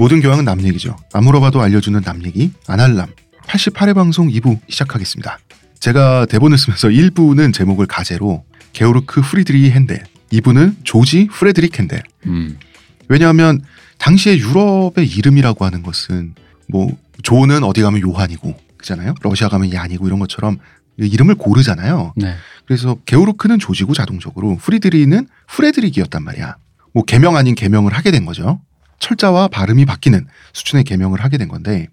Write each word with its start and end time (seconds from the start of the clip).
모든 0.00 0.22
교양은 0.22 0.46
남 0.46 0.62
얘기죠. 0.62 0.96
안 1.12 1.24
물어봐도 1.24 1.60
알려주는 1.60 2.00
남 2.00 2.24
얘기 2.24 2.52
안알남 2.66 3.10
88회 3.46 3.94
방송 3.94 4.28
2부 4.28 4.58
시작하겠습니다. 4.66 5.38
제가 5.78 6.24
대본을 6.24 6.56
쓰면서 6.56 6.88
1부는 6.88 7.52
제목을 7.52 7.84
가제로 7.84 8.42
게오르크 8.72 9.20
프리드리 9.20 9.70
핸델 9.70 10.02
2부는 10.32 10.76
조지 10.84 11.26
프레드릭 11.26 11.78
핸델 11.78 12.02
음. 12.24 12.58
왜냐하면 13.08 13.60
당시에 13.98 14.38
유럽의 14.38 15.06
이름이라고 15.06 15.66
하는 15.66 15.82
것은 15.82 16.34
뭐 16.66 16.96
존은 17.22 17.62
어디 17.62 17.82
가면 17.82 18.00
요한이고 18.00 18.58
그잖아요. 18.78 19.14
러시아 19.20 19.50
가면 19.50 19.74
얀이고 19.74 20.06
이런 20.06 20.18
것처럼 20.18 20.56
이름을 20.96 21.34
고르잖아요. 21.34 22.14
네. 22.16 22.36
그래서 22.64 22.96
게오르크는 23.04 23.58
조지고 23.58 23.92
자동적으로 23.92 24.56
프리드리는 24.56 25.28
프레드릭이었단 25.48 26.24
말이야. 26.24 26.56
뭐 26.94 27.04
개명 27.04 27.36
아닌 27.36 27.54
개명을 27.54 27.92
하게 27.92 28.10
된 28.10 28.24
거죠. 28.24 28.62
철자와 29.00 29.48
발음이 29.48 29.84
바뀌는 29.86 30.26
수준의 30.52 30.84
개명을 30.84 31.22
하게 31.24 31.36
된 31.38 31.48
건데 31.48 31.88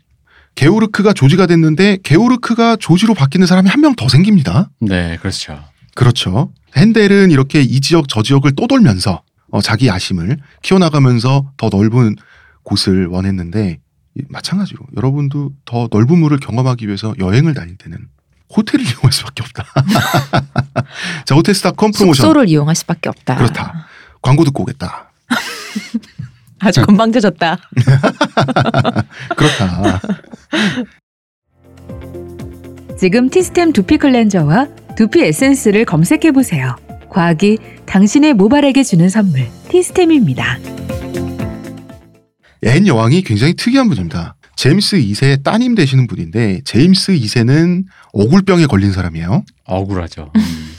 게오르크가 0.56 1.14
조지가 1.14 1.46
됐는데 1.48 1.98
게오르크가 2.04 2.76
조지로 2.78 3.14
바뀌는 3.14 3.48
사람이 3.48 3.70
한 3.70 3.82
명 3.82 3.96
더 3.96 4.08
생깁니다. 4.10 4.70
네, 4.80 5.18
그렇죠. 5.18 5.64
그렇죠. 5.96 6.52
핸델은 6.76 7.32
이렇게 7.32 7.62
이 7.62 7.80
지역 7.82 8.08
저 8.08 8.22
지역을 8.22 8.56
떠돌면서 8.56 9.24
어, 9.50 9.62
자기 9.62 9.88
야심을 9.88 10.38
키워나가면서 10.62 11.52
더 11.58 11.70
넓은 11.72 12.16
곳을 12.64 13.08
원했는데 13.08 13.80
이- 14.16 14.22
마찬가지로 14.30 14.86
여러분도 14.98 15.52
더 15.66 15.88
넓은 15.92 16.18
물을 16.20 16.40
경험하기 16.40 16.86
위해서 16.88 17.14
여행을 17.20 17.54
다닐 17.54 17.78
때는 17.78 17.98
호텔을 18.56 18.84
이용할 18.86 19.12
수밖에 19.12 19.44
없다. 19.44 19.64
자, 21.26 21.36
호텔스닷컴 21.36 21.92
프로모션 21.92 22.24
숙소를 22.26 22.50
이용할 22.50 22.76
수밖에 22.76 23.10
없다. 23.10 23.36
그렇다. 23.38 23.88
광고 24.22 24.44
듣고 24.44 24.64
오겠다. 24.64 25.12
아주 26.60 26.82
건방져졌다. 26.82 27.58
그렇다. 29.36 30.02
지금 33.00 33.30
티스템 33.30 33.72
두피 33.74 33.98
클렌저와 33.98 34.68
두피 34.96 35.22
에센스를 35.24 35.86
검색해 35.86 36.32
보세요. 36.32 36.76
과학이 37.10 37.58
당신의 37.86 38.34
모발에게 38.34 38.84
주는 38.84 39.08
선물 39.10 39.48
티스템입니다. 39.70 40.58
앤 42.64 42.88
여왕이 42.88 43.22
굉장히 43.22 43.54
특이한 43.54 43.88
분입니다. 43.90 44.36
제임스 44.56 44.98
2세의 44.98 45.44
따님 45.44 45.76
되시는 45.76 46.08
분인데 46.08 46.62
제임스 46.66 47.14
2세는 47.14 47.84
오굴병에 48.14 48.66
걸린 48.66 48.92
사람이에요. 48.92 49.44
억울하죠. 49.66 50.32
음. 50.36 50.78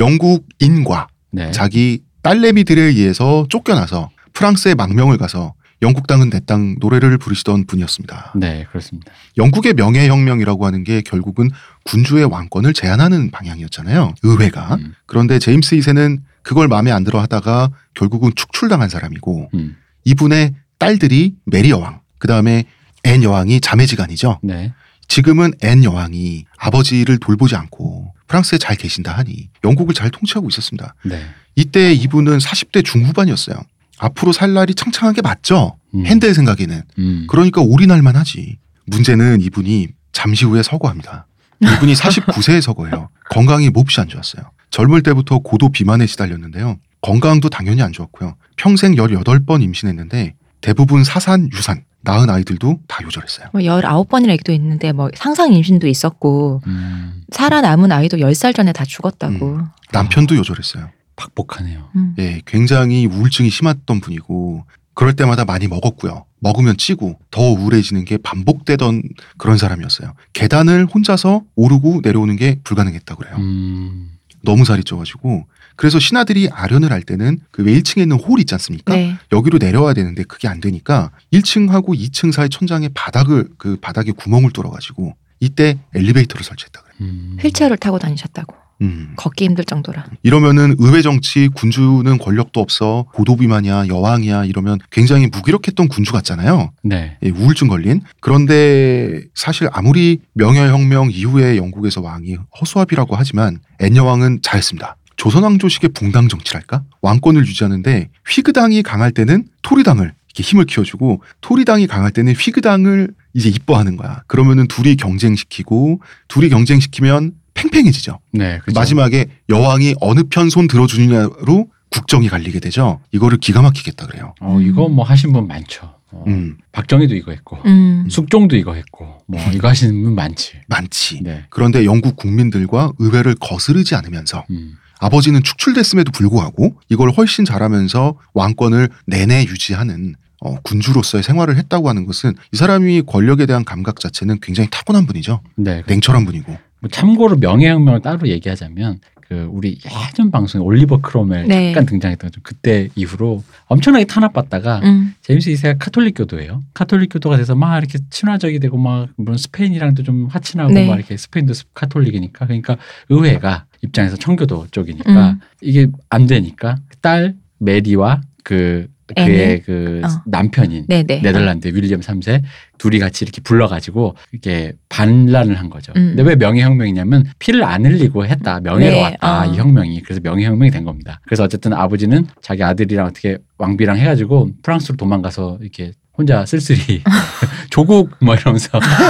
영국 0.00 0.44
인과 0.58 1.06
네. 1.30 1.52
자기 1.52 2.02
딸내미들에 2.22 2.80
의해서 2.82 3.46
쫓겨나서 3.48 4.10
프랑스의 4.40 4.74
망명을 4.74 5.18
가서 5.18 5.52
영국 5.82 6.06
땅은 6.06 6.30
내 6.30 6.40
땅 6.40 6.76
노래를 6.80 7.18
부르시던 7.18 7.66
분이었습니다. 7.66 8.32
네, 8.36 8.66
그렇습니다. 8.70 9.12
영국의 9.36 9.74
명예혁명이라고 9.74 10.64
하는 10.66 10.82
게 10.82 11.02
결국은 11.02 11.50
군주의 11.84 12.24
왕권을 12.24 12.72
제한하는 12.72 13.30
방향이었잖아요. 13.30 14.14
의회가. 14.22 14.76
음. 14.76 14.94
그런데 15.06 15.38
제임스 15.38 15.76
2세는 15.76 16.20
그걸 16.42 16.68
마음에 16.68 16.90
안 16.90 17.04
들어 17.04 17.20
하다가 17.20 17.70
결국은 17.94 18.32
축출당한 18.34 18.88
사람이고 18.88 19.50
음. 19.54 19.76
이분의 20.04 20.54
딸들이 20.78 21.34
메리 21.44 21.70
여왕, 21.70 22.00
그 22.18 22.26
다음에 22.26 22.64
앤 23.04 23.22
여왕이 23.22 23.60
자매지간이죠. 23.60 24.40
네. 24.42 24.72
지금은 25.08 25.52
앤 25.62 25.84
여왕이 25.84 26.46
아버지를 26.56 27.18
돌보지 27.18 27.56
않고 27.56 28.14
프랑스에 28.26 28.58
잘 28.58 28.76
계신다 28.76 29.12
하니 29.12 29.50
영국을 29.64 29.94
잘 29.94 30.10
통치하고 30.10 30.48
있었습니다. 30.48 30.94
네. 31.04 31.22
이때 31.56 31.92
이분은 31.92 32.38
40대 32.38 32.82
중후반이었어요. 32.84 33.56
앞으로 34.00 34.32
살 34.32 34.54
날이 34.54 34.74
창창한 34.74 35.14
게 35.14 35.20
맞죠. 35.20 35.76
음. 35.94 36.06
핸델 36.06 36.34
생각에는. 36.34 36.82
음. 36.98 37.26
그러니까 37.28 37.60
올인할 37.60 38.00
만 38.02 38.16
하지. 38.16 38.58
문제는 38.86 39.40
이분이 39.42 39.88
잠시 40.12 40.46
후에 40.46 40.62
서거합니다. 40.62 41.26
이분이 41.60 41.92
49세에 41.92 42.60
서거해요. 42.62 43.10
건강이 43.30 43.68
몹시 43.70 44.00
안 44.00 44.08
좋았어요. 44.08 44.50
젊을 44.70 45.02
때부터 45.02 45.38
고도 45.40 45.68
비만에 45.68 46.06
시달렸는데요. 46.06 46.78
건강도 47.02 47.48
당연히 47.50 47.82
안 47.82 47.92
좋았고요. 47.92 48.36
평생 48.56 48.94
18번 48.94 49.62
임신했는데 49.62 50.34
대부분 50.60 51.04
사산, 51.04 51.48
유산, 51.52 51.84
낳은 52.02 52.30
아이들도 52.30 52.80
다 52.88 53.00
요절했어요. 53.04 53.48
뭐 53.52 53.60
19번이나 53.60 54.30
얘기도 54.30 54.52
있는데 54.52 54.92
뭐 54.92 55.10
상상 55.14 55.52
임신도 55.52 55.86
있었고 55.86 56.62
음. 56.66 57.22
살아남은 57.30 57.92
아이도 57.92 58.16
10살 58.18 58.54
전에 58.54 58.72
다 58.72 58.84
죽었다고. 58.84 59.60
남편도 59.92 60.36
요절했어요. 60.36 60.88
박복하네요. 61.20 61.90
음. 61.96 62.14
예, 62.18 62.40
굉장히 62.46 63.06
우울증이 63.06 63.50
심했던 63.50 64.00
분이고 64.00 64.64
그럴 64.94 65.14
때마다 65.14 65.44
많이 65.44 65.68
먹었고요. 65.68 66.24
먹으면 66.40 66.76
찌고 66.78 67.18
더 67.30 67.42
우울해지는 67.42 68.04
게 68.06 68.16
반복되던 68.18 69.02
그런 69.38 69.58
사람이었어요. 69.58 70.14
계단을 70.32 70.86
혼자서 70.86 71.42
오르고 71.54 72.00
내려오는 72.02 72.34
게 72.36 72.58
불가능했다고 72.64 73.18
그래요. 73.22 73.36
음. 73.36 74.12
너무 74.42 74.64
살이 74.64 74.82
쪄가지고 74.82 75.46
그래서 75.76 75.98
신하들이 75.98 76.48
알현을 76.50 76.92
할 76.92 77.02
때는 77.02 77.40
그 77.50 77.62
왜 77.62 77.78
1층에 77.78 78.00
있는 78.02 78.16
홀 78.18 78.40
있지 78.40 78.54
않습니까? 78.54 78.94
네. 78.94 79.16
여기로 79.32 79.58
내려와야 79.58 79.92
되는데 79.92 80.22
그게 80.24 80.48
안 80.48 80.60
되니까 80.60 81.10
1층하고 81.32 81.88
2층 81.98 82.32
사이 82.32 82.48
천장에 82.48 82.88
바닥을 82.94 83.48
그 83.58 83.76
바닥에 83.80 84.12
구멍을 84.12 84.50
뚫어가지고 84.52 85.14
이때 85.40 85.78
엘리베이터를 85.94 86.42
설치했다 86.44 86.80
그래요. 86.82 86.96
음. 87.02 87.36
휠체어를 87.40 87.76
타고 87.76 87.98
다니셨다고. 87.98 88.54
음. 88.80 89.12
걷기 89.16 89.44
힘들 89.44 89.64
정도라. 89.64 90.06
이러면은 90.22 90.74
의회 90.78 91.02
정치 91.02 91.48
군주는 91.48 92.16
권력도 92.18 92.60
없어 92.60 93.06
고도비만이야 93.12 93.88
여왕이야 93.88 94.46
이러면 94.46 94.78
굉장히 94.90 95.26
무기력했던 95.26 95.88
군주 95.88 96.12
같잖아요. 96.12 96.72
네. 96.82 97.18
예, 97.22 97.30
우울증 97.30 97.68
걸린. 97.68 98.02
그런데 98.20 99.22
사실 99.34 99.68
아무리 99.72 100.20
명예혁명 100.34 101.10
이후에 101.10 101.56
영국에서 101.56 102.00
왕이 102.00 102.36
허수아비라고 102.60 103.16
하지만 103.16 103.58
앤 103.80 103.96
여왕은 103.96 104.40
잘했습니다. 104.42 104.96
조선왕조식의 105.16 105.90
붕당 105.90 106.28
정치랄까? 106.28 106.82
왕권을 107.02 107.46
유지하는데 107.46 108.08
휘그당이 108.26 108.82
강할 108.82 109.10
때는 109.12 109.44
토리당을 109.60 110.14
이렇게 110.30 110.42
힘을 110.42 110.64
키워주고 110.64 111.22
토리당이 111.40 111.86
강할 111.86 112.10
때는 112.12 112.32
휘그당을 112.32 113.10
이제 113.34 113.48
이뻐하는 113.48 113.96
거야. 113.96 114.22
그러면은 114.26 114.66
둘이 114.66 114.96
경쟁시키고 114.96 116.00
둘이 116.28 116.48
경쟁시키면 116.48 117.32
팽팽해지죠. 117.62 118.18
네. 118.32 118.58
그죠. 118.64 118.78
마지막에 118.78 119.26
여왕이 119.48 119.96
어느 120.00 120.22
편 120.24 120.48
손 120.50 120.66
들어주느냐로 120.68 121.68
국정이 121.90 122.28
갈리게 122.28 122.60
되죠. 122.60 123.00
이거를 123.12 123.38
기가 123.38 123.62
막히겠다 123.62 124.06
그래요. 124.06 124.34
어, 124.40 124.60
이거 124.60 124.88
뭐 124.88 125.04
하신 125.04 125.32
분 125.32 125.46
많죠. 125.48 125.94
어, 126.12 126.24
음, 126.26 126.56
박정희도 126.72 127.14
이거 127.14 127.30
했고, 127.30 127.58
음. 127.66 128.04
숙종도 128.08 128.56
이거 128.56 128.74
했고, 128.74 129.18
뭐 129.28 129.40
이거 129.52 129.68
하시는 129.68 130.02
분 130.02 130.14
많지. 130.16 130.54
많지. 130.66 131.20
네. 131.22 131.44
그런데 131.50 131.84
영국 131.84 132.16
국민들과 132.16 132.92
의회를 132.98 133.36
거스르지 133.36 133.94
않으면서 133.94 134.44
음. 134.50 134.74
아버지는 134.98 135.42
축출됐음에도 135.42 136.10
불구하고 136.12 136.74
이걸 136.88 137.10
훨씬 137.10 137.44
잘하면서 137.44 138.16
왕권을 138.34 138.88
내내 139.06 139.44
유지하는 139.44 140.14
어, 140.42 140.56
군주로서의 140.62 141.22
생활을 141.22 141.56
했다고 141.58 141.88
하는 141.88 142.06
것은 142.06 142.34
이 142.52 142.56
사람이 142.56 143.02
권력에 143.02 143.46
대한 143.46 143.64
감각 143.64 144.00
자체는 144.00 144.40
굉장히 144.40 144.68
타고난 144.70 145.06
분이죠. 145.06 145.40
네. 145.56 145.82
냉철한 145.86 146.24
분이고. 146.24 146.56
뭐 146.80 146.88
참고로 146.90 147.36
명예혁명을 147.36 148.00
따로 148.00 148.28
얘기하자면 148.28 148.98
그 149.28 149.46
우리 149.52 149.78
예전 150.08 150.32
방송에 150.32 150.64
올리버 150.64 151.02
크롬웰 151.02 151.46
네. 151.46 151.66
잠깐 151.66 151.86
등장했던 151.86 152.32
좀 152.32 152.42
그때 152.42 152.88
이후로 152.96 153.44
엄청나게 153.66 154.06
탄압받다가 154.06 154.80
음. 154.82 155.14
제임스 155.22 155.50
2세가 155.52 155.76
카톨릭 155.78 156.14
교도예요. 156.16 156.62
카톨릭 156.74 157.10
교도가 157.12 157.36
돼서 157.36 157.54
막 157.54 157.78
이렇게 157.78 158.00
친화적이 158.10 158.58
되고 158.58 158.76
막 158.76 159.08
물론 159.16 159.38
스페인이랑도 159.38 160.02
좀 160.02 160.26
화친하고 160.26 160.72
네. 160.72 160.88
막 160.88 160.96
이렇게 160.96 161.16
스페인도 161.16 161.52
스- 161.54 161.64
카톨릭이니까 161.74 162.44
그러니까 162.46 162.76
의회가 163.08 163.66
입장에서 163.82 164.16
청교도 164.16 164.66
쪽이니까 164.72 165.30
음. 165.30 165.40
이게 165.60 165.86
안 166.08 166.26
되니까 166.26 166.78
딸 167.00 167.36
메리와 167.58 168.22
그 168.42 168.88
그의 169.16 169.42
애는? 169.42 169.62
그 169.64 170.00
어. 170.04 170.08
남편인 170.26 170.86
네네. 170.88 171.22
네덜란드 171.22 171.68
윌리엄 171.68 172.00
3세 172.00 172.42
둘이 172.78 172.98
같이 172.98 173.24
이렇게 173.24 173.40
불러가지고 173.42 174.16
이렇게 174.32 174.72
반란을 174.88 175.58
한 175.58 175.68
거죠. 175.70 175.92
음. 175.96 176.14
근데 176.16 176.22
왜 176.22 176.36
명예혁명이냐면 176.36 177.24
피를 177.38 177.62
안 177.64 177.84
흘리고 177.84 178.26
했다. 178.26 178.60
명예로 178.60 178.94
네, 178.94 179.02
왔다. 179.02 179.42
어. 179.42 179.52
이 179.52 179.56
혁명이. 179.56 180.02
그래서 180.02 180.20
명예혁명이 180.22 180.70
된 180.70 180.84
겁니다. 180.84 181.20
그래서 181.26 181.44
어쨌든 181.44 181.72
아버지는 181.72 182.26
자기 182.40 182.62
아들이랑 182.62 183.06
어떻게 183.06 183.38
왕비랑 183.58 183.98
해가지고 183.98 184.50
프랑스로 184.62 184.96
도망가서 184.96 185.58
이렇게 185.60 185.92
혼자 186.16 186.44
쓸쓸히 186.46 187.02
조국 187.70 188.10
뭐 188.20 188.34
이러면서 188.34 188.68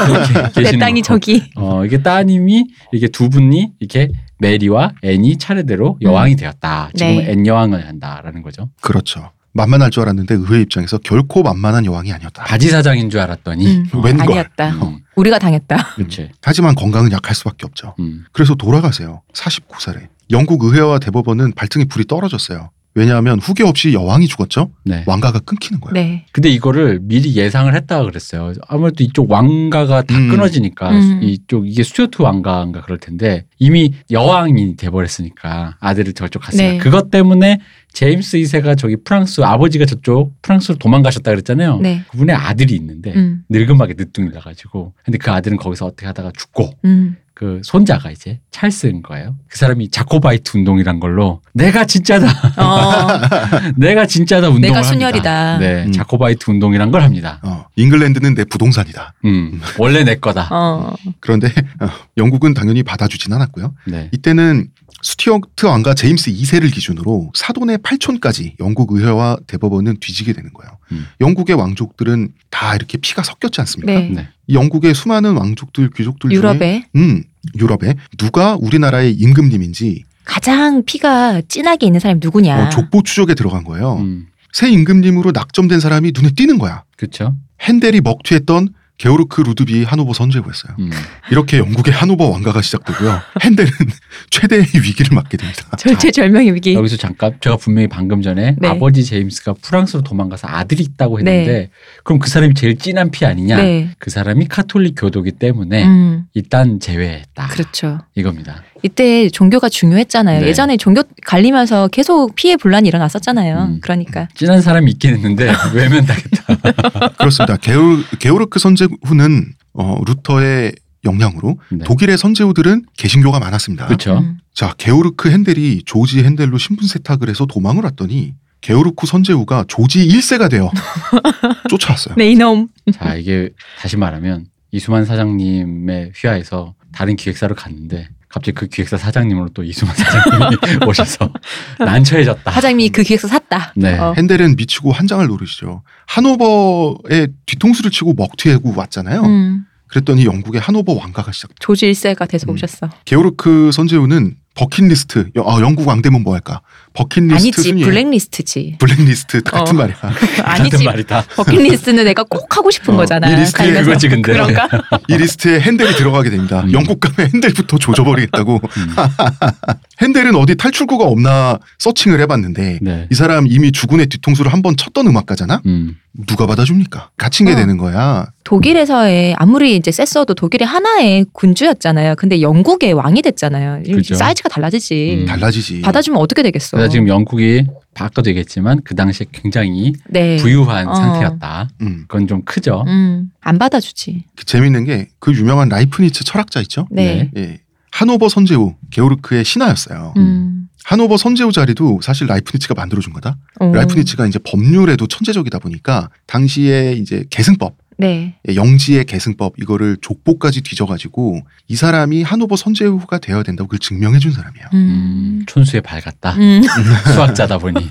이렇게 0.08 0.32
내 0.54 0.62
계시는 0.62 0.78
땅이 0.78 1.02
거고. 1.02 1.14
저기. 1.20 1.42
어 1.56 1.84
이게 1.84 2.02
따님이 2.02 2.66
이게 2.92 3.08
두 3.08 3.28
분이 3.30 3.72
이렇게 3.80 4.08
메리와 4.38 4.94
앤이 5.02 5.38
차례대로 5.38 5.98
여왕이 6.02 6.36
되었다. 6.36 6.90
지금 6.94 7.16
네. 7.16 7.30
앤 7.30 7.46
여왕을 7.46 7.86
한다라는 7.86 8.42
거죠. 8.42 8.70
그렇죠. 8.80 9.30
만만할 9.52 9.90
줄 9.90 10.02
알았는데 10.02 10.34
의회 10.34 10.60
입장에서 10.62 10.98
결코 10.98 11.42
만만한 11.42 11.84
여왕이 11.84 12.12
아니었다. 12.12 12.44
바지 12.44 12.68
사장인 12.68 13.10
줄 13.10 13.20
알았더니 13.20 13.66
음. 13.66 14.04
웬걸. 14.04 14.28
아니었다. 14.30 14.70
음, 14.70 15.00
우리가 15.16 15.38
당했다. 15.38 15.94
그렇지. 15.96 16.30
하지만 16.42 16.74
건강은 16.74 17.10
약할 17.12 17.34
수밖에 17.34 17.66
없죠. 17.66 17.94
음. 17.98 18.24
그래서 18.32 18.54
돌아가세요. 18.54 19.22
49살에. 19.34 20.08
영국 20.30 20.62
의회와 20.64 21.00
대법원은 21.00 21.52
발등에 21.54 21.84
불이 21.86 22.04
떨어졌어요. 22.06 22.70
왜냐하면 22.94 23.38
후계 23.38 23.62
없이 23.62 23.92
여왕이 23.92 24.26
죽었죠. 24.26 24.70
네. 24.84 25.04
왕가가 25.06 25.40
끊기는 25.40 25.80
거예요. 25.80 25.94
네. 25.94 26.26
근데 26.32 26.48
이거를 26.48 26.98
미리 27.02 27.36
예상을 27.36 27.72
했다고 27.74 28.06
그랬어요. 28.06 28.52
아무래도 28.66 29.04
이쪽 29.04 29.30
왕가가 29.30 30.02
다 30.02 30.16
음. 30.16 30.28
끊어지니까 30.30 30.90
음. 30.90 31.20
이쪽 31.22 31.68
이게 31.68 31.84
스튜어트 31.84 32.22
왕가인가 32.22 32.82
그럴 32.82 32.98
텐데 32.98 33.44
이미 33.58 33.92
여왕이 34.10 34.76
돼버렸으니까 34.76 35.76
아들을 35.78 36.12
저쪽 36.14 36.42
갔으니까 36.42 36.72
네. 36.72 36.78
그것 36.78 37.10
때문에 37.10 37.60
제임스 37.92 38.38
2세가 38.38 38.76
저기 38.76 38.96
프랑스 38.96 39.40
아버지가 39.40 39.86
저쪽 39.86 40.40
프랑스로 40.42 40.78
도망가셨다 40.78 41.30
그랬잖아요. 41.30 41.78
네. 41.78 42.02
그분의 42.10 42.34
아들이 42.34 42.74
있는데 42.74 43.12
음. 43.14 43.44
늙은막에 43.48 43.94
늦둥이 43.96 44.30
나가지고 44.30 44.94
근데 45.04 45.18
그 45.18 45.30
아들은 45.30 45.58
거기서 45.58 45.86
어떻게 45.86 46.06
하다가 46.06 46.32
죽고 46.36 46.70
음. 46.84 47.16
그 47.40 47.62
손자가 47.64 48.10
이제 48.10 48.38
찰스인 48.50 49.00
거예요. 49.00 49.34
그 49.48 49.56
사람이 49.56 49.90
자코바이트 49.90 50.58
운동이란 50.58 51.00
걸로 51.00 51.40
내가 51.54 51.86
진짜다, 51.86 52.26
어. 52.62 53.08
내가 53.80 54.04
진짜다 54.04 54.48
운동을 54.48 54.60
내가 54.60 54.76
합니다. 54.80 54.92
순혈이다. 54.92 55.58
네, 55.58 55.84
음. 55.86 55.92
자코바이트 55.92 56.50
운동이란 56.50 56.90
걸 56.90 57.00
합니다. 57.00 57.40
어, 57.42 57.64
잉글랜드는 57.76 58.34
내 58.34 58.44
부동산이다. 58.44 59.14
음, 59.24 59.58
원래 59.78 60.04
내 60.04 60.16
거다. 60.16 60.48
어. 60.50 60.94
그런데 61.20 61.46
어, 61.80 61.88
영국은 62.18 62.52
당연히 62.52 62.82
받아주진 62.82 63.32
않았고요. 63.32 63.74
네, 63.86 64.10
이때는 64.12 64.68
스튜어트 65.02 65.64
왕가 65.64 65.94
제임스 65.94 66.30
2세를 66.32 66.72
기준으로 66.72 67.30
사돈의 67.34 67.78
8촌까지 67.78 68.60
영국 68.60 68.92
의회와 68.92 69.38
대법원은 69.46 69.96
뒤지게 70.00 70.34
되는 70.34 70.52
거예요. 70.52 70.76
음. 70.92 71.06
영국의 71.20 71.56
왕족들은 71.56 72.32
다 72.50 72.74
이렇게 72.74 72.98
피가 72.98 73.22
섞였지 73.22 73.60
않습니까? 73.62 73.92
네. 73.92 74.10
네, 74.10 74.28
이 74.46 74.54
영국의 74.54 74.94
수많은 74.94 75.36
왕족들, 75.36 75.90
귀족들 75.96 76.30
중에 76.30 76.36
유럽에 76.36 76.84
음, 76.96 77.22
유럽에 77.58 77.94
누가 78.18 78.56
우리나라의 78.60 79.12
임금님인지 79.14 80.04
가장 80.24 80.84
피가 80.84 81.42
진하게 81.48 81.86
있는 81.86 81.98
사람이 82.00 82.20
누구냐? 82.22 82.66
어, 82.66 82.68
족보 82.70 83.02
추적에 83.02 83.34
들어간 83.34 83.64
거예요. 83.64 83.96
음, 83.96 84.26
새 84.52 84.68
임금님으로 84.70 85.32
낙점된 85.32 85.80
사람이 85.80 86.12
눈에 86.14 86.30
띄는 86.30 86.58
거야. 86.58 86.84
그렇죠. 86.96 87.34
핸델이 87.60 88.00
먹튀했던 88.00 88.68
게오르크 89.00 89.40
루드비 89.40 89.84
하노버 89.84 90.12
선제후였어요. 90.12 90.76
음, 90.78 90.90
이렇게 91.30 91.56
영국의 91.56 91.94
하노버 91.94 92.28
왕가가 92.28 92.60
시작되고요. 92.60 93.18
핸델은 93.42 93.70
최대의 94.28 94.62
위기를 94.74 95.14
맞게 95.14 95.38
됩니다. 95.38 95.64
절체절명의 95.80 96.54
위기. 96.54 96.74
여기서 96.74 96.98
잠깐 96.98 97.34
제가 97.40 97.56
분명히 97.56 97.88
방금 97.88 98.20
전에 98.20 98.56
네. 98.58 98.68
아버지 98.68 99.02
제임스가 99.02 99.54
프랑스로 99.62 100.02
도망가서 100.02 100.48
아들이 100.48 100.82
있다고 100.82 101.18
했는데 101.18 101.50
네. 101.50 101.70
그럼 102.04 102.18
그 102.18 102.28
사람이 102.28 102.52
제일 102.52 102.76
진한 102.76 103.10
피 103.10 103.24
아니냐? 103.24 103.56
네. 103.56 103.88
그 103.98 104.10
사람이 104.10 104.48
카톨릭 104.48 104.96
교도기 104.98 105.32
때문에 105.32 105.82
음. 105.82 106.24
일단 106.34 106.78
제외했다. 106.78 107.46
그렇죠. 107.46 108.00
이겁니다. 108.14 108.64
이때 108.82 109.28
종교가 109.28 109.68
중요했잖아요. 109.68 110.40
네. 110.40 110.46
예전에 110.48 110.76
종교 110.76 111.02
갈리면서 111.24 111.88
계속 111.88 112.34
피해 112.34 112.56
분란이 112.56 112.88
일어났었잖아요. 112.88 113.58
음. 113.58 113.80
그러니까 113.82 114.28
진한 114.34 114.60
사람이 114.62 114.90
있긴 114.92 115.14
했는데 115.14 115.52
외면당했다. 115.74 117.08
그렇습니다. 117.18 117.56
게오, 117.56 117.98
게오르크 118.18 118.58
선제후는 118.58 119.52
어, 119.74 119.96
루터의 120.06 120.72
영향으로 121.04 121.58
네. 121.70 121.84
독일의 121.84 122.18
선제후들은 122.18 122.84
개신교가 122.96 123.38
많았습니다. 123.38 123.86
그렇죠. 123.86 124.18
음. 124.18 124.38
자, 124.54 124.74
게오르크 124.76 125.30
핸델이 125.30 125.82
조지 125.86 126.22
핸델로 126.22 126.58
신분 126.58 126.86
세탁을 126.86 127.28
해서 127.28 127.46
도망을 127.46 127.84
왔더니 127.84 128.34
게오르크 128.60 129.06
선제후가 129.06 129.64
조지 129.68 130.06
1세가 130.06 130.50
되어 130.50 130.70
쫓아왔어요. 131.70 132.14
네 132.16 132.30
이놈. 132.30 132.68
자 132.92 133.14
이게 133.14 133.50
다시 133.78 133.96
말하면 133.96 134.46
이수만 134.70 135.06
사장님의 135.06 136.12
휘하에서 136.14 136.74
다른 136.92 137.16
기획사로 137.16 137.54
갔는데 137.54 138.08
갑자기 138.32 138.54
그 138.54 138.66
기획사 138.68 138.96
사장님으로 138.96 139.48
또 139.54 139.62
이수만 139.64 139.94
사장님이 139.96 140.56
오셔서 140.86 141.32
난처해졌다. 141.78 142.50
사장님이 142.50 142.90
그 142.90 143.02
기획서 143.02 143.26
샀다. 143.28 143.72
네. 143.76 143.98
어. 143.98 144.14
핸델은 144.16 144.54
미치고 144.56 144.92
한장을 144.92 145.26
노리시죠. 145.26 145.82
하노버에 146.06 147.26
뒤통수를 147.46 147.90
치고 147.90 148.14
먹튀하고 148.14 148.72
왔잖아요. 148.76 149.22
음. 149.22 149.64
그랬더니 149.88 150.24
영국의 150.24 150.60
하노버 150.60 150.92
왕가가 150.94 151.32
시작. 151.32 151.50
조지 151.58 151.90
1세가 151.90 152.28
돼서 152.28 152.46
음. 152.48 152.54
오셨어. 152.54 152.88
게오르크 153.04 153.72
선제후는 153.72 154.36
버킷리스트. 154.54 155.30
여- 155.36 155.44
아, 155.46 155.60
영국 155.60 155.88
왕되면 155.88 156.22
뭐 156.22 156.34
할까? 156.34 156.60
버킷리스트 156.92 157.34
아니지 157.34 157.62
순위에 157.62 157.84
블랙리스트지. 157.84 158.76
블랙리스트 158.78 159.42
같은 159.42 159.74
어. 159.76 159.78
말이야. 159.78 159.96
아니지. 160.44 160.84
말이다. 160.84 161.24
버킷리스트는 161.36 162.04
내가 162.04 162.24
꼭 162.24 162.56
하고 162.56 162.70
싶은 162.70 162.94
어, 162.94 162.96
거잖아. 162.98 163.28
이 163.30 163.36
리스트에. 163.36 163.72
그거지, 163.72 164.08
근데. 164.08 164.32
그런가? 164.32 164.68
이 165.08 165.16
리스트에 165.16 165.60
핸델이 165.60 165.94
들어가게 165.94 166.30
됩니다. 166.30 166.60
음. 166.62 166.72
영국 166.72 167.00
가면 167.00 167.30
핸델부터 167.34 167.78
조져버리겠다고. 167.78 168.60
음, 168.62 168.94
핸델은 170.02 170.34
어디 170.34 170.54
탈출구가 170.56 171.04
없나 171.04 171.58
searching을 171.78 172.20
해봤는데 172.20 172.78
네. 172.82 173.06
이 173.10 173.14
사람 173.14 173.46
이미 173.46 173.70
주군의 173.72 174.06
뒤통수를 174.06 174.52
한 174.52 174.60
번 174.60 174.76
쳤던 174.76 175.06
음악가잖아. 175.06 175.62
음, 175.64 175.96
누가 176.26 176.46
받아줍니까? 176.46 177.10
갇힌 177.16 177.46
게 177.46 177.52
어. 177.52 177.56
되는 177.56 177.78
거야. 177.78 178.26
독일에서의 178.44 179.34
아무리 179.38 179.74
이제 179.76 179.90
셌어도 179.90 180.34
독일의 180.34 180.66
하나의 180.66 181.24
군주였잖아요. 181.32 182.16
근데 182.16 182.42
영국의 182.42 182.92
왕이 182.92 183.22
됐잖아요. 183.22 183.84
이 183.86 183.92
그죠. 183.92 184.16
사이즈가 184.16 184.50
달라지지. 184.50 185.20
음. 185.22 185.26
달라지지. 185.26 185.80
받아주면 185.80 186.20
어떻게 186.20 186.42
되겠어? 186.42 186.76
그래서 186.80 186.92
지금 186.92 187.08
영국이 187.08 187.66
바꿔도 187.94 188.22
되겠지만 188.26 188.80
그 188.84 188.94
당시에 188.94 189.26
굉장히 189.32 189.92
네. 190.08 190.36
부유한 190.36 190.88
어. 190.88 190.94
상태였다. 190.94 191.68
음. 191.82 192.04
그건 192.08 192.26
좀 192.26 192.42
크죠. 192.44 192.84
음, 192.86 193.30
안 193.40 193.58
받아주지. 193.58 194.24
그 194.36 194.44
재밌는 194.44 194.84
게 194.84 195.08
그 195.18 195.32
유명한 195.34 195.68
라이프니츠 195.68 196.24
철학자 196.24 196.60
있죠. 196.62 196.88
네. 196.90 197.30
네. 197.34 197.42
예. 197.42 197.60
하노버 197.92 198.28
선제후 198.28 198.74
게오르크의 198.90 199.44
신하였어요. 199.44 200.14
음. 200.16 200.68
하노버 200.84 201.16
선제후 201.18 201.52
자리도 201.52 202.00
사실 202.02 202.26
라이프니츠가 202.26 202.74
만들어준 202.74 203.12
거다. 203.12 203.36
어. 203.60 203.72
라이프니츠가 203.72 204.26
이제 204.26 204.38
법률에도 204.38 205.06
천재적이다 205.06 205.58
보니까 205.58 206.08
당시에 206.26 206.92
이제 206.92 207.24
계승법, 207.30 207.74
네. 208.00 208.34
예, 208.48 208.54
영지의 208.56 209.04
계승법 209.04 209.54
이거를 209.58 209.98
족보까지 210.00 210.62
뒤져가지고 210.62 211.42
이 211.68 211.76
사람이 211.76 212.22
하노버 212.22 212.56
선제후가 212.56 213.18
되어야 213.18 213.42
된다고 213.42 213.68
그걸 213.68 213.78
증명해준 213.78 214.32
사람이에요. 214.32 214.66
음. 214.72 214.78
음, 214.78 215.44
촌수에 215.46 215.80
밝았다. 215.80 216.34
음. 216.36 216.62
수학자다 217.14 217.58
보니. 217.58 217.90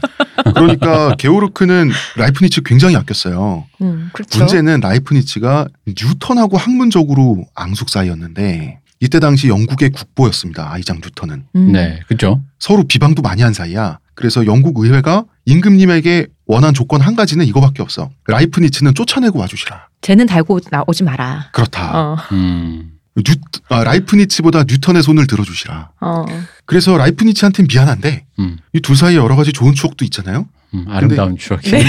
그러니까 0.55 1.15
게오르크는 1.17 1.91
라이프니츠 2.15 2.61
굉장히 2.63 2.95
아꼈어요. 2.95 3.65
음. 3.81 4.09
그렇죠. 4.13 4.39
문제는 4.39 4.79
라이프니츠가 4.79 5.67
뉴턴하고 5.85 6.57
학문적으로 6.57 7.45
앙숙 7.55 7.89
사이였는데 7.89 8.79
이때 9.01 9.19
당시 9.19 9.47
영국의 9.47 9.91
국보였습니다. 9.91 10.71
아이작 10.71 10.97
뉴턴은 11.01 11.45
음. 11.55 11.71
네, 11.71 12.01
그죠. 12.07 12.41
서로 12.59 12.83
비방도 12.83 13.21
많이 13.21 13.41
한 13.41 13.53
사이야. 13.53 13.99
그래서 14.13 14.45
영국 14.45 14.79
의회가 14.79 15.23
임금님에게 15.45 16.27
원한 16.45 16.73
조건 16.73 16.99
한 16.99 17.15
가지는 17.15 17.45
이거밖에 17.45 17.81
없어. 17.81 18.09
라이프니츠는 18.27 18.93
쫓아내고 18.95 19.39
와주시라. 19.39 19.87
쟤는 20.01 20.25
달고 20.25 20.59
나오지 20.69 21.03
마라. 21.03 21.49
그렇다. 21.53 21.97
어. 21.97 22.17
음, 22.33 22.91
뉴, 23.15 23.35
아, 23.69 23.83
라이프니츠보다 23.85 24.63
뉴턴의 24.67 25.03
손을 25.03 25.27
들어주시라. 25.27 25.91
어. 26.01 26.25
그래서 26.65 26.97
라이프니츠한테 26.97 27.63
미안한데 27.71 28.25
음, 28.39 28.57
이둘 28.73 28.97
사이에 28.97 29.15
여러 29.15 29.37
가지 29.37 29.53
좋은 29.53 29.73
추억도 29.73 30.03
있잖아요. 30.05 30.47
음, 30.73 30.85
아름다운 30.89 31.37
추억이. 31.37 31.69
네. 31.71 31.83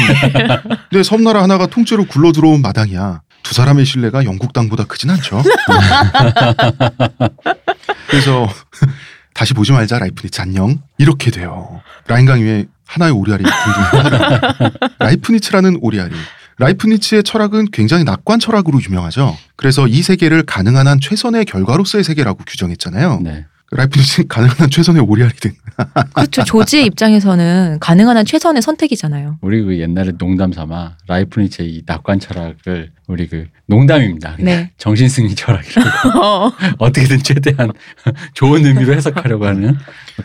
근데 0.90 1.02
섬나라 1.02 1.42
하나가 1.42 1.66
통째로 1.66 2.04
굴러 2.06 2.30
들어온 2.32 2.62
마당이야. 2.62 3.22
두 3.42 3.54
사람의 3.54 3.84
신뢰가 3.84 4.24
영국 4.24 4.52
땅보다 4.52 4.84
크진 4.84 5.10
않죠. 5.10 5.42
그래서 8.08 8.48
다시 9.34 9.54
보지 9.54 9.72
말자 9.72 9.98
라이프니츠 9.98 10.40
안녕 10.40 10.80
이렇게 10.98 11.30
돼요. 11.30 11.80
라인강 12.06 12.40
위에 12.42 12.66
하나의 12.86 13.12
오리알이 13.12 13.44
둥둥 13.44 14.70
라이프니츠라는 14.98 15.78
오리알이 15.80 16.14
라이프니츠의 16.58 17.22
철학은 17.22 17.70
굉장히 17.72 18.04
낙관 18.04 18.38
철학으로 18.38 18.80
유명하죠. 18.82 19.36
그래서 19.56 19.86
이 19.86 20.02
세계를 20.02 20.42
가능한 20.42 20.86
한 20.86 21.00
최선의 21.00 21.46
결과로서의 21.46 22.04
세계라고 22.04 22.44
규정했잖아요. 22.44 23.20
네. 23.22 23.46
라이프니츠는 23.72 24.26
가능한 24.28 24.56
한 24.58 24.70
최선의 24.70 25.02
오리알이 25.02 25.32
된 25.34 25.52
그렇죠. 26.14 26.44
조지의 26.44 26.86
입장에서는 26.86 27.78
가능한 27.80 28.16
한 28.16 28.24
최선의 28.24 28.62
선택이잖아요. 28.62 29.38
우리 29.40 29.62
그 29.62 29.78
옛날에 29.78 30.12
농담 30.18 30.52
삼아 30.52 30.96
라이프니츠의 31.06 31.70
이 31.70 31.82
낙관 31.86 32.20
철학을 32.20 32.90
우리 33.06 33.28
그 33.28 33.46
농담입니다. 33.66 34.36
네. 34.40 34.72
정신승리 34.78 35.34
철학이라고 35.34 36.52
어떻게든 36.78 37.22
최대한 37.22 37.70
좋은 38.34 38.66
의미로 38.66 38.92
해석하려고 38.94 39.46
하는 39.46 39.76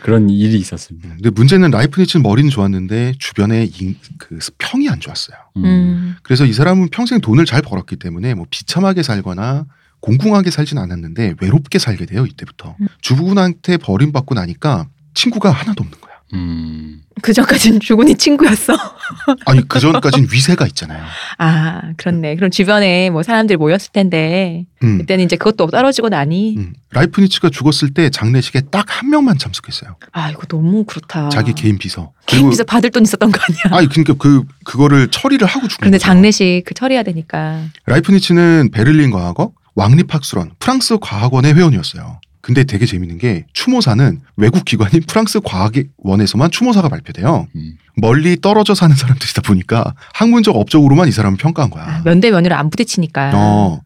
그런 0.02 0.28
일이 0.28 0.56
있었습니다. 0.58 1.08
근데 1.08 1.30
문제는 1.30 1.70
라이프니츠는 1.70 2.22
머리는 2.22 2.50
좋았는데 2.50 3.14
주변에 3.18 3.64
인- 3.80 3.96
그 4.18 4.38
평이 4.58 4.88
안 4.88 5.00
좋았어요. 5.00 5.36
음. 5.58 5.64
음. 5.64 6.16
그래서 6.22 6.44
이 6.44 6.52
사람은 6.52 6.88
평생 6.90 7.20
돈을 7.20 7.44
잘 7.44 7.62
벌었기 7.62 7.96
때문에 7.96 8.34
뭐 8.34 8.46
비참하게 8.50 9.02
살거나 9.02 9.64
공공하게 10.06 10.50
살진 10.50 10.78
않았는데 10.78 11.34
외롭게 11.40 11.78
살게 11.78 12.06
돼요 12.06 12.24
이때부터 12.26 12.76
음. 12.80 12.86
주부군한테 13.00 13.76
버림받고 13.76 14.34
나니까 14.34 14.86
친구가 15.14 15.50
하나도 15.50 15.82
없는 15.82 16.00
거야. 16.00 16.06
음. 16.34 17.00
그 17.22 17.32
전까지는 17.32 17.80
주군이 17.80 18.16
친구였어. 18.16 18.74
아니 19.46 19.66
그 19.66 19.80
전까진 19.80 20.26
위세가 20.30 20.66
있잖아요. 20.66 21.02
아, 21.38 21.80
그렇네. 21.96 22.36
그럼 22.36 22.50
주변에 22.50 23.08
뭐 23.10 23.22
사람들이 23.22 23.56
모였을 23.56 23.90
텐데 23.92 24.66
음. 24.82 24.98
그때는 24.98 25.24
이제 25.24 25.36
그것도 25.36 25.68
떨어지고 25.68 26.08
나니 26.10 26.56
음. 26.58 26.72
라이프니츠가 26.90 27.48
죽었을 27.50 27.94
때 27.94 28.10
장례식에 28.10 28.62
딱 28.70 28.86
한 28.88 29.10
명만 29.10 29.38
참석했어요. 29.38 29.96
아, 30.12 30.30
이거 30.30 30.42
너무 30.46 30.84
그렇다. 30.84 31.28
자기 31.30 31.52
개인 31.54 31.78
비서. 31.78 32.12
개인 32.26 32.48
비서 32.50 32.64
받을 32.64 32.90
돈 32.90 33.02
있었던 33.04 33.30
거 33.32 33.40
아니야? 33.40 33.78
아니 33.78 33.88
그러니까 33.88 34.14
그 34.14 34.42
그거를 34.64 35.08
처리를 35.08 35.46
하고 35.46 35.68
죽은 35.68 35.76
그런데 35.80 35.98
거죠. 35.98 36.04
장례식 36.06 36.64
그 36.66 36.74
처리해야 36.74 37.02
되니까. 37.02 37.62
라이프니츠는 37.86 38.70
베를린 38.72 39.10
과학원, 39.10 39.50
왕립학술원, 39.76 40.52
프랑스 40.58 40.98
과학원의 41.00 41.54
회원이었어요. 41.54 42.20
근데 42.40 42.64
되게 42.64 42.86
재밌는 42.86 43.18
게 43.18 43.44
추모사는 43.52 44.20
외국 44.36 44.64
기관인 44.64 45.02
프랑스 45.06 45.40
과학원에서만 45.40 46.50
추모사가 46.50 46.88
발표돼요. 46.88 47.48
음. 47.56 47.76
멀리 47.96 48.40
떨어져 48.40 48.74
사는 48.74 48.94
사람들이다 48.94 49.42
보니까 49.42 49.94
학문적 50.14 50.54
업적으로만 50.56 51.08
이 51.08 51.12
사람을 51.12 51.38
평가한 51.38 51.70
거야. 51.70 51.84
아, 51.84 52.02
면대 52.04 52.30
면으로 52.30 52.54
안 52.54 52.70
부딪히니까. 52.70 53.32
어, 53.34 53.80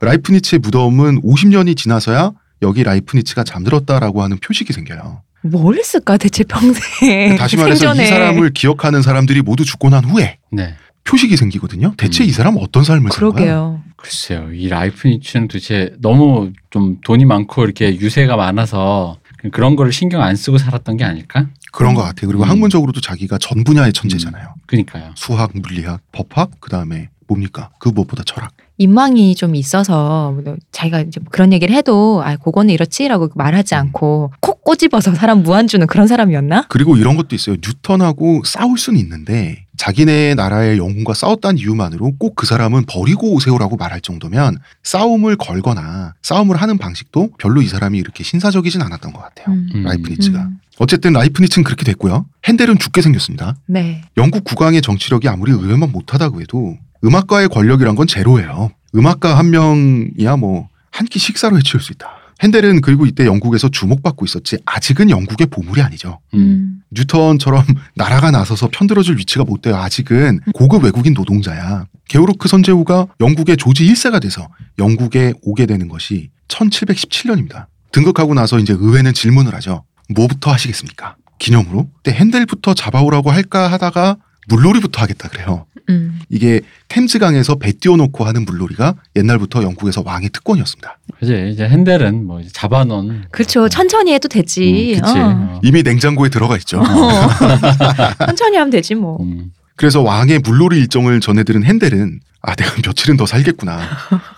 라이프니츠의 0.00 0.60
무덤은 0.60 1.22
50년이 1.22 1.76
지나서야 1.76 2.32
여기 2.62 2.84
라이프니츠가 2.84 3.44
잠들었다라고 3.44 4.22
하는 4.22 4.38
표식이 4.38 4.72
생겨요. 4.72 5.22
뭘 5.42 5.76
했을까 5.76 6.16
대체 6.16 6.42
평생. 6.44 7.36
다시 7.36 7.56
말해서 7.56 7.78
생전에. 7.78 8.04
이 8.04 8.06
사람을 8.08 8.50
기억하는 8.50 9.02
사람들이 9.02 9.42
모두 9.42 9.64
죽고 9.64 9.90
난 9.90 10.04
후에 10.04 10.38
네. 10.50 10.74
표식이 11.06 11.36
생기거든요. 11.36 11.94
대체 11.96 12.24
음. 12.24 12.28
이 12.28 12.32
사람은 12.32 12.60
어떤 12.62 12.84
삶을 12.84 13.10
산 13.10 13.20
거야? 13.20 13.30
그러게요. 13.30 13.82
글쎄요. 13.96 14.52
이 14.52 14.68
라이프니츠는 14.68 15.48
도대체 15.48 15.94
너무 15.98 16.52
좀 16.70 17.00
돈이 17.02 17.24
많고 17.24 17.64
이렇게 17.64 17.96
유세가 17.96 18.36
많아서 18.36 19.16
그런 19.52 19.76
거를 19.76 19.92
신경 19.92 20.22
안 20.22 20.36
쓰고 20.36 20.58
살았던 20.58 20.96
게 20.96 21.04
아닐까? 21.04 21.46
그런 21.72 21.94
것 21.94 22.02
같아요. 22.02 22.26
그리고 22.28 22.44
음. 22.44 22.48
학문적으로도 22.48 23.00
자기가 23.00 23.38
전 23.38 23.64
분야의 23.64 23.92
천재잖아요. 23.92 24.54
그니까요. 24.66 25.12
수학, 25.14 25.52
물리학, 25.54 26.00
법학, 26.12 26.52
그 26.60 26.70
다음에 26.70 27.08
뭡니까? 27.26 27.70
그 27.78 27.88
무엇보다 27.88 28.22
철학. 28.24 28.52
인망이 28.78 29.34
좀 29.34 29.54
있어서 29.54 30.32
뭐 30.32 30.56
자기가 30.70 31.00
이제 31.00 31.20
그런 31.30 31.52
얘기를 31.52 31.74
해도 31.74 32.22
아 32.24 32.36
그거는 32.36 32.70
이렇지라고 32.72 33.30
말하지 33.34 33.74
음. 33.74 33.80
않고 33.80 34.32
콕 34.40 34.62
꼬집어서 34.64 35.14
사람 35.14 35.42
무안주는 35.44 35.86
그런 35.86 36.08
사람이었나? 36.08 36.66
그리고 36.68 36.96
이런 36.96 37.16
것도 37.16 37.36
있어요. 37.36 37.56
뉴턴하고 37.64 38.42
싸울 38.44 38.78
수는 38.78 38.98
있는데 38.98 39.64
자기네 39.76 40.34
나라의 40.34 40.78
영웅과 40.78 41.14
싸웠다는 41.14 41.58
이유만으로 41.58 42.14
꼭 42.18 42.34
그 42.36 42.46
사람은 42.46 42.84
버리고 42.86 43.32
오세요라고 43.32 43.76
말할 43.76 44.00
정도면 44.02 44.58
싸움을 44.82 45.36
걸거나 45.36 46.14
싸움을 46.22 46.56
하는 46.56 46.76
방식도 46.78 47.30
별로 47.38 47.62
이 47.62 47.66
사람이 47.66 47.96
이렇게 47.98 48.22
신사적이진 48.24 48.82
않았던 48.82 49.12
것 49.12 49.22
같아요. 49.22 49.54
음. 49.54 49.68
음. 49.74 49.82
라이프니츠가. 49.84 50.38
음. 50.38 50.60
어쨌든 50.78 51.12
라이프니츠는 51.14 51.64
그렇게 51.64 51.84
됐고요. 51.84 52.26
핸델은 52.44 52.78
죽게 52.78 53.02
생겼습니다. 53.02 53.56
네. 53.66 54.02
영국 54.16 54.44
국왕의 54.44 54.82
정치력이 54.82 55.28
아무리 55.28 55.52
의외만 55.52 55.90
못하다고 55.92 56.40
해도 56.40 56.76
음악가의 57.04 57.48
권력이란 57.48 57.94
건 57.94 58.06
제로예요. 58.06 58.70
음악가 58.94 59.36
한 59.38 59.50
명이야 59.50 60.36
뭐 60.36 60.68
한 60.96 61.06
끼 61.06 61.18
식사로 61.18 61.58
해치울 61.58 61.82
수 61.82 61.92
있다. 61.92 62.08
핸델은 62.42 62.80
그리고 62.80 63.04
이때 63.06 63.26
영국에서 63.26 63.68
주목받고 63.68 64.24
있었지 64.24 64.56
아직은 64.64 65.10
영국의 65.10 65.46
보물이 65.48 65.82
아니죠. 65.82 66.20
음. 66.34 66.38
음. 66.38 66.82
뉴턴처럼 66.90 67.64
나라가 67.96 68.30
나서서 68.30 68.68
편들어줄 68.72 69.18
위치가 69.18 69.44
못 69.44 69.60
돼요. 69.62 69.76
아직은 69.76 70.40
고급 70.54 70.84
외국인 70.84 71.12
노동자야. 71.12 71.86
게오르크 72.08 72.48
선제후가 72.48 73.08
영국의 73.20 73.56
조지 73.58 73.86
1세가 73.86 74.22
돼서 74.22 74.48
영국에 74.78 75.34
오게 75.42 75.66
되는 75.66 75.88
것이 75.88 76.30
1717년입니다. 76.48 77.66
등극하고 77.92 78.32
나서 78.34 78.58
이제 78.58 78.74
의회는 78.78 79.12
질문을 79.12 79.54
하죠. 79.56 79.84
뭐부터 80.08 80.52
하시겠습니까? 80.52 81.16
기념으로? 81.38 81.88
그때 81.96 82.16
핸델부터 82.16 82.74
잡아오라고 82.74 83.30
할까 83.30 83.70
하다가 83.70 84.16
물놀이부터 84.48 85.02
하겠다 85.02 85.28
그래요. 85.28 85.66
음. 85.88 86.20
이게 86.28 86.60
템즈강에서 86.88 87.56
배 87.56 87.72
띄워놓고 87.72 88.24
하는 88.24 88.44
물놀이가 88.44 88.94
옛날부터 89.14 89.62
영국에서 89.62 90.02
왕의 90.04 90.30
특권이었습니다. 90.30 90.98
그지 91.20 91.50
이제 91.52 91.68
핸델은 91.68 92.26
뭐 92.26 92.40
이제 92.40 92.50
잡아놓은 92.52 93.26
그렇죠. 93.30 93.68
천천히 93.68 94.12
해도 94.12 94.28
되지. 94.28 94.94
음, 94.96 95.00
그치. 95.00 95.18
어. 95.18 95.24
어. 95.26 95.60
이미 95.62 95.82
냉장고에 95.82 96.28
들어가 96.28 96.56
있죠. 96.58 96.80
어. 96.80 96.84
천천히 98.26 98.56
하면 98.56 98.70
되지 98.70 98.94
뭐. 98.94 99.22
음. 99.22 99.52
그래서 99.76 100.00
왕의 100.00 100.40
물놀이 100.40 100.78
일정을 100.78 101.20
전해들은 101.20 101.64
핸델은 101.64 102.20
아 102.40 102.54
내가 102.54 102.72
며칠은 102.84 103.16
더 103.16 103.26
살겠구나 103.26 103.80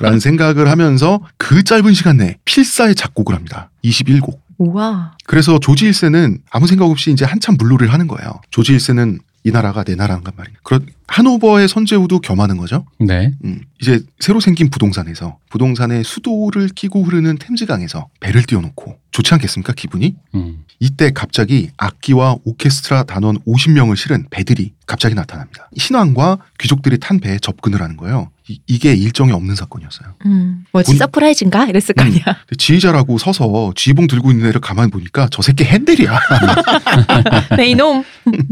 라는 0.01 0.19
생각을 0.19 0.69
하면서 0.69 1.21
그 1.37 1.63
짧은 1.63 1.95
시간 1.95 2.17
내에 2.17 2.37
필사의 2.45 2.95
작곡을 2.95 3.35
합니다. 3.35 3.71
21곡. 3.85 4.48
우와. 4.59 5.17
그래서 5.25 5.59
조지 5.59 5.89
1세는 5.91 6.41
아무 6.51 6.67
생각 6.67 6.87
없이 6.87 7.11
이제 7.11 7.25
한참 7.25 7.57
물놀이를 7.59 7.93
하는 7.93 8.07
거예요. 8.07 8.41
조지 8.51 8.77
1세는 8.77 9.19
이 9.45 9.51
나라가 9.51 9.85
내 9.85 9.95
나라인가 9.95 10.33
말이야. 10.37 10.57
그런 10.63 10.87
하노버의 11.07 11.69
선제후도 11.69 12.21
겸하는 12.21 12.57
거죠. 12.57 12.85
네. 12.99 13.33
음, 13.45 13.61
이제 13.81 14.01
새로 14.19 14.41
생긴 14.41 14.69
부동산에서 14.69 15.39
부동산의 15.51 16.05
수도를 16.05 16.69
끼고 16.69 17.05
흐르는 17.05 17.39
템즈강에서 17.39 18.09
배를 18.21 18.43
띄워놓고 18.43 18.99
좋지 19.11 19.35
않겠습니까 19.35 19.73
기분이? 19.73 20.15
음. 20.35 20.65
이때 20.81 21.11
갑자기 21.13 21.71
악기와 21.77 22.37
오케스트라 22.45 23.03
단원 23.03 23.39
50명을 23.41 23.97
실은 23.97 24.27
배들이 24.31 24.73
갑자기 24.87 25.15
나타납니다. 25.17 25.69
신왕과 25.77 26.39
귀족들이 26.61 26.99
탄 26.99 27.19
배에 27.19 27.39
접근을 27.41 27.83
하는 27.83 27.97
거예요. 27.97 28.31
이, 28.67 28.79
게 28.79 28.95
일정에 28.95 29.33
없는 29.33 29.55
사건이었어요. 29.57 30.15
음. 30.27 30.65
뭐지 30.73 30.93
본- 30.93 30.99
surprise인가 30.99 31.67
이랬을 31.67 31.95
거 31.97 32.05
음. 32.05 32.07
아니야. 32.07 32.23
근데 32.25 32.57
지휘자라고 32.59 33.19
서서 33.19 33.73
지휘봉 33.75 34.07
들고 34.07 34.31
있는 34.31 34.47
애를 34.49 34.61
가만히 34.61 34.91
보니까 34.91 35.29
저 35.33 35.43
새끼 35.43 35.65
핸델이야. 35.65 36.19
네 37.57 37.71
이놈. 37.71 38.05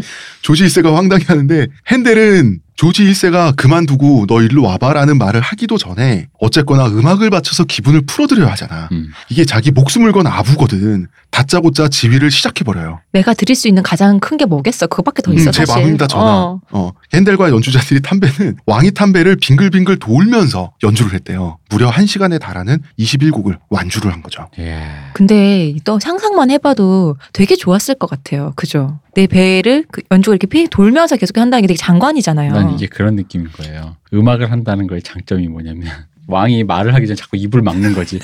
조지 0.42 0.64
1세가 0.64 0.94
황당해하는데 0.94 1.68
핸델은 1.90 2.60
조지 2.76 3.04
1세가 3.04 3.56
그만두고 3.56 4.26
너 4.28 4.42
일로 4.42 4.62
와봐라는 4.64 5.16
말을 5.16 5.40
하기도 5.40 5.78
전에 5.78 6.28
어쨌거나 6.38 6.86
음악을 6.86 7.30
바쳐서 7.30 7.64
기분을 7.64 8.02
풀어드려야 8.06 8.50
하잖아. 8.52 8.88
음. 8.92 9.08
이게 9.30 9.46
자기 9.46 9.70
목숨을 9.70 10.12
건 10.12 10.26
아부거든. 10.26 11.06
다짜고짜 11.30 11.88
지휘를 11.88 12.30
시작해버려요. 12.30 13.00
내가 13.12 13.32
드릴 13.34 13.56
수 13.56 13.66
있는 13.68 13.82
가장 13.82 14.20
큰 14.20 14.36
게 14.36 14.44
뭐겠어? 14.44 14.86
그거밖에 14.88 15.22
더 15.22 15.32
있어 15.32 15.48
음, 15.48 15.52
제 15.52 15.64
사실. 15.64 15.74
마음입니다 15.74 16.06
전하. 16.06 16.26
어. 16.26 16.60
어. 16.70 16.92
핸델과 17.14 17.50
연주자들이 17.50 18.00
탄 18.02 18.20
배는 18.20 18.56
왕이 18.66 18.92
탄 18.92 19.12
배를 19.12 19.36
빙글빙글 19.36 19.98
돌면서 19.98 20.72
연주를 20.82 21.14
했대요. 21.14 21.58
무려 21.70 21.90
1시간에 21.90 22.40
달하는 22.40 22.78
21곡을 22.98 23.58
완주를 23.68 24.12
한 24.12 24.22
거죠. 24.22 24.48
예. 24.58 24.82
근데 25.14 25.74
또 25.84 25.98
상상만 25.98 26.50
해봐도 26.50 27.16
되게 27.32 27.56
좋았을 27.56 27.96
것 27.96 28.08
같아요. 28.08 28.52
그죠? 28.56 28.98
내 29.14 29.26
배를 29.26 29.84
그 29.90 30.02
연주가 30.10 30.34
이렇게 30.34 30.46
pis돌면서 30.46 31.16
계속 31.16 31.38
한다는 31.38 31.62
게 31.62 31.68
되게 31.68 31.78
장관이잖아요. 31.78 32.52
난 32.52 32.74
이게 32.74 32.86
그런 32.86 33.16
느낌인 33.16 33.48
거예요. 33.52 33.96
음악을 34.12 34.50
한다는 34.50 34.86
거의 34.86 35.02
장점이 35.02 35.48
뭐냐면 35.48 35.90
왕이 36.28 36.64
말을 36.64 36.94
하기 36.94 37.06
전에 37.06 37.16
자꾸 37.16 37.36
입을 37.36 37.62
막는 37.62 37.94
거지. 37.94 38.18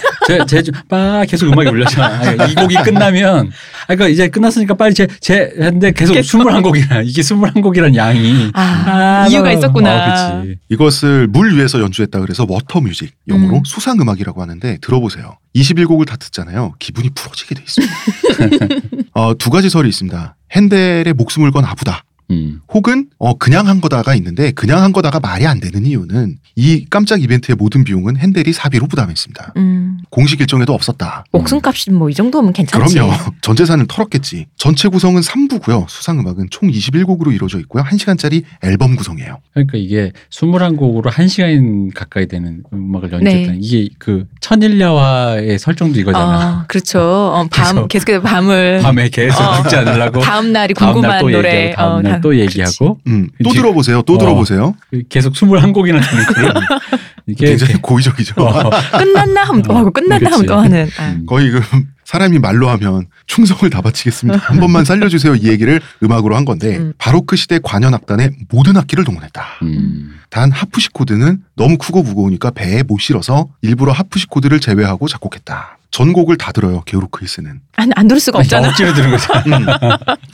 제제빠 0.49 1.25
계속 1.27 1.47
음악이 1.53 1.69
울려져. 1.69 2.03
아, 2.03 2.47
이 2.47 2.55
곡이 2.55 2.75
끝나면 2.85 3.51
아 3.83 3.87
그러니까 3.95 4.09
이제 4.09 4.29
끝났으니까 4.29 4.75
빨리 4.75 4.95
제 4.95 5.07
제 5.21 5.53
했는데 5.57 5.93
계속 5.93 6.15
계속. 6.15 6.31
스물 6.39 6.53
한 6.53 6.63
곡이라 6.63 7.03
이게 7.03 7.23
스물 7.23 7.49
한 7.51 7.63
곡이란 7.63 7.95
양이 7.97 8.51
아, 8.55 9.27
이유가 9.31 9.51
뭐, 9.51 9.59
있었구나. 9.59 9.91
어, 10.31 10.43
그치. 10.43 10.59
이것을 10.69 11.27
물 11.29 11.57
위에서 11.57 11.81
연주했다 11.81 12.21
그래서 12.21 12.45
Water 12.49 12.81
Music 12.81 13.13
영어로 13.29 13.59
음. 13.59 13.63
수상 13.65 14.01
음악이라고 14.01 14.43
하는데 14.43 14.79
들어보세요. 14.81 15.37
21곡을 15.55 16.07
다 16.07 16.17
듣잖아요. 16.17 16.75
기분이 16.79 17.11
풀어지게 17.15 17.55
돼 17.55 17.63
있습니다. 17.63 17.95
어, 19.15 19.35
두 19.37 19.51
가지 19.51 19.69
설이 19.71 19.89
있습니다. 19.89 20.37
핸델의 20.53 21.13
목숨을 21.15 21.51
건 21.53 21.65
아부다. 21.65 22.05
음. 22.33 22.61
혹은 22.73 23.09
어 23.19 23.37
그냥 23.37 23.67
한 23.69 23.81
거다가 23.81 24.15
있는데 24.15 24.51
그냥 24.53 24.83
한 24.83 24.93
거다가 24.93 25.21
말이 25.21 25.47
안 25.47 25.61
되는 25.61 25.85
이유는 25.85 26.37
이 26.57 26.87
깜짝 26.91 27.23
이벤트의 27.23 27.57
모든 27.57 27.83
비용은 27.85 28.17
핸델이 28.17 28.53
사비로 28.53 28.87
부담했습니다. 28.87 29.55
음, 29.57 29.99
공식 30.11 30.41
일정에도 30.41 30.73
없었다. 30.75 31.25
목숨값이 31.33 31.91
뭐 31.91 32.13
이 32.13 32.15
정도면 32.15 32.53
괜찮지. 32.53 32.95
그럼요. 32.97 33.13
전 33.41 33.57
재산을 33.57 33.87
털었겠지. 33.89 34.47
전체 34.59 34.89
구성은 34.89 35.23
3부고요. 35.23 35.87
수상 35.89 36.19
음악은 36.21 36.49
총 36.51 36.69
21곡으로 36.71 37.33
이루어져 37.35 37.59
있고요. 37.61 37.83
1시간짜리 37.85 38.43
앨범 38.63 38.97
구성이에요. 38.97 39.39
그러니까 39.55 39.79
이게 39.79 40.13
21곡으로 40.31 41.07
1시간 41.11 41.95
가까이 41.95 42.27
되는 42.27 42.63
음악을 42.73 43.13
연주했다는 43.13 43.53
네. 43.53 43.59
이게 43.63 43.89
그 43.99 44.27
천일야화의 44.41 45.59
설정도 45.59 45.99
이거잖아. 46.01 46.61
어, 46.61 46.65
그렇죠. 46.69 47.01
어, 47.01 47.47
밤 47.51 47.89
계속해서 47.89 48.21
밤을 48.23 48.81
밤에 48.83 49.09
계속 49.09 49.41
어. 49.41 49.63
죽지 49.63 49.77
않으려고 49.77 50.21
다음 50.21 50.53
날이 50.53 50.75
다음 50.75 50.93
궁금한 50.95 51.17
날또 51.19 51.31
노래. 51.31 51.65
얘기하고 51.67 52.03
다음 52.03 52.07
어, 52.07 52.09
또 52.23 52.39
얘기하고 52.39 52.99
음, 53.07 53.29
또 53.45 53.51
들어보세요. 53.51 54.03
또 54.03 54.15
어. 54.15 54.19
들어보세요. 54.19 54.75
계속 55.09 55.35
21곡이나 55.35 56.01
되는 56.01 56.25
거를 56.25 56.53
이게 57.27 57.47
굉장히 57.49 57.73
이렇게- 57.73 57.81
고의적이죠. 57.83 58.35
어. 58.41 58.71
끝났나 58.99 59.45
하면 59.45 59.63
또 59.63 59.77
하고 59.77 59.91
끝났나 59.91 60.31
하면. 60.31 60.47
또 60.47 60.57
하는. 60.59 60.89
아. 60.99 61.09
음. 61.11 61.27
거의 61.27 61.51
그 61.51 61.61
사람이 62.05 62.39
말로 62.41 62.69
하면 62.71 63.07
충성을 63.27 63.69
다 63.71 63.81
바치겠습니다. 63.81 64.39
한 64.39 64.61
번만 64.61 64.85
살려주세요. 64.85 65.35
이 65.37 65.45
얘기를 65.49 65.81
음악으로 66.03 66.37
한 66.37 66.45
건데 66.45 66.77
음. 66.79 66.93
바로크 66.99 67.37
시대 67.37 67.59
관현 67.63 67.95
악단의 67.95 68.33
모든 68.51 68.77
악기를 68.77 69.05
동원했다. 69.05 69.45
음. 69.63 70.15
단 70.31 70.51
하프시코드는 70.51 71.43
너무 71.57 71.79
크고 71.79 72.03
무거우니까 72.03 72.51
배에 72.51 72.83
못 72.83 72.99
실어서 73.01 73.49
일부러 73.63 73.93
하프시코드를 73.93 74.61
제외하고 74.61 75.09
작곡했다. 75.09 75.79
전곡을 75.93 76.37
다 76.39 76.51
들어요. 76.53 76.83
게오르크 76.87 77.26
1세는. 77.26 77.61
안, 77.77 77.91
안 77.95 78.09
들을 78.09 78.19
수가 78.19 78.39
없잖아. 78.41 78.69
억지로 78.71 78.95
들은 78.95 79.11
거잖아. 79.11 79.43
음. 79.59 79.67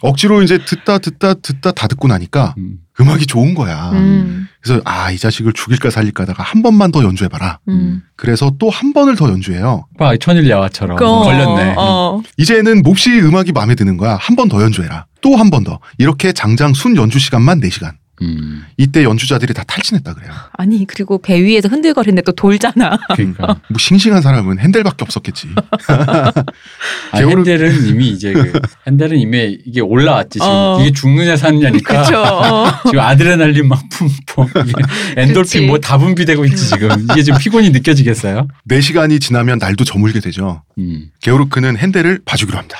억지로 0.01 0.43
이제 0.43 0.59
듣다 0.65 0.99
듣다 0.99 1.35
듣다 1.35 1.73
다 1.73 1.89
듣고 1.89 2.09
나니까 2.09 2.55
음. 2.59 2.79
음악이 3.01 3.27
좋은 3.27 3.55
거야. 3.55 3.91
음, 3.93 4.49
그래서 4.63 4.81
아 4.85 5.13
이 5.13 5.19
자식을 5.19 5.53
죽일까 5.53 5.91
살릴까 5.91 6.23
하다가 6.23 6.43
한 6.43 6.63
번만 6.63 6.91
더 6.93 7.03
연주해 7.03 7.29
봐라. 7.29 7.59
음. 7.69 8.03
그래서 8.17 8.53
또 8.59 8.71
한 8.71 8.93
번을 8.93 9.17
더 9.17 9.29
연주해요. 9.29 9.87
봐, 9.99 10.17
천일 10.21 10.49
야화처럼 10.49 10.97
어, 11.03 11.23
걸렸네. 11.25 11.75
어. 11.77 12.23
이제는 12.37 12.83
몹시 12.83 13.11
음악이 13.21 13.53
마음에 13.53 13.75
드는 13.75 13.97
거야. 13.97 14.17
한 14.21 14.37
번 14.37 14.49
더 14.49 14.63
연주해라. 14.63 15.07
또 15.21 15.37
한 15.37 15.51
번 15.51 15.65
더. 15.65 15.81
이렇게 15.99 16.33
장장 16.33 16.73
순 16.75 16.95
연주 16.97 17.19
시간만 17.19 17.61
4시간. 17.61 17.93
음. 18.23 18.65
이때 18.77 19.05
연주자들이 19.05 19.55
다 19.55 19.63
탈진했다 19.67 20.15
그래요. 20.15 20.33
아니 20.53 20.85
그리고 20.87 21.19
배 21.19 21.43
위에서 21.43 21.69
흔들거리는데 21.69 22.23
또 22.23 22.33
돌잖아. 22.33 22.99
그러니까. 23.15 23.47
뭐 23.71 23.79
싱싱한 23.79 24.23
사람은 24.23 24.59
핸델밖에 24.59 24.97
없었겠지. 25.03 25.49
아, 25.89 26.33
게오르- 27.21 27.39
핸델은 27.39 27.87
이미 27.87 28.09
이제 28.11 28.33
그 28.33 28.53
핸델은 28.87 29.19
이미 29.19 29.59
이게 29.65 29.81
올라왔지 29.81 30.35
지금 30.39 30.47
어. 30.49 30.79
이게 30.81 30.93
죽느냐 30.93 31.37
사느냐니까 31.37 32.03
그쵸. 32.03 32.19
어. 32.21 32.67
지금 32.87 33.01
아드레날린 33.01 33.67
막 33.69 33.83
뿜뿜 33.91 34.49
이게 34.67 34.73
엔돌핀. 35.17 35.67
뭐 35.67 35.79
다 35.79 35.97
분비되고 35.99 36.45
있지 36.47 36.69
지금 36.69 36.91
이게 37.11 37.23
지금 37.23 37.39
피곤이 37.39 37.71
느껴지겠어요? 37.71 38.49
4 38.69 38.81
시간이 38.81 39.21
지나면 39.21 39.59
날도 39.59 39.85
저물게 39.85 40.21
되죠. 40.21 40.63
음. 40.79 41.11
게오르크는 41.23 41.77
핸델을 41.79 42.21
봐주기로 42.25 42.59
합니다. 42.59 42.77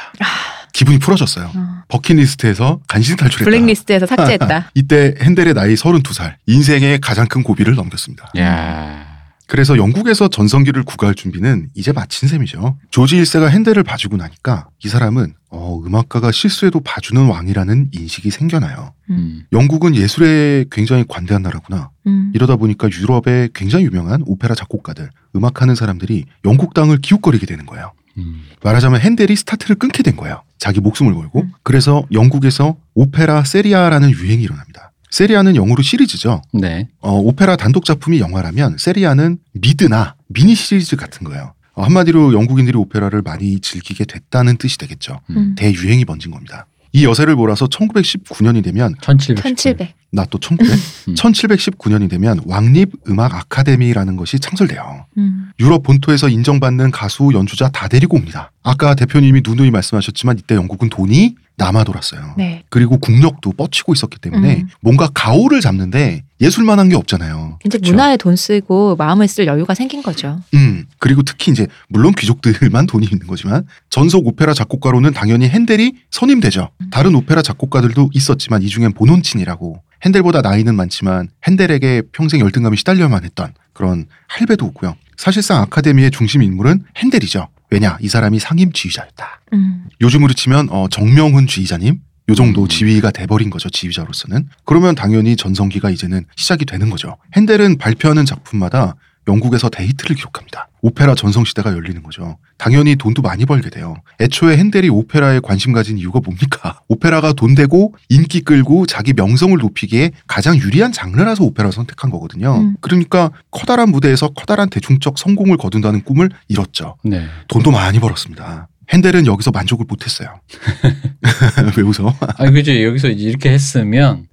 기분이 0.73 0.99
풀어졌어요. 0.99 1.51
어. 1.55 1.83
버킷리스트에서 1.89 2.81
간신히 2.89 3.17
탈출했다. 3.17 3.45
블랙리스트에서 3.51 4.07
삭제했다. 4.07 4.71
이때 4.75 5.15
핸델의 5.21 5.55
나이 5.55 5.75
32살, 5.75 6.35
인생의 6.47 7.01
가장 7.01 7.27
큰 7.27 7.43
고비를 7.43 7.75
넘겼습니다. 7.75 8.31
야. 8.39 9.09
그래서 9.49 9.79
영국에서 9.79 10.29
전성기를 10.29 10.83
구가할 10.83 11.15
준비는 11.15 11.71
이제 11.75 11.91
마친 11.91 12.29
셈이죠. 12.29 12.77
조지 12.91 13.17
1세가 13.17 13.49
핸델을 13.49 13.83
봐주고 13.83 14.19
나니까 14.19 14.69
이 14.85 14.89
사람은 14.89 15.33
어, 15.49 15.81
음악가가 15.87 16.31
실수해도 16.31 16.81
봐주는 16.81 17.25
왕이라는 17.27 17.89
인식이 17.93 18.31
생겨나요. 18.31 18.93
음. 19.09 19.45
영국은 19.53 19.97
예술에 19.97 20.67
굉장히 20.71 21.05
관대한 21.09 21.41
나라구나. 21.43 21.89
음. 22.07 22.31
이러다 22.35 22.57
보니까 22.57 22.91
유럽의 22.91 23.49
굉장히 23.55 23.87
유명한 23.87 24.23
오페라 24.27 24.55
작곡가들, 24.55 25.09
음악하는 25.35 25.75
사람들이 25.75 26.27
영국 26.45 26.75
땅을 26.75 26.99
기웃거리게 26.99 27.47
되는 27.47 27.65
거예요. 27.65 27.93
음. 28.19 28.43
말하자면 28.63 29.01
핸델이 29.01 29.35
스타트를 29.37 29.77
끊게 29.77 30.03
된 30.03 30.17
거예요. 30.17 30.43
자기 30.59 30.81
목숨을 30.81 31.15
걸고. 31.15 31.43
음. 31.43 31.53
그래서 31.63 32.05
영국에서 32.13 32.77
오페라 32.95 33.45
세리아라는 33.45 34.11
유행이 34.11 34.43
일어납니다. 34.43 34.93
세리아는 35.11 35.57
영어로 35.57 35.83
시리즈죠. 35.83 36.43
네. 36.53 36.89
어, 37.01 37.13
오페라 37.13 37.57
단독 37.57 37.85
작품이 37.85 38.21
영화라면 38.21 38.77
세리아는 38.79 39.39
미드나 39.53 40.17
미니 40.29 40.55
시리즈 40.55 40.97
같은 40.97 41.25
거예요. 41.25 41.55
어, 41.75 41.83
한마디로 41.83 42.35
영국인들이 42.35 42.77
오페라를 42.77 43.23
많이 43.23 43.61
즐기게 43.61 44.05
됐다는 44.05 44.59
뜻이 44.59 44.79
되겠죠. 44.79 45.21
음. 45.31 45.55
대유행이 45.57 46.05
번진 46.05 46.31
겁니다. 46.31 46.67
이 46.93 47.05
여세를 47.05 47.37
몰아서 47.37 47.67
1919년이 47.67 48.65
되면 48.65 48.95
1700. 49.01 49.43
1700. 49.43 49.95
나 50.11 50.25
또 50.31 50.39
1900? 50.39 50.73
음. 51.09 51.15
1719년이 51.15 52.09
되면 52.09 52.41
왕립 52.47 52.93
음악 53.09 53.35
아카데미라는 53.35 54.17
것이 54.17 54.39
창설돼요. 54.39 55.07
음. 55.19 55.51
유럽 55.61 55.83
본토에서 55.83 56.29
인정받는 56.29 56.91
가수 56.91 57.31
연주자 57.35 57.69
다 57.69 57.89
데리고 57.89 58.17
옵니다. 58.17 58.53
아까 58.63 58.95
대표님이 58.95 59.43
누누이 59.45 59.71
말씀하셨지만 59.71 60.39
이때 60.39 60.55
영국은 60.55 60.89
돈이 60.89 61.35
남아 61.57 61.85
돌았어요. 61.85 62.35
네. 62.37 62.63
그리고 62.71 62.99
국력도 62.99 63.53
뻗치고 63.53 63.93
있었기 63.93 64.19
때문에 64.21 64.59
음. 64.61 64.69
뭔가 64.81 65.09
가오를 65.13 65.61
잡는데 65.61 66.23
예술만한 66.41 66.89
게 66.89 66.95
없잖아요. 66.95 67.59
이제 67.67 67.79
그쵸. 67.79 67.91
문화에 67.91 68.17
돈 68.17 68.37
쓰고 68.37 68.95
마음을 68.97 69.27
쓸 69.27 69.49
여유가 69.49 69.75
생긴 69.75 70.03
거죠. 70.03 70.41
음 70.55 70.87
그리고 70.99 71.23
특히 71.23 71.51
이제 71.51 71.67
물론 71.89 72.13
귀족들만 72.17 72.87
돈이 72.87 73.07
있는 73.11 73.27
거지만 73.27 73.65
전속 73.91 74.27
오페라 74.29 74.55
작곡가로는 74.55 75.13
당연히 75.15 75.49
핸델이 75.49 75.95
선임되죠. 76.11 76.71
다른 76.93 77.17
오페라 77.17 77.43
작곡가들도 77.43 78.11
있었지만 78.15 78.63
이 78.63 78.69
중엔 78.69 78.93
보논친이라고 78.93 79.83
핸델보다 80.05 80.43
나이는 80.43 80.75
많지만 80.75 81.29
핸델에게 81.47 82.03
평생 82.13 82.41
열등감이 82.41 82.77
시달려야만 82.77 83.25
했던 83.25 83.53
그런 83.73 84.07
할배도 84.29 84.67
있고요. 84.69 84.97
사실상 85.17 85.61
아카데미의 85.63 86.11
중심 86.11 86.43
인물은 86.43 86.85
핸델이죠. 86.97 87.49
왜냐 87.71 87.99
이 88.01 88.09
사람이 88.09 88.39
상임 88.39 88.73
지휘자였다. 88.73 89.41
음. 89.53 89.87
요즘으로 90.01 90.33
치면 90.33 90.69
어, 90.71 90.87
정명훈 90.89 91.47
지휘자님 91.47 92.01
요 92.31 92.35
정도 92.35 92.63
음. 92.63 92.69
지휘가 92.69 93.11
돼버린 93.11 93.51
거죠 93.51 93.71
지휘자로서는 93.71 94.49
그러면 94.65 94.95
당연히 94.95 95.35
전성기가 95.35 95.91
이제는 95.91 96.27
시작이 96.37 96.67
되는 96.67 96.91
거죠 96.91 97.17
핸델은 97.35 97.79
발표하는 97.79 98.27
작품마다 98.27 98.97
영국에서 99.29 99.69
데이트를 99.69 100.17
기록합니다 100.17 100.69
오페라 100.81 101.15
전성시대가 101.15 101.73
열리는 101.73 102.03
거죠 102.03 102.39
당연히 102.57 102.97
돈도 102.97 103.23
많이 103.23 103.45
벌게 103.47 103.71
돼요 103.71 103.97
애초에 104.21 104.57
핸델이 104.57 104.89
오페라에 104.89 105.41
관심 105.41 105.73
가진 105.73 105.99
이유가 105.99 106.21
뭡니까 106.21 106.81
오페라가 106.89 107.35
돈 107.35 107.55
되고 107.55 107.95
인기 108.09 108.41
끌고 108.41 108.87
자기 108.87 109.13
명성을 109.13 109.57
높이기에 109.57 110.11
가장 110.27 110.57
유리한 110.57 110.93
장르라서 110.93 111.45
오페라 111.45 111.71
선택한 111.71 112.11
거거든요 112.11 112.57
음. 112.57 112.77
그러니까 112.81 113.31
커다란 113.51 113.91
무대에서 113.91 114.29
커다란 114.31 114.71
대중적 114.71 115.19
성공을 115.19 115.57
거둔다는 115.57 116.03
꿈을 116.03 116.31
이뤘죠 116.49 116.97
네. 117.05 117.27
돈도 117.49 117.71
많이 117.71 117.99
벌었습니다. 117.99 118.69
핸델은 118.91 119.27
여기서 119.27 119.51
만족을 119.51 119.85
못했어요. 119.89 120.41
왜 121.77 121.83
웃어? 121.83 122.15
아니 122.39 122.53
그죠 122.53 122.83
여기서 122.83 123.09
이렇게 123.09 123.51
했으면 123.51 124.27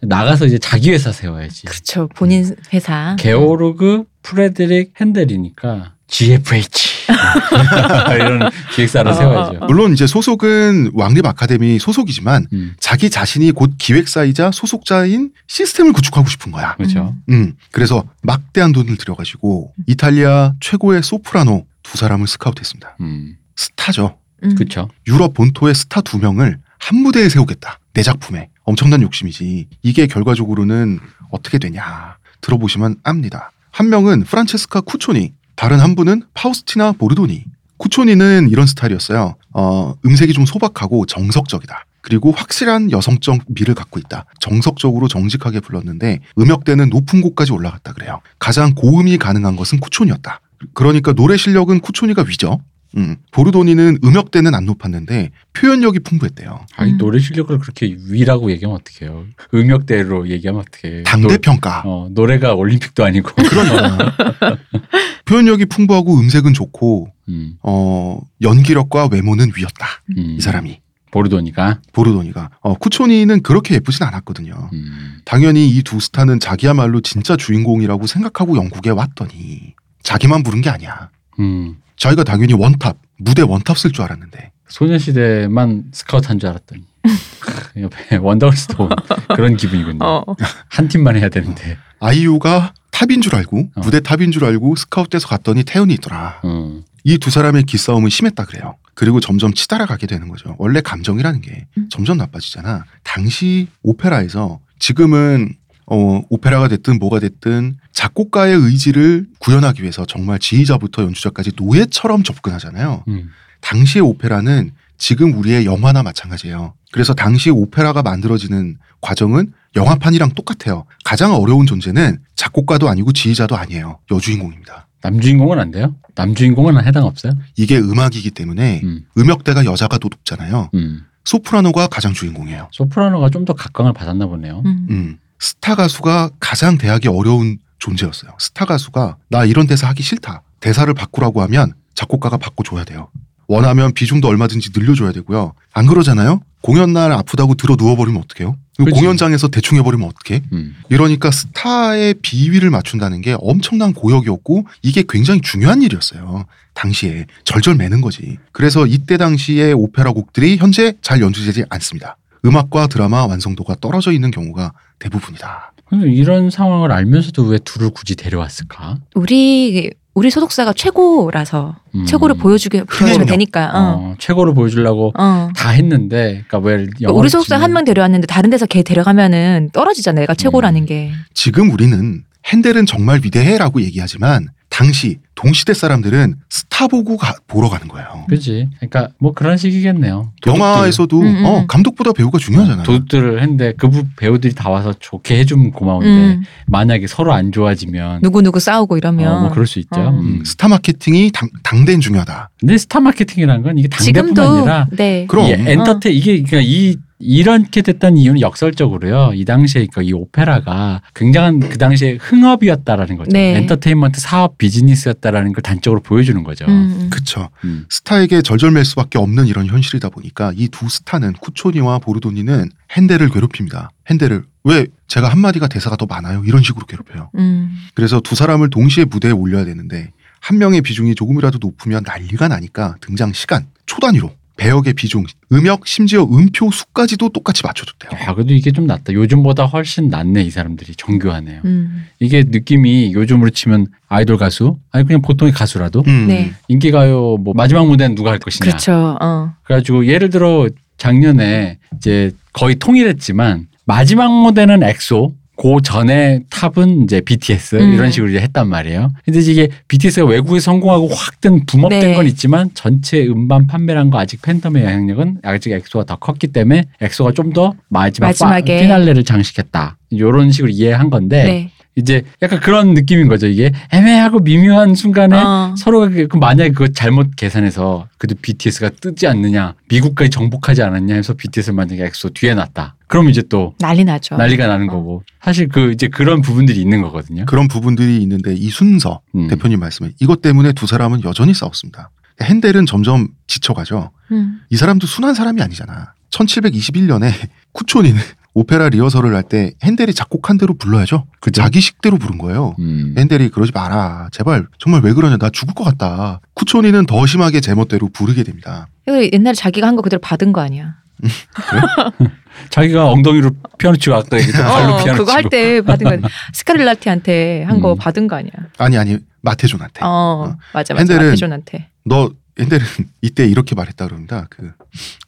나가서 0.00 0.46
이제 0.46 0.58
자기 0.58 0.90
회사 0.90 1.12
세워야지. 1.12 1.66
그렇죠. 1.66 2.08
본인 2.16 2.56
회사. 2.72 3.16
게오르그 3.18 4.04
프레드릭 4.22 4.94
핸델이니까 5.00 5.94
GFH 6.06 6.92
이런 8.14 8.50
기획사를 8.74 9.10
어, 9.10 9.14
세워야죠. 9.14 9.52
어, 9.52 9.64
어. 9.64 9.66
물론 9.66 9.92
이제 9.92 10.06
소속은 10.06 10.92
왕립 10.94 11.24
아카데미 11.26 11.78
소속이지만 11.78 12.46
음, 12.52 12.74
자기 12.78 13.10
자신이 13.10 13.52
곧 13.52 13.72
기획사이자 13.78 14.50
소속자인 14.52 15.32
시스템을 15.46 15.92
구축하고 15.92 16.28
싶은 16.28 16.52
거야. 16.52 16.74
그렇죠. 16.76 17.14
음, 17.30 17.54
그래서 17.70 18.04
막대한 18.22 18.72
돈을 18.72 18.96
들여가지고 18.96 19.72
이탈리아 19.86 20.54
최고의 20.60 21.02
소프라노 21.02 21.66
두 21.82 21.96
사람을 21.96 22.26
스카우트했습니다. 22.26 22.96
음, 23.00 23.36
스타죠. 23.56 24.18
음. 24.44 24.54
그렇죠. 24.54 24.88
유럽 25.06 25.34
본토의 25.34 25.74
스타 25.74 26.00
두 26.00 26.18
명을 26.18 26.58
한 26.78 26.98
무대에 26.98 27.28
세우겠다. 27.28 27.78
내 27.94 28.02
작품에. 28.02 28.48
엄청난 28.64 29.02
욕심이지. 29.02 29.68
이게 29.82 30.06
결과적으로는 30.06 31.00
어떻게 31.30 31.58
되냐. 31.58 32.16
들어보시면 32.40 32.96
압니다. 33.04 33.50
한 33.72 33.88
명은 33.88 34.24
프란체스카 34.24 34.82
쿠초니, 34.82 35.32
다른 35.56 35.80
한 35.80 35.94
분은 35.96 36.22
파우스티나 36.34 36.92
보르도니. 36.92 37.44
쿠초니는 37.78 38.48
이런 38.50 38.66
스타일이었어요. 38.66 39.34
어, 39.54 39.94
음색이 40.04 40.34
좀 40.34 40.44
소박하고 40.46 41.06
정석적이다. 41.06 41.86
그리고 42.02 42.32
확실한 42.32 42.90
여성적 42.90 43.40
미를 43.48 43.74
갖고 43.74 43.98
있다. 43.98 44.26
정석적으로 44.40 45.08
정직하게 45.08 45.60
불렀는데 45.60 46.20
음역대는 46.38 46.90
높은 46.90 47.22
곳까지 47.22 47.52
올라갔다 47.52 47.92
그래요. 47.92 48.20
가장 48.38 48.74
고음이 48.74 49.18
가능한 49.18 49.56
것은 49.56 49.80
쿠초니였다. 49.80 50.40
그러니까 50.74 51.12
노래 51.12 51.36
실력은 51.36 51.80
쿠초니가 51.80 52.24
위죠. 52.28 52.60
음, 52.96 53.16
보르도니는 53.30 53.98
음역대는 54.04 54.54
안 54.54 54.64
높았는데 54.66 55.30
표현력이 55.54 56.00
풍부했대요. 56.00 56.66
아니 56.76 56.92
음. 56.92 56.98
노래 56.98 57.18
실력을 57.18 57.56
그렇게 57.58 57.96
위라고 58.08 58.50
얘기하면 58.50 58.78
어떡해요. 58.80 59.24
음역대로 59.54 60.28
얘기하면 60.28 60.62
어떡해. 60.62 61.02
당대 61.04 61.38
평가. 61.38 61.82
노, 61.84 61.90
어, 61.90 62.08
노래가 62.10 62.54
올림픽도 62.54 63.04
아니고. 63.04 63.30
그러니까 63.36 64.58
표현력이 65.24 65.66
풍부하고 65.66 66.18
음색은 66.18 66.52
좋고 66.54 67.08
음, 67.28 67.54
어, 67.62 68.20
연기력과 68.40 69.08
외모는 69.10 69.52
위였다. 69.56 69.86
음. 70.18 70.36
이 70.38 70.40
사람이 70.40 70.80
보르도니까. 71.10 71.80
보르도니가 71.92 72.50
어, 72.60 72.74
쿠초니는 72.74 73.42
그렇게 73.42 73.74
예쁘진 73.74 74.04
않았거든요. 74.06 74.70
음, 74.72 75.18
당연히 75.24 75.68
이 75.68 75.82
두 75.82 76.00
스타는 76.00 76.40
자기야말로 76.40 77.00
진짜 77.00 77.36
주인공이라고 77.36 78.06
생각하고 78.06 78.56
영국에 78.56 78.90
왔더니 78.90 79.74
자기만 80.02 80.42
부른 80.42 80.60
게 80.62 80.70
아니야. 80.70 81.10
음. 81.38 81.76
자기가 82.02 82.24
당연히 82.24 82.52
원탑 82.54 82.96
무대 83.18 83.42
원탑 83.42 83.78
쓸 83.78 83.92
줄 83.92 84.02
알았는데 84.02 84.50
소녀시대만 84.66 85.84
스카우트 85.92 86.26
한 86.26 86.40
줄 86.40 86.48
알았더니 86.48 86.82
옆에 87.80 88.16
원더걸스도 88.16 88.88
그런 89.36 89.56
기분이군요. 89.56 90.04
어. 90.04 90.24
한 90.68 90.88
팀만 90.88 91.16
해야 91.16 91.28
되는데. 91.28 91.76
아이유가 92.00 92.74
탑인 92.90 93.20
줄 93.20 93.36
알고 93.36 93.70
어. 93.76 93.80
무대 93.82 94.00
탑인 94.00 94.32
줄 94.32 94.44
알고 94.44 94.74
스카우트에서 94.74 95.28
갔더니 95.28 95.62
태연이 95.62 95.94
있더라. 95.94 96.40
어. 96.42 96.82
이두 97.04 97.30
사람의 97.30 97.64
기싸움은 97.64 98.10
심했다 98.10 98.46
그래요. 98.46 98.74
그리고 98.94 99.20
점점 99.20 99.54
치달아 99.54 99.86
가게 99.86 100.08
되는 100.08 100.26
거죠. 100.28 100.56
원래 100.58 100.80
감정이라는 100.80 101.40
게 101.40 101.66
음. 101.78 101.88
점점 101.88 102.18
나빠지잖아. 102.18 102.84
당시 103.04 103.68
오페라에서 103.84 104.58
지금은 104.80 105.54
어, 105.94 106.22
오페라가 106.30 106.68
됐든 106.68 106.98
뭐가 106.98 107.20
됐든 107.20 107.76
작곡가의 107.92 108.54
의지를 108.56 109.26
구현하기 109.40 109.82
위해서 109.82 110.06
정말 110.06 110.38
지휘자부터 110.38 111.02
연주자까지 111.02 111.52
노예처럼 111.56 112.22
접근하잖아요. 112.22 113.04
음. 113.08 113.28
당시의 113.60 114.02
오페라는 114.02 114.70
지금 114.96 115.34
우리의 115.38 115.66
영화나 115.66 116.02
마찬가지예요. 116.02 116.72
그래서 116.92 117.12
당시 117.12 117.50
오페라가 117.50 118.02
만들어지는 118.02 118.78
과정은 119.02 119.52
영화판이랑 119.76 120.30
똑같아요. 120.30 120.86
가장 121.04 121.34
어려운 121.34 121.66
존재는 121.66 122.18
작곡가도 122.36 122.88
아니고 122.88 123.12
지휘자도 123.12 123.56
아니에요. 123.56 123.98
여주인공입니다. 124.10 124.86
남주인공은 125.02 125.58
안 125.58 125.70
돼요? 125.72 125.94
남주인공은 126.14 126.82
해당 126.86 127.04
없어요? 127.04 127.34
이게 127.56 127.78
음악이기 127.78 128.30
때문에 128.30 128.80
음. 128.82 129.04
음역대가 129.18 129.66
여자가 129.66 129.98
더 129.98 130.08
높잖아요. 130.10 130.70
음. 130.74 131.02
소프라노가 131.24 131.88
가장 131.88 132.14
주인공이에요. 132.14 132.68
소프라노가 132.72 133.28
좀 133.30 133.44
더 133.44 133.52
각광을 133.52 133.92
받았나 133.92 134.26
보네요. 134.26 134.62
음. 134.64 135.18
음. 135.42 135.44
스타 135.44 135.74
가수가 135.74 136.30
가장 136.38 136.78
대하기 136.78 137.08
어려운 137.08 137.58
존재였어요. 137.78 138.30
스타 138.38 138.64
가수가 138.64 139.16
나 139.28 139.44
이런 139.44 139.66
대사 139.66 139.88
하기 139.88 140.02
싫다. 140.02 140.42
대사를 140.60 140.92
바꾸라고 140.94 141.42
하면 141.42 141.72
작곡가가 141.94 142.36
바꿔줘야 142.36 142.84
돼요. 142.84 143.08
원하면 143.48 143.92
비중도 143.92 144.28
얼마든지 144.28 144.70
늘려줘야 144.74 145.10
되고요. 145.12 145.52
안 145.72 145.86
그러잖아요? 145.86 146.40
공연 146.62 146.92
날 146.92 147.10
아프다고 147.10 147.54
들어 147.54 147.74
누워버리면 147.76 148.22
어떡해요? 148.22 148.56
공연장에서 148.78 149.48
대충 149.48 149.76
해버리면 149.78 150.08
어떡해? 150.08 150.42
음. 150.52 150.76
이러니까 150.88 151.30
스타의 151.30 152.14
비위를 152.22 152.70
맞춘다는 152.70 153.20
게 153.20 153.36
엄청난 153.40 153.92
고역이었고 153.92 154.66
이게 154.82 155.04
굉장히 155.08 155.40
중요한 155.40 155.82
일이었어요. 155.82 156.46
당시에 156.74 157.26
절절 157.44 157.74
매는 157.74 158.00
거지. 158.00 158.38
그래서 158.52 158.86
이때 158.86 159.16
당시의 159.16 159.74
오페라 159.74 160.12
곡들이 160.12 160.56
현재 160.56 160.94
잘 161.02 161.20
연주되지 161.20 161.64
않습니다. 161.68 162.16
음악과 162.44 162.86
드라마 162.88 163.24
완성도가 163.26 163.76
떨어져 163.80 164.12
있는 164.12 164.30
경우가 164.30 164.72
대부분이다. 164.98 165.72
근데 165.88 166.10
이런 166.10 166.50
상황을 166.50 166.90
알면서도 166.90 167.44
왜 167.44 167.58
둘을 167.58 167.90
굳이 167.90 168.16
데려왔을까? 168.16 168.98
우리 169.14 169.90
우리 170.14 170.30
소속사가 170.30 170.72
최고라서 170.74 171.76
음. 171.94 172.04
최고를 172.04 172.36
보여주게 172.36 172.84
보여주면. 172.84 173.26
되니까. 173.26 173.66
어. 173.72 173.78
어, 174.12 174.14
최고를 174.18 174.52
보여주려고 174.54 175.12
어. 175.18 175.48
다 175.56 175.70
했는데, 175.70 176.44
그러니까 176.48 176.58
왜 176.58 176.86
영화를 177.00 177.18
우리 177.20 177.28
소속사 177.30 177.56
한 177.60 177.72
명 177.72 177.84
데려왔는데 177.84 178.26
다른 178.26 178.50
데서 178.50 178.66
걔 178.66 178.82
데려가면은 178.82 179.70
떨어지잖아. 179.72 180.20
내가 180.20 180.34
최고라는 180.34 180.84
게. 180.84 181.12
지금 181.32 181.70
우리는 181.70 182.24
핸델은 182.46 182.86
정말 182.86 183.20
위대해라고 183.22 183.80
얘기하지만 183.82 184.48
당시 184.68 185.18
동시대 185.34 185.74
사람들은 185.74 186.36
스타 186.48 186.86
보고 186.88 187.18
가- 187.18 187.34
보러 187.46 187.68
가는 187.68 187.86
거예요. 187.88 188.24
그지. 188.30 188.68
그러니까 188.78 189.08
뭐 189.18 189.32
그런 189.32 189.58
식이겠네요. 189.58 190.32
도둑들- 190.42 190.48
영화에서도 190.54 191.20
음, 191.20 191.26
음. 191.26 191.44
어, 191.44 191.66
감독보다 191.66 192.12
배우가 192.12 192.38
중요하잖아요. 192.38 192.84
도둑들을 192.84 193.42
했는데 193.42 193.74
그 193.76 193.90
부- 193.90 194.06
배우들이 194.16 194.54
다 194.54 194.70
와서 194.70 194.94
좋게 194.98 195.38
해주면 195.40 195.72
고마운데 195.72 196.08
음. 196.08 196.42
만약에 196.66 197.06
서로 197.06 197.34
안 197.34 197.52
좋아지면 197.52 198.20
누구 198.22 198.40
누구 198.40 198.60
싸우고 198.60 198.96
이러면. 198.96 199.30
어, 199.30 199.40
뭐 199.42 199.50
그럴 199.50 199.66
수 199.66 199.78
있죠. 199.78 200.00
어. 200.00 200.08
음. 200.08 200.18
음, 200.38 200.44
스타 200.44 200.68
마케팅이 200.68 201.30
당, 201.32 201.50
당대는 201.62 202.00
중요하다. 202.00 202.48
근데 202.58 202.78
스타 202.78 202.98
마케팅이라는 203.00 203.62
건 203.62 203.76
이게 203.78 203.88
지금도 203.94 204.42
아니라 204.42 204.86
네. 204.90 205.26
그럼. 205.28 205.46
이 205.48 205.52
엔터테 205.52 206.10
이게 206.12 206.42
그러니까 206.42 206.60
이 206.62 206.96
이렇게 207.22 207.82
됐던 207.82 208.16
이유는 208.16 208.40
역설적으로요. 208.40 209.32
이 209.34 209.44
당시에 209.44 209.86
그러니까 209.86 210.02
이 210.02 210.12
오페라가 210.12 211.02
굉장한 211.14 211.60
그 211.60 211.78
당시에 211.78 212.18
흥업이었다라는 212.20 213.16
거죠. 213.16 213.30
네. 213.32 213.56
엔터테인먼트 213.58 214.20
사업 214.20 214.58
비즈니스였다라는 214.58 215.52
걸 215.52 215.62
단적으로 215.62 216.00
보여주는 216.00 216.42
거죠. 216.42 216.64
음, 216.66 216.98
음. 217.00 217.10
그쵸. 217.10 217.48
음. 217.64 217.86
스타에게 217.88 218.42
절절맬 218.42 218.84
수밖에 218.84 219.18
없는 219.18 219.46
이런 219.46 219.66
현실이다 219.66 220.08
보니까 220.10 220.52
이 220.56 220.68
두 220.72 220.88
스타는 220.88 221.34
쿠초니와 221.34 221.98
보르도니는 221.98 222.70
핸델을 222.96 223.28
괴롭힙니다. 223.30 223.90
핸델 224.10 224.44
왜 224.64 224.86
쟤가 225.06 225.28
한마디가 225.28 225.68
대사가 225.68 225.96
더 225.96 226.06
많아요? 226.06 226.42
이런 226.46 226.62
식으로 226.62 226.86
괴롭혀요. 226.86 227.30
음. 227.36 227.70
그래서 227.94 228.20
두 228.20 228.34
사람을 228.34 228.70
동시에 228.70 229.04
무대에 229.04 229.30
올려야 229.30 229.64
되는데 229.64 230.10
한 230.40 230.58
명의 230.58 230.80
비중이 230.80 231.14
조금이라도 231.14 231.58
높으면 231.60 232.02
난리가 232.04 232.48
나니까 232.48 232.96
등장 233.00 233.32
시간 233.32 233.66
초단위로 233.86 234.30
배역의 234.62 234.92
비중, 234.94 235.24
음역, 235.50 235.88
심지어 235.88 236.22
음표 236.22 236.70
수까지도 236.70 237.30
똑같이 237.30 237.62
맞춰줬대요. 237.64 238.12
야, 238.12 238.34
그래도 238.34 238.54
이게 238.54 238.70
좀 238.70 238.86
낫다. 238.86 239.12
요즘보다 239.12 239.64
훨씬 239.64 240.08
낫네 240.08 240.42
이 240.42 240.50
사람들이 240.50 240.94
정교하네요. 240.94 241.62
음. 241.64 242.06
이게 242.20 242.44
느낌이 242.46 243.12
요즘으로 243.12 243.50
치면 243.50 243.88
아이돌 244.06 244.36
가수 244.36 244.78
아니 244.92 245.04
그냥 245.04 245.20
보통의 245.20 245.52
가수라도 245.52 246.04
음, 246.06 246.28
네. 246.28 246.52
인기가요 246.68 247.38
뭐 247.38 247.54
마지막 247.56 247.88
무대는 247.88 248.14
누가 248.14 248.30
할 248.30 248.38
것이냐. 248.38 248.64
그렇죠. 248.70 249.18
어. 249.20 249.52
그래가지고 249.64 250.06
예를 250.06 250.30
들어 250.30 250.68
작년에 250.96 251.78
이제 251.96 252.30
거의 252.52 252.76
통일했지만 252.76 253.66
마지막 253.84 254.30
무대는 254.30 254.84
엑소 254.84 255.34
그 255.56 255.76
전에 255.82 256.40
탑은 256.50 257.04
이제 257.04 257.20
BTS 257.20 257.76
음. 257.76 257.92
이런 257.92 258.10
식으로 258.10 258.30
이제 258.30 258.40
했단 258.40 258.68
말이에요. 258.68 259.12
근데 259.24 259.38
이게 259.40 259.68
BTS가 259.88 260.26
외국에 260.26 260.58
성공하고 260.60 261.08
확 261.08 261.66
boom 261.66 261.80
up된 261.80 262.00
네. 262.00 262.14
건 262.14 262.26
있지만 262.26 262.70
전체 262.74 263.24
음반 263.26 263.66
판매량 263.66 264.10
거 264.10 264.18
아직 264.18 264.40
팬덤의 264.42 264.82
영향력은 264.82 265.38
아직 265.42 265.70
엑소가 265.72 266.04
더 266.06 266.16
컸기 266.16 266.48
때문에 266.48 266.84
엑소가 267.00 267.32
좀 267.32 267.52
더 267.52 267.74
마지막 267.88 268.28
마지막에. 268.28 268.76
파, 268.76 268.82
피날레를 268.82 269.24
장식했다. 269.24 269.98
이런 270.10 270.50
식으로 270.50 270.70
이해한 270.70 271.10
건데 271.10 271.44
네. 271.44 271.70
이제 271.94 272.24
약간 272.40 272.58
그런 272.60 272.94
느낌인 272.94 273.28
거죠. 273.28 273.46
이게 273.46 273.70
애매하고 273.92 274.38
미묘한 274.40 274.94
순간에 274.94 275.36
어. 275.36 275.74
서로가 275.76 276.08
그- 276.08 276.26
그 276.28 276.36
만약에 276.38 276.70
그거 276.70 276.88
잘못 276.88 277.36
계산해서 277.36 278.08
그래도 278.16 278.38
BTS가 278.40 278.90
뜨지 279.00 279.26
않느냐 279.26 279.74
미국까지 279.88 280.30
정복하지 280.30 280.82
않았냐 280.82 281.14
해서 281.14 281.34
BTS를 281.34 281.74
만약에 281.74 282.02
엑소 282.06 282.30
뒤에 282.30 282.54
놨다. 282.54 282.96
그럼 283.08 283.28
이제 283.28 283.42
또 283.48 283.74
난리 283.78 284.04
나죠. 284.04 284.36
난리가 284.36 284.66
나는 284.68 284.88
어. 284.88 284.92
거고 284.92 285.22
사실 285.42 285.68
그 285.68 285.92
이제 285.92 286.08
그런 286.08 286.40
부분들이 286.40 286.80
있는 286.80 287.02
거거든요. 287.02 287.44
그런 287.44 287.68
부분들이 287.68 288.16
있는데 288.22 288.54
이 288.54 288.70
순서 288.70 289.20
음. 289.34 289.48
대표님 289.48 289.78
말씀에 289.78 290.12
이것 290.18 290.40
때문에 290.40 290.72
두 290.72 290.86
사람은 290.86 291.24
여전히 291.24 291.52
싸웠습니다. 291.52 292.08
핸델은 292.42 292.86
점점 292.86 293.28
지쳐가죠. 293.46 294.10
음. 294.30 294.60
이 294.70 294.76
사람도 294.76 295.06
순한 295.06 295.34
사람이 295.34 295.60
아니잖아. 295.60 296.14
1721년에 296.30 297.30
쿠초니는 297.72 298.18
오페라 298.54 298.88
리허설을 298.90 299.34
할 299.34 299.42
때 299.44 299.72
핸델이 299.82 300.12
작곡한 300.14 300.58
대로 300.58 300.74
불러야죠. 300.74 301.26
그죠? 301.40 301.62
자기 301.62 301.80
식대로 301.80 302.18
부른 302.18 302.38
거예요. 302.38 302.74
음. 302.80 303.14
핸델이 303.16 303.48
그러지 303.48 303.72
마라. 303.72 304.28
제발 304.30 304.66
정말 304.78 305.00
왜 305.02 305.12
그러냐. 305.14 305.38
나 305.38 305.48
죽을 305.50 305.74
것 305.74 305.84
같다. 305.84 306.40
쿠초니는 306.54 307.06
더 307.06 307.24
심하게 307.26 307.60
제멋대로 307.60 308.08
부르게 308.12 308.42
됩니다. 308.44 308.88
이거 309.08 309.22
옛날에 309.32 309.54
자기가 309.54 309.86
한 309.86 309.96
거 309.96 310.02
그대로 310.02 310.20
받은 310.20 310.52
거 310.52 310.60
아니야. 310.60 310.96
자기가 312.70 313.10
엉덩이로 313.10 313.50
피아노 313.78 313.96
치고 313.96 314.14
아까 314.16 314.36
얘기했던 314.38 314.64
발로 314.66 314.94
어, 314.94 315.02
피아노 315.04 315.18
그거 315.18 315.32
할 315.32 315.44
때 315.48 315.80
받은 315.80 316.04
거 316.04 316.12
아니야. 316.12 316.28
스카릴라티한테 316.52 317.64
한거 317.64 317.92
음. 317.92 317.98
받은 317.98 318.28
거 318.28 318.36
아니야. 318.36 318.52
아니 318.78 318.98
아니 318.98 319.18
마테존한테. 319.42 320.00
어, 320.04 320.56
맞아 320.74 320.94
맞아. 320.94 321.04
핸델은- 321.04 321.24
마태존한테. 321.30 321.88
너 322.04 322.30
핸델은 322.58 322.86
이때 323.22 323.46
이렇게 323.46 323.74
말했다 323.74 324.06
그럽니다. 324.06 324.46
그 324.50 324.72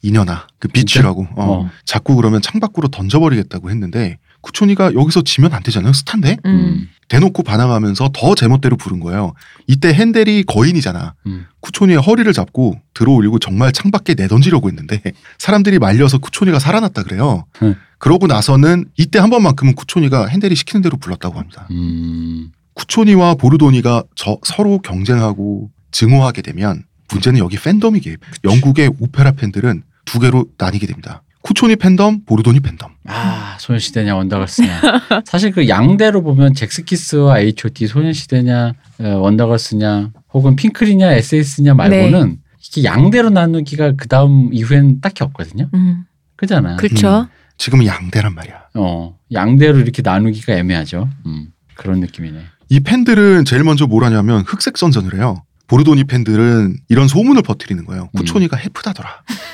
이년아 0.02 0.46
그 0.58 0.68
비치라고 0.68 1.28
어, 1.36 1.44
어. 1.44 1.70
자꾸 1.84 2.16
그러면 2.16 2.42
창 2.42 2.60
밖으로 2.60 2.88
던져버리겠다고 2.88 3.70
했는데 3.70 4.18
쿠초니가 4.42 4.94
여기서 4.94 5.22
지면 5.22 5.54
안 5.54 5.62
되잖아요. 5.62 5.92
스탄데 5.92 6.36
음. 6.44 6.50
음. 6.50 6.88
대놓고 7.08 7.42
반항하면서 7.42 8.10
더 8.12 8.34
제멋대로 8.34 8.76
부른 8.76 9.00
거예요. 9.00 9.34
이때 9.66 9.92
핸델이 9.92 10.44
거인이잖아. 10.44 11.14
음. 11.26 11.46
쿠초니의 11.60 11.98
허리를 12.00 12.30
잡고 12.32 12.78
들어올리고 12.92 13.38
정말 13.38 13.72
창밖에 13.72 14.14
내던지려고 14.14 14.68
했는데 14.68 15.00
사람들이 15.38 15.78
말려서 15.78 16.18
쿠초니가 16.18 16.58
살아났다 16.58 17.04
그래요. 17.04 17.46
음. 17.62 17.74
그러고 17.98 18.26
나서는 18.26 18.84
이때 18.98 19.18
한 19.18 19.30
번만큼은 19.30 19.74
쿠초니가 19.74 20.26
핸델이 20.26 20.54
시키는 20.54 20.82
대로 20.82 20.98
불렀다고 20.98 21.38
합니다. 21.38 21.66
음. 21.70 22.52
쿠초니와 22.74 23.36
보르도니가 23.36 24.04
저 24.14 24.36
서로 24.44 24.78
경쟁하고 24.78 25.70
증오하게 25.90 26.42
되면 26.42 26.84
문제는 27.10 27.38
여기 27.38 27.56
팬덤이 27.58 28.00
개입. 28.00 28.20
영국의 28.44 28.92
오페라 28.98 29.32
팬들은 29.32 29.82
두 30.04 30.18
개로 30.20 30.46
나뉘게 30.58 30.86
됩니다. 30.86 31.22
쿠초니 31.42 31.76
팬덤, 31.76 32.24
보르도니 32.24 32.60
팬덤. 32.60 32.92
아 33.06 33.56
소녀시대냐 33.60 34.16
원더걸스냐 34.16 34.80
사실 35.26 35.50
그 35.52 35.68
양대로 35.68 36.22
보면 36.22 36.54
잭스키스와 36.54 37.38
H.O.T 37.40 37.86
소녀시대냐 37.86 38.72
어, 39.00 39.04
원더걸스냐 39.18 40.10
혹은 40.32 40.56
핑클이냐 40.56 41.12
SS냐 41.12 41.74
말고는 41.74 42.38
이게 42.66 42.84
양대로 42.84 43.28
나누기가 43.28 43.92
그 43.92 44.08
다음 44.08 44.48
이후엔 44.54 45.02
딱히 45.02 45.22
없거든요 45.22 45.68
음. 45.74 46.04
그잖아 46.36 46.76
그렇죠. 46.76 47.28
지금은 47.58 47.84
양대란 47.86 48.34
말이야. 48.34 48.62
어 48.74 49.16
양대로 49.32 49.78
이렇게 49.80 50.00
나누기가 50.02 50.54
애매하죠 50.54 51.10
음, 51.26 51.48
그런 51.74 52.00
느낌이네 52.00 52.40
이 52.70 52.80
팬들은 52.80 53.44
제일 53.44 53.64
먼저 53.64 53.86
뭘 53.86 54.02
하냐면 54.04 54.42
흑색 54.46 54.78
선전을 54.78 55.14
해요. 55.16 55.42
보르도니 55.66 56.04
팬들은 56.04 56.76
이런 56.88 57.08
소문을 57.08 57.42
퍼뜨리는 57.42 57.84
거예요. 57.86 58.10
쿠초니가 58.16 58.56
헤프다더라. 58.56 59.08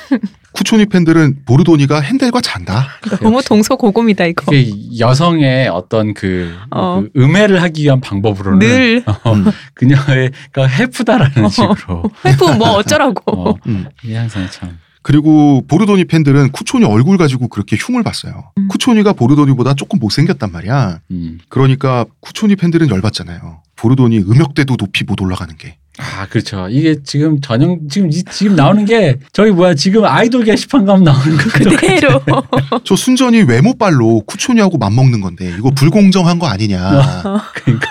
쿠초니 0.53 0.87
팬들은 0.87 1.43
보르도니가 1.45 2.01
핸델과 2.01 2.41
잔다. 2.41 2.87
너무 3.21 3.41
동서고금이다 3.41 4.25
이거. 4.25 4.45
그게 4.45 4.71
여성의 4.99 5.69
어떤 5.69 6.13
그, 6.13 6.53
어. 6.71 7.01
그 7.01 7.21
음해를 7.21 7.61
하기 7.61 7.83
위한 7.83 8.01
방법으로는 8.01 8.59
늘 8.59 9.03
어, 9.23 9.33
음. 9.33 9.45
그녀의 9.73 10.31
그 10.51 10.67
헤프다라는 10.67 11.49
식으로 11.49 12.03
헤프면 12.25 12.43
뭐 12.57 12.71
어쩌라고. 12.71 13.49
어, 13.49 13.55
음. 13.67 13.87
이게 14.03 14.17
항상 14.17 14.47
참 14.51 14.77
그리고 15.03 15.65
보르도니 15.67 16.05
팬들은 16.05 16.51
쿠초니 16.51 16.85
얼굴 16.85 17.17
가지고 17.17 17.47
그렇게 17.47 17.75
흉을 17.79 18.03
봤어요. 18.03 18.51
음. 18.57 18.67
쿠초니가 18.67 19.13
보르도니보다 19.13 19.73
조금 19.73 19.99
못생겼단 19.99 20.51
말이야. 20.51 20.99
음. 21.11 21.39
그러니까 21.49 22.05
쿠초니 22.19 22.55
팬들은 22.57 22.89
열받잖아요. 22.89 23.63
보르도니 23.77 24.19
음역대도 24.19 24.75
높이 24.77 25.03
못 25.03 25.19
올라가는 25.21 25.55
게. 25.57 25.77
아 26.01 26.25
그렇죠. 26.27 26.67
이게 26.69 26.95
지금 27.03 27.39
전형 27.41 27.79
지금 27.87 28.09
이- 28.11 28.23
지금 28.31 28.55
나오는 28.55 28.85
게 28.85 29.17
저기 29.33 29.51
뭐야 29.51 29.75
지금 29.75 30.03
아이돌 30.03 30.43
게시판 30.43 30.85
가면 30.85 31.03
나오는 31.03 31.37
거 31.37 31.43
그대로. 31.51 32.21
저 32.83 32.95
순전히 32.95 33.43
외모빨로 33.43 34.21
쿠초니하고 34.25 34.79
맞먹는 34.79 35.21
건데 35.21 35.53
이거 35.57 35.69
불공정한 35.69 36.39
거 36.39 36.47
아니냐. 36.47 36.79
그러니까 37.53 37.87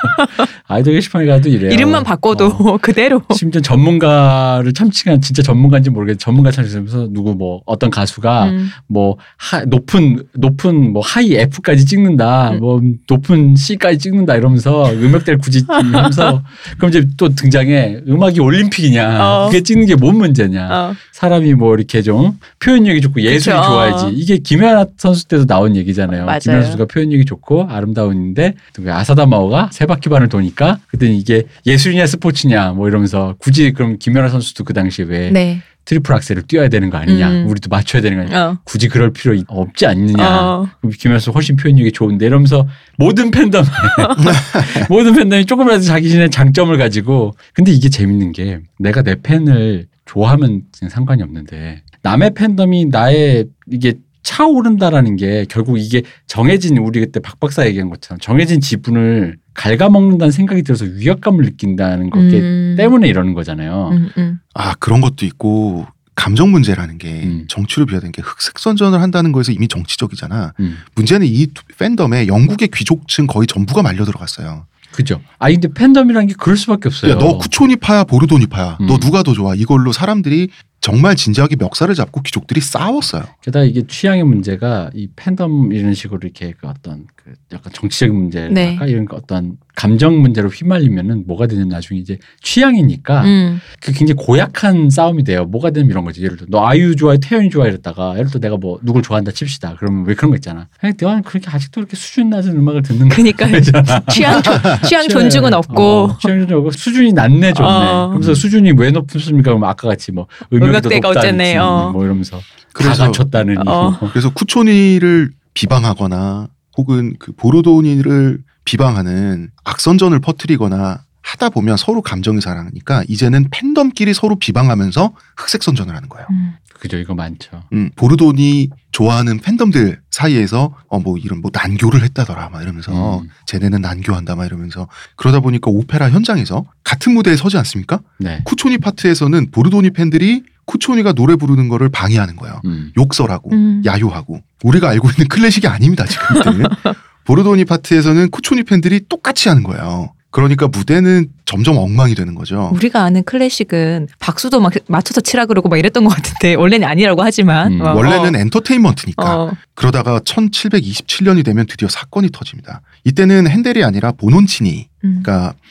아이돌 0.67 0.95
게시판에 0.95 1.27
가도 1.27 1.49
이래요. 1.49 1.71
이름만 1.71 2.03
바꿔도 2.03 2.47
어. 2.47 2.79
그대로. 2.83 3.23
심지어 3.33 3.61
전문가를 3.61 4.73
참치가 4.73 5.17
진짜 5.21 5.43
전문가인지 5.43 5.91
모르겠는데 5.91 6.19
전문가 6.19 6.51
참치면서 6.51 7.09
누구 7.13 7.35
뭐 7.35 7.63
어떤 7.67 7.91
가수가 7.91 8.47
음. 8.47 8.71
뭐 8.89 9.17
하, 9.37 9.65
높은 9.65 10.25
높은 10.35 10.93
뭐 10.93 11.01
하이 11.05 11.35
F까지 11.35 11.87
찍는다, 11.87 12.51
음. 12.53 12.59
뭐 12.59 12.81
높은 13.09 13.55
C까지 13.55 13.99
찍는다 13.99 14.35
이러면서 14.37 14.91
음역대를 14.93 15.39
굳이 15.39 15.65
하면서 15.69 16.43
그럼 16.77 16.89
이제 16.91 17.07
또 17.17 17.29
등장해 17.29 18.00
음악이 18.09 18.41
올림픽이냐 18.41 19.19
어. 19.25 19.47
그게 19.47 19.63
찍는 19.63 19.87
게 19.87 19.95
뭔 19.95 20.17
문제냐 20.17 20.69
어. 20.71 20.95
사람이 21.13 21.55
뭐 21.55 21.75
이렇게 21.75 22.01
좀 22.03 22.39
표현력이 22.61 23.01
좋고 23.03 23.21
예술이 23.21 23.55
그쵸. 23.57 23.67
좋아야지 23.67 24.07
이게 24.15 24.39
김연아 24.39 24.87
선수 24.97 25.27
때도 25.29 25.47
나온 25.47 25.77
얘기잖아요. 25.77 26.25
맞아요. 26.25 26.39
김연아 26.41 26.63
선수가 26.63 26.87
표현력이 26.87 27.25
좋고 27.27 27.67
아름다운데 27.69 28.55
그 28.75 28.93
아사다 28.93 29.27
마오가 29.27 29.69
세 29.73 29.87
바퀴 29.87 30.09
반을 30.09 30.29
도니까 30.29 30.79
그때 30.87 31.07
이게 31.07 31.45
예술이냐 31.67 32.07
스포츠냐 32.07 32.71
뭐 32.73 32.89
이러면서 32.89 33.35
굳이 33.39 33.73
그럼 33.73 33.97
김연아 33.99 34.29
선수도 34.29 34.65
그 34.65 34.73
당시에 34.73 35.05
왜 35.07 35.31
네. 35.31 35.61
트리플 35.91 36.15
악셀을 36.15 36.43
뛰어야 36.43 36.69
되는 36.69 36.89
거 36.89 36.99
아니냐 36.99 37.29
음. 37.31 37.47
우리도 37.49 37.69
맞춰야 37.69 38.01
되는 38.01 38.17
거 38.19 38.23
아니냐 38.23 38.47
어. 38.51 38.59
굳이 38.63 38.87
그럴 38.87 39.13
필요 39.13 39.35
있- 39.35 39.45
없지 39.49 39.87
않느냐. 39.87 40.25
어. 40.41 40.69
김연아 41.01 41.19
선수 41.19 41.33
훨씬 41.33 41.57
표현력이 41.57 41.91
좋은데 41.91 42.27
이러면서 42.27 42.69
모든 42.97 43.33
팬덤 43.33 43.65
모든 44.89 45.15
팬덤이 45.15 45.47
조금이라도 45.47 45.83
자기신의 45.83 46.31
장점을 46.31 46.77
가지고 46.79 47.33
근데 47.55 47.73
이게 47.73 47.89
재밌는 47.89 48.31
게 48.31 48.61
내가 48.79 49.03
내 49.03 49.17
팬을 49.21 49.87
좋아하면 50.05 50.63
상관이 50.89 51.25
없는데 51.25 51.83
남의 52.03 52.35
팬덤이 52.35 52.87
나의 52.87 53.47
이게 53.69 53.95
차오른다라는 54.23 55.17
게 55.17 55.45
결국 55.49 55.79
이게 55.79 56.03
정해진 56.27 56.77
우리 56.79 57.01
그때 57.01 57.21
박 57.21 57.39
박사 57.41 57.67
얘기한 57.67 57.89
것처럼 57.91 58.19
정해진 58.21 58.61
지분을 58.61 59.37
갉아먹는다는 59.55 60.31
생각이 60.33 60.63
들어서 60.63 60.85
위협감을 60.85 61.45
느낀다는 61.45 62.11
것 62.11 62.21
음. 62.21 62.75
때문에 62.77 63.09
이러는 63.09 63.35
거잖아요. 63.35 63.91
음, 63.93 64.09
음. 64.19 64.39
아 64.55 64.75
그런 64.79 65.01
것도 65.01 65.27
있고 65.27 65.87
감정 66.15 66.51
문제라는 66.51 66.99
게 66.99 67.23
음. 67.25 67.45
정치로 67.49 67.87
비화된 67.87 68.13
게 68.13 68.23
흑색 68.23 68.59
선전을 68.59 69.01
한다는 69.01 69.33
거에서 69.33 69.53
이미 69.53 69.69
정치적이잖아. 69.69 70.53
음. 70.61 70.77
문제는 70.95 71.27
이 71.27 71.47
두- 71.47 71.63
팬덤에 71.79 72.27
영국의 72.27 72.69
귀족층 72.75 73.27
거의 73.27 73.47
전부가 73.47 73.83
말려 73.83 74.05
들어갔어요. 74.05 74.67
그죠. 74.93 75.21
아 75.39 75.49
근데 75.51 75.69
팬덤이라는 75.73 76.27
게 76.29 76.35
그럴 76.37 76.57
수밖에 76.57 76.89
없어요. 76.89 77.13
야, 77.13 77.19
너 77.19 77.39
쿠초니파야 77.39 78.05
보르도니 78.05 78.47
파야. 78.47 78.77
음. 78.81 78.87
너 78.87 78.99
누가 78.99 79.23
더 79.23 79.33
좋아? 79.33 79.55
이걸로 79.55 79.93
사람들이 79.93 80.49
정말 80.81 81.15
진지하게 81.15 81.57
멱살을 81.57 81.95
잡고 81.95 82.23
귀족들이 82.23 82.61
싸웠어요. 82.61 83.25
게다가 83.43 83.65
이게 83.67 83.83
취향의 83.87 84.25
문제가 84.25 84.91
이 84.95 85.09
팬덤 85.15 85.73
이런 85.73 85.93
식으로 85.93 86.21
이렇게 86.23 86.55
그 86.59 86.67
어떤 86.69 87.07
그 87.17 87.35
약간 87.53 87.71
정치적인 87.73 88.15
문제랄까 88.17 88.85
네. 88.87 88.91
이런 88.91 89.05
거 89.05 89.17
어떤 89.17 89.59
감정 89.77 90.21
문제로 90.21 90.49
휘말리면은 90.49 91.25
뭐가 91.27 91.47
되냐면 91.47 91.69
나중에 91.69 92.01
이제 92.01 92.19
취향이니까 92.43 93.23
음. 93.25 93.61
그 93.81 93.93
굉장히 93.93 94.15
고약한 94.25 94.91
싸움이 94.91 95.25
돼요. 95.25 95.45
뭐가 95.45 95.71
되면 95.71 95.91
이런 95.91 96.05
거지. 96.05 96.23
예를 96.23 96.37
들어 96.37 96.47
너 96.51 96.67
아이유 96.67 96.97
좋아해 96.97 97.19
태연이 97.23 97.51
좋아해 97.51 97.71
이랬다가 97.71 98.15
예를 98.19 98.29
들어 98.31 98.41
내가 98.41 98.57
뭐 98.57 98.79
누굴 98.83 99.03
좋아한다 99.03 99.33
칩시다. 99.33 99.77
그러면 99.79 100.07
왜 100.07 100.15
그런 100.15 100.31
거 100.31 100.37
있잖아. 100.37 100.69
아니 100.81 100.95
내가 100.95 101.21
그렇게 101.21 101.49
아직도 101.51 101.81
그렇게 101.83 101.97
수준 101.97 102.31
낮은 102.31 102.57
음악을 102.57 102.83
듣는 102.83 103.09
그러니까 103.11 103.47
거잖아. 103.49 104.01
취향 104.11 104.43
존- 104.43 104.55
취향 104.87 105.09
존중은 105.09 105.53
없고 105.55 105.83
어, 105.83 106.19
취향 106.21 106.39
존중 106.41 106.57
없고 106.59 106.71
수준이 106.73 107.13
낮네 107.13 107.53
좋네. 107.53 107.69
어. 107.69 108.07
그러면서 108.09 108.35
수준이 108.35 108.73
왜 108.77 108.91
높습니까? 108.91 109.51
그럼 109.51 109.65
아까 109.65 109.89
같이 109.89 110.11
뭐 110.13 110.27
음역 110.53 110.70
이더 110.71 110.89
음역대가 110.89 111.09
높다든지 111.09 111.19
어쨌네, 111.19 111.57
어. 111.59 111.91
뭐 111.93 112.05
이러면서 112.05 112.39
다 112.39 112.45
그래서- 112.73 113.05
갖췄다느니 113.07 113.59
어. 113.67 113.91
뭐. 113.99 113.99
그래서 114.11 114.31
쿠초니를 114.31 115.31
비방하거나 115.55 116.49
혹은 116.79 117.15
그 117.19 117.33
보르도니를 117.33 118.43
비방하는 118.65 119.51
악선전을 119.65 120.21
퍼뜨리거나 120.21 121.03
하다 121.23 121.51
보면 121.51 121.77
서로 121.77 122.01
감정이 122.03 122.41
살아나니까 122.41 123.05
이제는 123.09 123.47
팬덤끼리 123.51 124.15
서로 124.15 124.37
비방하면서 124.37 125.13
흑색 125.37 125.63
선전을 125.63 125.95
하는 125.95 126.09
거예요. 126.09 126.27
음. 126.31 126.55
그죠 126.79 126.97
이거 126.97 127.15
많죠. 127.15 127.63
음, 127.75 127.91
보르도니 127.95 128.71
좋아하는 128.91 129.39
팬덤들 129.39 130.01
사이에서 130.11 130.75
어 130.89 130.99
뭐 130.99 131.19
이런 131.19 131.43
뭐 131.43 131.51
난교를 131.53 132.03
했다더라 132.05 132.49
막 132.49 132.63
이러면서 132.63 133.19
음. 133.21 133.29
쟤네는 133.47 133.83
난교한다 133.83 134.35
막 134.35 134.47
이러면서 134.47 134.89
그러다 135.17 135.41
보니까 135.41 135.71
오페라 135.71 136.09
현장에서 136.11 136.65
같은 136.83 137.13
무대에 137.13 137.37
서지 137.37 137.59
않습니까? 137.59 138.01
네. 138.19 138.41
쿠초니 138.45 138.79
파트에서는 138.79 139.51
보르도니 139.51 139.91
팬들이 139.91 140.43
쿠초니가 140.71 141.15
노래 141.15 141.35
부르는 141.35 141.69
거를 141.69 141.89
방해하는 141.89 142.37
거예요. 142.37 142.61
음. 142.65 142.93
욕설하고 142.97 143.51
음. 143.53 143.83
야유하고 143.85 144.41
우리가 144.63 144.89
알고 144.89 145.11
있는 145.11 145.27
클래식이 145.27 145.67
아닙니다 145.67 146.05
지금. 146.05 146.63
보르도니 147.27 147.65
파트에서는 147.65 148.31
쿠초니 148.31 148.63
팬들이 148.63 149.01
똑같이 149.09 149.49
하는 149.49 149.65
거예요. 149.65 150.13
그러니까 150.33 150.69
무대는 150.69 151.29
점점 151.45 151.77
엉망이 151.77 152.15
되는 152.15 152.35
거죠. 152.37 152.71
우리가 152.75 153.03
아는 153.03 153.25
클래식은 153.25 154.09
박수도 154.21 154.61
막 154.61 154.73
맞춰서 154.87 155.21
치라 155.21 155.47
그러고 155.47 155.69
막 155.69 155.77
이랬던 155.79 156.05
것 156.05 156.11
같은데 156.15 156.55
원래는 156.55 156.87
아니라고 156.87 157.23
하지만 157.25 157.73
음. 157.73 157.81
어, 157.81 157.95
원래는 157.95 158.37
엔터테인먼트니까 158.37 159.37
어. 159.43 159.53
그러다가 159.75 160.21
1727년이 160.21 161.45
되면 161.45 161.67
드디어 161.67 161.89
사건이 161.89 162.31
터집니다. 162.33 162.81
이때는 163.05 163.49
핸델이 163.49 163.83
아니라 163.83 164.13
보논치니가 164.13 164.89
음. 165.05 165.23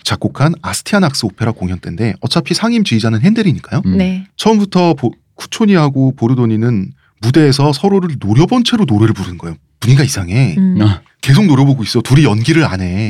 작곡한 0.04 0.54
아스티아낙스 0.62 1.26
오페라 1.26 1.52
공연 1.52 1.80
때인데 1.80 2.14
어차피 2.22 2.54
상임 2.54 2.84
지휘자는 2.84 3.22
핸델이니까요. 3.22 3.82
음. 3.86 3.98
네. 3.98 4.26
처음부터 4.36 4.94
보- 4.96 5.14
쿠초니하고 5.36 6.16
보르도니는 6.16 6.92
무대에서 7.22 7.72
서로를 7.74 8.18
노려본 8.20 8.64
채로 8.66 8.86
노래를 8.86 9.14
부르는 9.14 9.38
거예요. 9.38 9.56
분위기가 9.80 10.04
이상해. 10.04 10.56
음. 10.58 10.82
아, 10.82 11.02
계속 11.22 11.46
노려보고 11.46 11.84
있어. 11.84 12.02
둘이 12.02 12.24
연기를 12.26 12.66
안 12.66 12.82
해. 12.82 13.10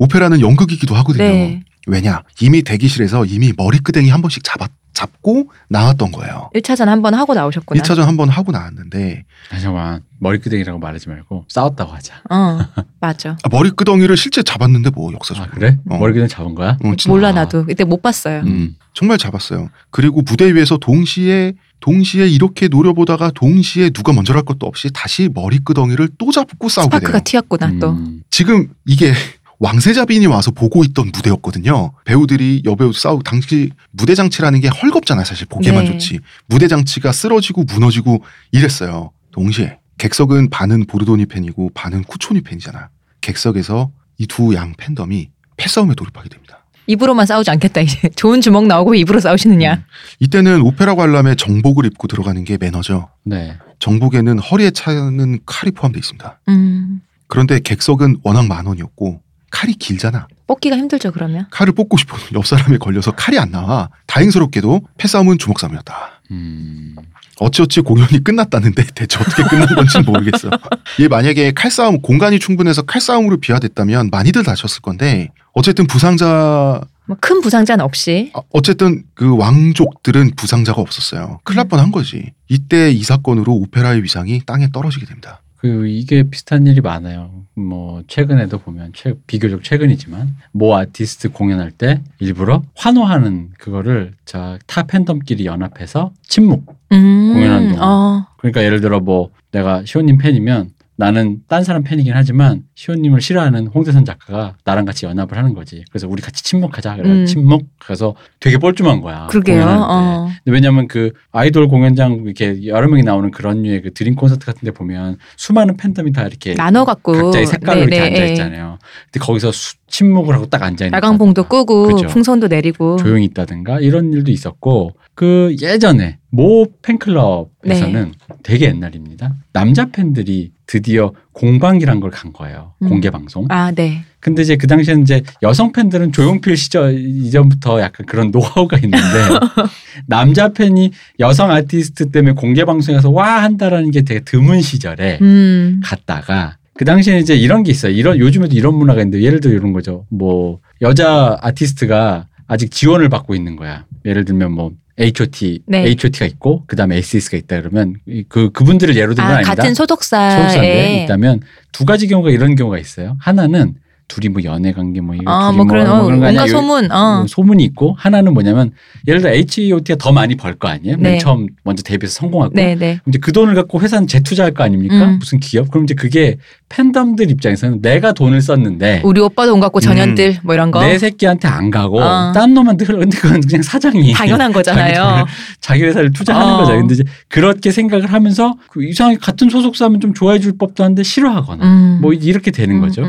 음. 0.00 0.04
오페라는 0.04 0.40
연극이기도 0.40 0.94
하거든요. 0.96 1.24
네. 1.24 1.62
왜냐? 1.86 2.22
이미 2.40 2.62
대기실에서 2.62 3.24
이미 3.26 3.52
머리끄댕이 3.56 4.08
한 4.08 4.22
번씩 4.22 4.42
잡아, 4.42 4.68
잡고 4.94 5.50
나왔던 5.68 6.12
거예요. 6.12 6.50
1차전 6.54 6.86
한 6.86 7.02
번 7.02 7.12
하고 7.14 7.34
나오셨구나. 7.34 7.82
1차전 7.82 8.02
한 8.04 8.16
번 8.16 8.28
하고 8.30 8.52
나왔는데 8.52 9.24
아, 9.52 9.58
잠깐만 9.58 10.00
머리끄댕이라고 10.20 10.78
말하지 10.78 11.08
말고 11.10 11.44
싸웠다고 11.48 11.92
하자. 11.92 12.22
어. 12.30 12.58
맞아. 13.00 13.36
아, 13.42 13.48
머리끄덩이를 13.50 14.16
실제 14.16 14.42
잡았는데 14.42 14.90
뭐아 14.90 15.12
역사적으로. 15.12 15.50
그래? 15.52 15.78
어. 15.90 15.98
머리끄댕이 15.98 16.28
잡은 16.28 16.54
거야? 16.54 16.78
어, 16.82 16.92
몰라 17.08 17.28
아. 17.28 17.32
나도. 17.32 17.66
이때 17.68 17.84
못 17.84 18.00
봤어요. 18.00 18.40
음. 18.46 18.76
정말 18.94 19.18
잡았어요. 19.18 19.68
그리고 19.90 20.22
무대 20.22 20.54
위에서 20.54 20.78
동시에 20.78 21.52
동시에 21.80 22.26
이렇게 22.28 22.68
노려보다가 22.68 23.32
동시에 23.34 23.90
누가 23.90 24.12
먼저 24.14 24.32
할 24.32 24.42
것도 24.42 24.66
없이 24.66 24.88
다시 24.94 25.28
머리끄덩이를 25.34 26.08
또 26.16 26.30
잡고 26.30 26.68
싸우게 26.70 26.90
돼요. 26.90 26.98
스파크가 27.00 27.20
튀었구나 27.24 27.72
또. 27.80 27.90
음. 27.90 28.22
지금 28.30 28.68
이게 28.86 29.12
왕세자빈이 29.58 30.26
와서 30.26 30.50
보고 30.50 30.84
있던 30.84 31.10
무대였거든요. 31.14 31.92
배우들이 32.04 32.62
여배우 32.64 32.92
싸우고 32.92 33.22
당시 33.22 33.70
무대 33.92 34.14
장치라는 34.14 34.60
게 34.60 34.68
헐겁잖아요. 34.68 35.24
사실 35.24 35.46
보기에만 35.46 35.84
네. 35.84 35.92
좋지. 35.92 36.20
무대 36.46 36.68
장치가 36.68 37.12
쓰러지고 37.12 37.64
무너지고 37.64 38.22
이랬어요. 38.52 39.12
동시에 39.32 39.78
객석은 39.98 40.50
반은 40.50 40.86
보르도니 40.86 41.26
팬이고 41.26 41.70
반은 41.74 42.02
쿠초니 42.04 42.42
팬이잖아. 42.42 42.88
객석에서 43.20 43.90
이 44.18 44.26
두 44.26 44.54
양 44.54 44.74
팬덤이 44.76 45.30
패싸움에 45.56 45.94
돌입하게 45.94 46.28
됩니다. 46.28 46.64
입으로만 46.86 47.24
싸우지 47.26 47.50
않겠다 47.50 47.80
이제. 47.80 48.08
좋은 48.14 48.40
주먹 48.40 48.66
나오고 48.66 48.90
왜 48.92 48.98
입으로 48.98 49.18
싸우시느냐. 49.18 49.74
음. 49.74 49.82
이때는 50.20 50.60
오페라 50.60 50.94
관람에 50.94 51.34
정복을 51.34 51.86
입고 51.86 52.08
들어가는 52.08 52.44
게 52.44 52.58
매너죠. 52.60 53.08
네. 53.24 53.56
정복에는 53.78 54.38
허리에 54.38 54.70
차는 54.70 55.38
칼이 55.46 55.70
포함되어 55.72 55.98
있습니다. 55.98 56.40
음. 56.48 57.00
그런데 57.26 57.58
객석은 57.58 58.18
워낙 58.22 58.46
만원이었고 58.46 59.20
칼이 59.54 59.74
길잖아. 59.74 60.26
뽑기가 60.48 60.76
힘들죠 60.76 61.12
그러면. 61.12 61.46
칼을 61.50 61.72
뽑고 61.72 61.96
싶어도 61.96 62.22
옆 62.34 62.44
사람에 62.44 62.76
걸려서 62.78 63.12
칼이 63.12 63.38
안 63.38 63.52
나와. 63.52 63.88
다행스럽게도 64.06 64.82
패싸움은 64.98 65.38
주먹 65.38 65.60
싸움이었다. 65.60 66.20
음. 66.32 66.96
어찌어찌 67.38 67.80
공연이 67.80 68.22
끝났다는데 68.22 68.84
대체 68.94 69.18
어떻게 69.20 69.44
끝난 69.44 69.68
건지 69.68 69.98
는 69.98 70.06
모르겠어. 70.06 70.50
얘 71.00 71.08
만약에 71.08 71.52
칼싸움 71.52 72.02
공간이 72.02 72.40
충분해서 72.40 72.82
칼싸움으로 72.82 73.38
비화됐다면 73.38 74.10
많이들 74.10 74.42
다쳤을 74.42 74.82
건데 74.82 75.28
어쨌든 75.52 75.86
부상자 75.86 76.80
뭐큰 77.06 77.40
부상자는 77.40 77.84
없이. 77.84 78.32
아, 78.34 78.40
어쨌든 78.50 79.04
그 79.14 79.36
왕족들은 79.36 80.32
부상자가 80.36 80.80
없었어요. 80.80 81.40
큰일 81.44 81.58
날 81.58 81.68
뻔한 81.68 81.92
거지. 81.92 82.32
이때 82.48 82.90
이 82.90 83.02
사건으로 83.04 83.52
오페라의 83.52 84.02
위상이 84.02 84.40
땅에 84.46 84.68
떨어지게 84.72 85.06
됩니다. 85.06 85.42
그 85.64 85.86
이게 85.86 86.24
비슷한 86.24 86.66
일이 86.66 86.82
많아요. 86.82 87.30
뭐 87.54 88.02
최근에도 88.06 88.58
보면 88.58 88.92
최, 88.94 89.14
비교적 89.26 89.64
최근이지만 89.64 90.36
모 90.52 90.76
아티스트 90.76 91.30
공연할 91.30 91.70
때 91.70 92.02
일부러 92.18 92.62
환호하는 92.74 93.48
그거를 93.56 94.12
저타 94.26 94.82
팬덤끼리 94.82 95.46
연합해서 95.46 96.12
침묵. 96.22 96.76
음. 96.92 97.32
공연하는 97.32 97.68
동안. 97.70 97.82
어. 97.82 98.26
그러니까 98.36 98.62
예를 98.62 98.82
들어 98.82 99.00
뭐 99.00 99.30
내가 99.52 99.86
시호님 99.86 100.18
팬이면 100.18 100.73
나는 100.96 101.38
딴 101.48 101.64
사람 101.64 101.82
팬이긴 101.82 102.12
하지만 102.14 102.62
시호님을 102.76 103.20
싫어하는 103.20 103.66
홍대선 103.66 104.04
작가가 104.04 104.54
나랑 104.64 104.84
같이 104.84 105.06
연합을 105.06 105.36
하는 105.36 105.52
거지. 105.52 105.84
그래서 105.90 106.06
우리 106.08 106.22
같이 106.22 106.44
침묵하자. 106.44 106.96
그래 106.96 107.10
음. 107.10 107.26
침묵. 107.26 107.66
그래서 107.80 108.14
되게 108.38 108.58
뻘쭘한 108.58 109.00
거야. 109.00 109.26
그러게요. 109.28 109.64
어. 109.66 110.28
왜냐면 110.46 110.86
그 110.86 111.12
아이돌 111.32 111.66
공연장 111.68 112.22
이렇게 112.24 112.64
여러 112.66 112.86
명이 112.88 113.02
나오는 113.02 113.30
그런 113.32 113.62
류의 113.62 113.82
그 113.82 113.92
드림 113.92 114.14
콘서트 114.14 114.46
같은 114.46 114.64
데 114.64 114.70
보면 114.70 115.18
수많은 115.36 115.76
팬덤이 115.76 116.12
다 116.12 116.22
이렇게 116.22 116.54
나눠 116.54 116.84
갖고 116.84 117.12
각자의 117.12 117.46
색깔로 117.46 117.80
이렇게 117.82 117.98
네네, 117.98 118.10
앉아 118.14 118.26
예. 118.26 118.30
있잖아요. 118.32 118.78
근데 119.10 119.24
거기서 119.24 119.50
수- 119.52 119.74
침묵을 119.88 120.34
하고 120.34 120.46
딱 120.46 120.62
앉아 120.62 120.86
있는 120.86 120.96
야광봉도 120.96 121.44
끄고 121.44 121.86
그죠. 121.88 122.08
풍선도 122.08 122.48
내리고 122.48 122.96
조용히 122.96 123.24
있다든가 123.26 123.80
이런 123.80 124.12
일도 124.12 124.30
있었고 124.30 124.92
그 125.14 125.54
예전에 125.60 126.18
모 126.30 126.66
팬클럽에서는 126.82 128.12
네. 128.28 128.36
되게 128.42 128.66
옛날입니다. 128.66 129.34
남자 129.52 129.86
팬들이 129.86 130.52
드디어 130.66 131.12
공방이란 131.32 132.00
걸 132.00 132.10
간 132.10 132.32
거예요. 132.32 132.72
음. 132.82 132.88
공개 132.88 133.10
방송. 133.10 133.46
아 133.50 133.70
네. 133.70 134.02
근데 134.20 134.42
이제 134.42 134.56
그 134.56 134.66
당시에는 134.66 135.02
이제 135.02 135.22
여성 135.42 135.72
팬들은 135.72 136.12
조용필 136.12 136.56
시절 136.56 136.98
이전부터 136.98 137.80
약간 137.80 138.06
그런 138.06 138.30
노하우가 138.30 138.78
있는데 138.78 138.98
남자 140.06 140.48
팬이 140.48 140.90
여성 141.20 141.50
아티스트 141.50 142.10
때문에 142.10 142.34
공개 142.34 142.64
방송에서 142.64 143.10
와 143.10 143.42
한다라는 143.42 143.90
게 143.90 144.02
되게 144.02 144.20
드문 144.20 144.62
시절에 144.62 145.18
음. 145.20 145.80
갔다가 145.84 146.56
그 146.74 146.84
당시에는 146.84 147.22
이제 147.22 147.34
이런 147.36 147.62
게 147.62 147.70
있어요. 147.70 147.92
이런 147.92 148.18
요즘에도 148.18 148.54
이런 148.56 148.74
문화가 148.76 149.00
있는데 149.02 149.22
예를 149.24 149.40
들어 149.40 149.54
이런 149.54 149.72
거죠. 149.72 150.06
뭐 150.10 150.60
여자 150.82 151.38
아티스트가 151.40 152.26
아직 152.46 152.70
지원을 152.70 153.08
받고 153.08 153.34
있는 153.34 153.56
거야. 153.56 153.84
예를 154.04 154.24
들면 154.24 154.52
뭐 154.52 154.72
H.O.T. 154.98 155.62
네. 155.66 155.84
H.O.T.가 155.86 156.26
있고 156.26 156.64
그다음에 156.66 156.96
S.E.S가 156.98 157.36
있다 157.36 157.60
그러면 157.60 157.94
이- 158.06 158.24
그 158.28 158.50
그분들을 158.50 158.96
예로 158.96 159.14
들면 159.14 159.30
아 159.32 159.36
아니다. 159.36 159.54
같은 159.54 159.74
소속사에 159.74 160.30
소속사인데 160.36 161.04
있다면 161.04 161.40
두 161.72 161.84
가지 161.84 162.06
경우가 162.06 162.30
이런 162.30 162.54
경우가 162.54 162.78
있어요. 162.78 163.16
하나는 163.20 163.74
둘이 164.06 164.28
뭐 164.28 164.42
연애 164.44 164.72
관계 164.72 165.00
뭐 165.00 165.14
이거 165.14 165.30
아, 165.30 165.50
뭐 165.50 165.64
그런, 165.64 165.86
어, 165.90 166.04
그런 166.04 166.20
거 166.20 166.26
아니야. 166.26 166.46
소문, 166.46 166.92
어. 166.92 167.22
요 167.22 167.26
소문이 167.26 167.64
있고 167.64 167.94
하나는 167.98 168.34
뭐냐면 168.34 168.72
예를 169.08 169.20
들어 169.22 169.32
H.O.T가 169.32 169.96
더 169.98 170.12
많이 170.12 170.36
벌 170.36 170.54
거 170.56 170.68
아니에요. 170.68 170.96
맨 170.98 171.12
네. 171.14 171.18
처음 171.18 171.46
먼저 171.64 171.82
데뷔해서 171.82 172.14
성공하고 172.20 172.52
네네. 172.54 172.76
그럼 172.76 173.00
이제 173.08 173.18
그 173.20 173.32
돈을 173.32 173.54
갖고 173.54 173.80
회사는 173.80 174.06
재투자할 174.06 174.52
거 174.52 174.62
아닙니까? 174.62 174.94
음. 175.04 175.18
무슨 175.18 175.40
기업? 175.40 175.70
그럼 175.70 175.84
이제 175.84 175.94
그게 175.94 176.36
팬덤들 176.68 177.30
입장에서는 177.30 177.80
내가 177.80 178.12
돈을 178.12 178.40
썼는데 178.42 179.00
우리 179.04 179.20
오빠 179.20 179.46
돈 179.46 179.58
갖고 179.60 179.80
전현들 179.80 180.38
뭐 180.42 180.54
이런 180.54 180.70
거 180.70 180.80
내 180.80 180.98
새끼한테 180.98 181.48
안 181.48 181.70
가고 181.70 182.00
어. 182.00 182.32
딴 182.32 182.52
놈한테 182.54 182.84
흘러. 182.84 182.98
근데 182.98 183.16
그건 183.18 183.40
그냥 183.40 183.62
사장이 183.62 184.12
당연한 184.12 184.52
거잖아요. 184.54 185.24
자기 185.60 185.82
회사를 185.82 186.12
투자하는 186.12 186.52
어. 186.54 186.56
거죠. 186.58 186.72
근데 186.76 186.94
이제 186.94 187.04
그렇게 187.28 187.70
생각을 187.72 188.06
하면서 188.12 188.54
그 188.70 188.84
이상하게 188.84 189.16
같은 189.18 189.48
소속사면 189.48 190.00
좀 190.00 190.12
좋아해 190.14 190.38
줄 190.40 190.56
법도 190.58 190.84
한데 190.84 191.02
싫어하거나 191.02 191.64
음. 191.64 191.98
뭐 192.02 192.12
이렇게 192.12 192.50
되는 192.50 192.76
음, 192.76 192.80
거죠. 192.82 193.02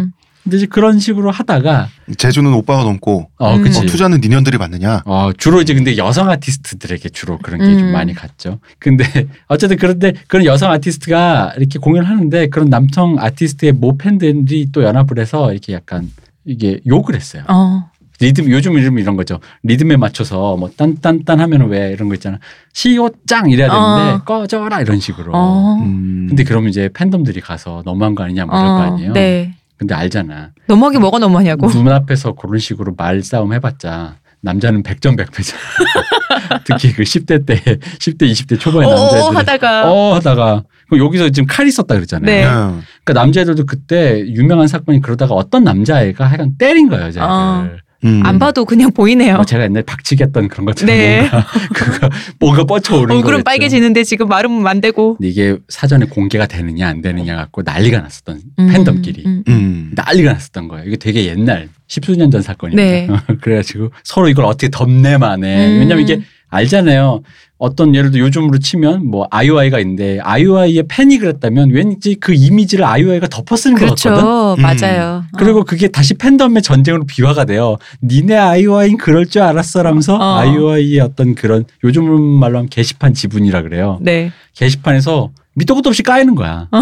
음. 0.45 0.49
근데 0.49 0.57
이제 0.57 0.65
그런 0.67 0.99
식으로 0.99 1.31
하다가 1.31 1.89
제주는 2.17 2.51
오빠가 2.53 2.83
넘고 2.83 3.29
어, 3.37 3.55
음. 3.55 3.63
그치. 3.63 3.79
어, 3.79 3.85
투자는 3.85 4.21
니년들이 4.21 4.57
받느냐. 4.57 5.01
어, 5.05 5.31
주로 5.37 5.61
이제 5.61 5.73
근데 5.73 5.97
여성 5.97 6.29
아티스트들에게 6.29 7.09
주로 7.09 7.37
그런 7.39 7.59
게좀 7.59 7.87
음. 7.87 7.91
많이 7.91 8.13
갔죠. 8.13 8.59
근데 8.79 9.03
어쨌든 9.47 9.77
그런데 9.77 10.13
그런 10.27 10.45
여성 10.45 10.71
아티스트가 10.71 11.53
이렇게 11.57 11.79
공연을 11.79 12.07
하는데 12.07 12.47
그런 12.47 12.69
남성 12.69 13.17
아티스트의 13.19 13.73
모 13.73 13.97
팬들이 13.97 14.71
또 14.71 14.83
연합을 14.83 15.19
해서 15.19 15.51
이렇게 15.51 15.73
약간 15.73 16.11
이게 16.45 16.79
욕을 16.87 17.15
했어요. 17.15 17.43
어. 17.47 17.89
리듬 18.19 18.49
요즘 18.49 18.77
이름 18.77 18.97
이런 18.97 19.17
거죠. 19.17 19.39
리듬에 19.63 19.97
맞춰서 19.97 20.55
뭐 20.55 20.69
딴딴딴 20.77 21.41
하면은 21.41 21.67
왜 21.67 21.91
이런 21.91 22.07
거 22.07 22.15
있잖아. 22.15 22.37
시오 22.71 23.09
짱 23.27 23.49
이래야 23.49 23.67
되는데 23.67 24.11
어. 24.13 24.23
꺼져라 24.23 24.79
이런 24.81 24.99
식으로. 24.99 25.31
어. 25.33 25.79
음. 25.81 26.27
근데 26.29 26.43
그러면 26.43 26.69
이제 26.69 26.89
팬덤들이 26.93 27.41
가서 27.41 27.81
너무한 27.83 28.15
거 28.15 28.23
아니냐 28.23 28.45
뭐 28.45 28.57
이럴 28.57 28.67
거 28.67 28.75
어. 28.75 28.93
아니에요. 28.93 29.13
네. 29.13 29.55
근데 29.77 29.93
알잖아. 29.93 30.51
너무하게 30.67 30.99
뭐가 30.99 31.19
너무하냐고. 31.19 31.67
눈앞에서 31.67 32.33
그런 32.33 32.59
식으로 32.59 32.93
말싸움 32.97 33.53
해봤자 33.53 34.15
남자는 34.41 34.83
백전백패잖아. 34.83 35.59
특히 36.65 36.93
그 36.93 37.03
10대 37.03 37.45
때, 37.45 37.55
10대, 37.55 38.29
20대 38.31 38.59
초반의 38.59 38.89
어 38.89 38.95
남자애들. 38.95 39.37
하다가 39.37 39.91
어 39.91 40.13
하다가 40.15 40.63
그럼 40.89 41.05
여기서 41.05 41.29
지금 41.29 41.47
칼이 41.47 41.69
있었다 41.69 41.95
그랬잖아요. 41.95 42.25
네. 42.25 42.43
그냥 42.43 42.81
그러니까 43.03 43.21
남자애들도 43.23 43.65
그때 43.65 44.19
유명한 44.27 44.67
사건이 44.67 45.01
그러다가 45.01 45.33
어떤 45.33 45.63
남자애가 45.63 46.25
하여간 46.25 46.57
때린 46.57 46.89
거예요, 46.89 47.05
여자애를. 47.07 47.29
어. 47.31 47.84
음. 48.05 48.21
안 48.23 48.39
봐도 48.39 48.65
그냥 48.65 48.91
보이네요. 48.91 49.35
뭐 49.35 49.45
제가 49.45 49.63
옛날에 49.63 49.83
박치기 49.83 50.23
했던 50.23 50.47
그런 50.47 50.65
것처럼 50.65 50.95
네. 50.95 51.29
뭔가 51.79 52.09
뭔가 52.39 52.63
뻗쳐오르는 52.63 53.15
얼굴은. 53.17 53.43
빨개지는데 53.43 54.03
지금 54.03 54.27
말은 54.27 54.65
안 54.67 54.79
되고. 54.81 55.17
이게 55.21 55.57
사전에 55.69 56.05
공개가 56.05 56.45
되느냐 56.45 56.87
안 56.87 57.01
되느냐 57.01 57.35
갖고 57.35 57.61
난리가 57.63 57.99
났었던 57.99 58.41
음, 58.59 58.69
팬덤끼리 58.71 59.23
음. 59.25 59.43
음. 59.47 59.91
난리가 59.95 60.33
났었던 60.33 60.67
거예요. 60.67 60.85
이게 60.87 60.97
되게 60.97 61.25
옛날 61.25 61.69
십수년 61.87 62.31
전 62.31 62.41
사건입니다. 62.41 62.83
네. 62.83 63.07
그래가지고 63.41 63.91
서로 64.03 64.29
이걸 64.29 64.45
어떻게 64.45 64.69
덮내만해. 64.69 65.67
음. 65.67 65.79
왜냐면 65.79 66.03
이게 66.03 66.21
알잖아요. 66.49 67.21
어떤 67.57 67.95
예를 67.95 68.11
들어 68.11 68.25
요즘으로 68.25 68.57
치면 68.59 69.05
뭐 69.07 69.27
아이오아이가 69.31 69.79
있는데 69.79 70.19
아이오아이의 70.21 70.83
팬이 70.89 71.17
그랬다면 71.19 71.69
왠지 71.71 72.15
그 72.15 72.33
이미지를 72.33 72.83
아이오아이가 72.83 73.27
덮어쓰는 73.27 73.77
것 73.77 73.85
같거든. 73.95 74.11
그렇죠. 74.21 74.55
음. 74.57 74.61
맞아요. 74.61 75.23
그리고 75.37 75.63
그게 75.63 75.87
다시 75.87 76.13
팬덤의 76.15 76.61
전쟁으로 76.61 77.05
비화가 77.05 77.45
돼요. 77.45 77.77
니네 78.03 78.35
아이오아이는 78.35 78.97
그럴 78.97 79.25
줄 79.25 79.41
알았어라면서 79.43 80.15
어. 80.15 80.35
아이오아이의 80.39 80.99
어떤 80.99 81.33
그런 81.33 81.63
요즘 81.85 82.03
말로 82.21 82.57
하면 82.57 82.69
게시판 82.69 83.13
지분이라 83.13 83.61
그래요. 83.61 83.99
네. 84.01 84.31
게시판에서 84.53 85.31
밑도 85.55 85.75
끝도 85.75 85.89
없이 85.89 86.03
까이는 86.03 86.35
거야. 86.35 86.67
어. 86.71 86.79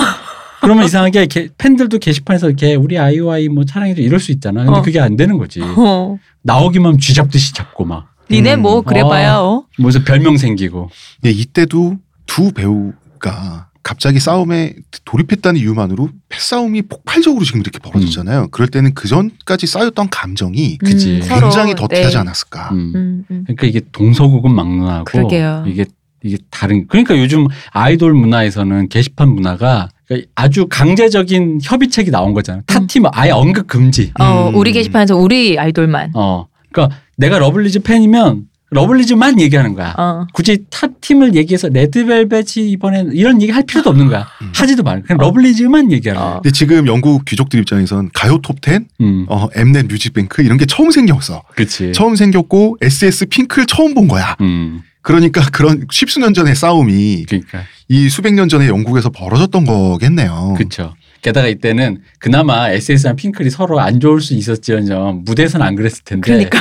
그러면 0.61 0.85
이상하게 0.85 1.25
게- 1.27 1.49
팬들도 1.57 1.99
게시판에서 1.99 2.47
이렇게 2.47 2.73
우리 2.75 2.97
아이오아이 2.97 3.49
뭐 3.49 3.63
사랑해줘 3.67 4.01
이럴 4.01 4.19
수 4.19 4.31
있잖아. 4.31 4.63
근데 4.63 4.79
어. 4.79 4.81
그게 4.81 4.99
안 4.99 5.15
되는 5.17 5.37
거지. 5.37 5.61
어. 5.61 6.17
나오기만 6.41 6.97
쥐잡듯이 6.99 7.53
잡고 7.53 7.85
막 7.85 8.07
니네 8.33 8.55
음. 8.55 8.61
뭐 8.61 8.81
그래봐야 8.81 9.37
어. 9.37 9.65
무슨 9.77 10.03
별명 10.03 10.37
생기고. 10.37 10.89
예, 11.25 11.31
이때도 11.31 11.97
두 12.25 12.51
배우가 12.51 13.67
갑자기 13.83 14.19
싸움에 14.19 14.73
돌입했다는 15.03 15.59
이유만으로 15.59 16.09
패싸움이 16.29 16.83
폭발적으로 16.83 17.43
지금 17.43 17.59
이렇게 17.59 17.79
벌어졌잖아요. 17.79 18.47
그럴 18.51 18.69
때는 18.69 18.93
그 18.93 19.09
전까지 19.09 19.67
쌓였던 19.67 20.09
감정이 20.09 20.77
그치. 20.77 21.21
서로, 21.21 21.41
굉장히 21.41 21.75
더티하지 21.75 22.15
네. 22.15 22.19
않았을까. 22.19 22.69
음. 22.71 22.91
음, 22.95 23.25
음. 23.29 23.43
그러니까 23.45 23.67
이게 23.67 23.81
동서고금 23.91 24.55
막론하고 24.55 25.03
그러게요. 25.03 25.65
이게 25.67 25.85
이게 26.23 26.37
다른 26.49 26.87
그러니까 26.87 27.17
요즘 27.19 27.47
아이돌 27.71 28.13
문화에서는 28.13 28.87
게시판 28.87 29.27
문화가 29.27 29.89
그러니까 30.07 30.29
아주 30.35 30.67
강제적인 30.69 31.59
합의책이 31.61 32.11
나온 32.11 32.33
거잖아. 32.33 32.59
음. 32.59 32.63
타팀 32.65 33.03
아예 33.11 33.31
언급 33.31 33.67
금지. 33.67 34.13
어, 34.19 34.49
음. 34.49 34.55
우리 34.55 34.71
게시판에서 34.71 35.17
우리 35.17 35.59
아이돌만. 35.59 36.11
어. 36.15 36.47
그러니까 36.73 36.97
내가 37.15 37.39
러블리즈 37.39 37.79
팬이면 37.79 38.47
러블리즈만 38.73 39.39
얘기하는 39.39 39.75
거야. 39.75 39.93
어. 39.97 40.25
굳이 40.33 40.65
타 40.69 40.87
팀을 40.99 41.35
얘기해서 41.35 41.69
레드벨벳이 41.69 42.71
이번에 42.71 43.05
이런 43.13 43.41
얘기 43.41 43.51
할 43.51 43.63
필요도 43.63 43.89
없는 43.91 44.07
거야. 44.07 44.27
음. 44.41 44.51
하지도 44.55 44.81
말. 44.83 45.03
그냥 45.03 45.19
어. 45.19 45.25
러블리즈만 45.25 45.91
얘기하는 45.91 46.19
거야. 46.19 46.31
어. 46.31 46.33
근데 46.41 46.51
지금 46.51 46.87
영국 46.87 47.23
귀족들 47.25 47.59
입장에선 47.59 48.09
가요 48.13 48.39
톱10, 48.41 48.85
음. 49.01 49.25
어, 49.29 49.47
엠넷 49.55 49.85
뮤직뱅크 49.85 50.41
이런 50.41 50.57
게 50.57 50.65
처음 50.65 50.89
생겼어. 50.89 51.43
그렇지. 51.55 51.93
처음 51.93 52.15
생겼고 52.15 52.77
SES 52.81 53.27
핑클을 53.27 53.67
처음 53.67 53.93
본 53.93 54.07
거야. 54.07 54.35
음. 54.41 54.81
그러니까 55.03 55.41
그런 55.51 55.85
십수년 55.91 56.33
전의 56.33 56.55
싸움이 56.55 57.25
그러니까 57.27 57.63
이 57.89 58.09
수백 58.09 58.33
년 58.33 58.49
전에 58.49 58.67
영국에서 58.67 59.09
벌어졌던 59.09 59.65
거겠네요. 59.65 60.55
그렇죠. 60.57 60.95
게다가 61.23 61.47
이때는 61.47 61.99
그나마 62.19 62.69
SS랑 62.69 63.15
핑클이 63.15 63.49
서로 63.49 63.79
안 63.79 63.99
좋을 63.99 64.21
수 64.21 64.35
있었지언정 64.35 65.23
무대에서는 65.25 65.65
안 65.65 65.75
그랬을 65.75 66.03
텐데 66.03 66.21
그러니까 66.25 66.59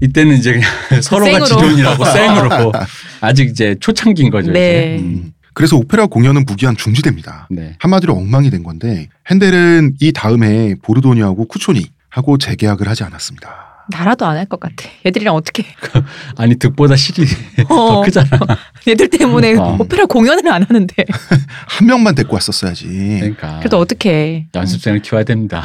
이때는 0.00 0.36
이제 0.36 0.52
그냥 0.52 0.70
서로가. 1.02 1.44
지존이라고 1.44 2.04
생으로 2.06 2.72
아직 3.20 3.50
이제 3.50 3.74
초창기인 3.80 4.30
거죠. 4.30 4.52
네. 4.52 4.98
음. 4.98 5.04
음. 5.04 5.32
그래서 5.52 5.76
오페라 5.76 6.06
공연은 6.06 6.44
무기한 6.46 6.76
중지됩니다. 6.76 7.48
네. 7.50 7.76
한마디로 7.78 8.14
엉망이 8.14 8.50
된 8.50 8.62
건데 8.62 9.08
핸델은 9.30 9.94
이 10.00 10.12
다음에 10.12 10.74
보르도니하고 10.82 11.46
쿠초니 11.46 11.86
하고 12.10 12.38
재계약을 12.38 12.88
하지 12.88 13.04
않았습니다. 13.04 13.65
나라도 13.90 14.26
안 14.26 14.36
할 14.36 14.46
것 14.46 14.60
같아. 14.60 14.88
얘들이랑 15.06 15.34
어떻게? 15.34 15.64
아니 16.36 16.56
득보다 16.56 16.96
실이 16.96 17.26
더 17.68 17.74
어. 17.74 18.02
크잖아. 18.02 18.28
얘들 18.86 19.08
때문에 19.08 19.54
어. 19.56 19.76
오페라 19.80 20.04
공연을 20.06 20.46
안 20.48 20.62
하는데. 20.62 20.94
한 21.66 21.86
명만 21.86 22.14
데리고 22.14 22.34
왔었어야지. 22.34 22.86
그러니까 23.20 23.58
그래도 23.58 23.78
어떻게? 23.78 24.46
연습생을 24.54 25.02
키워야 25.02 25.24
됩니다. 25.24 25.62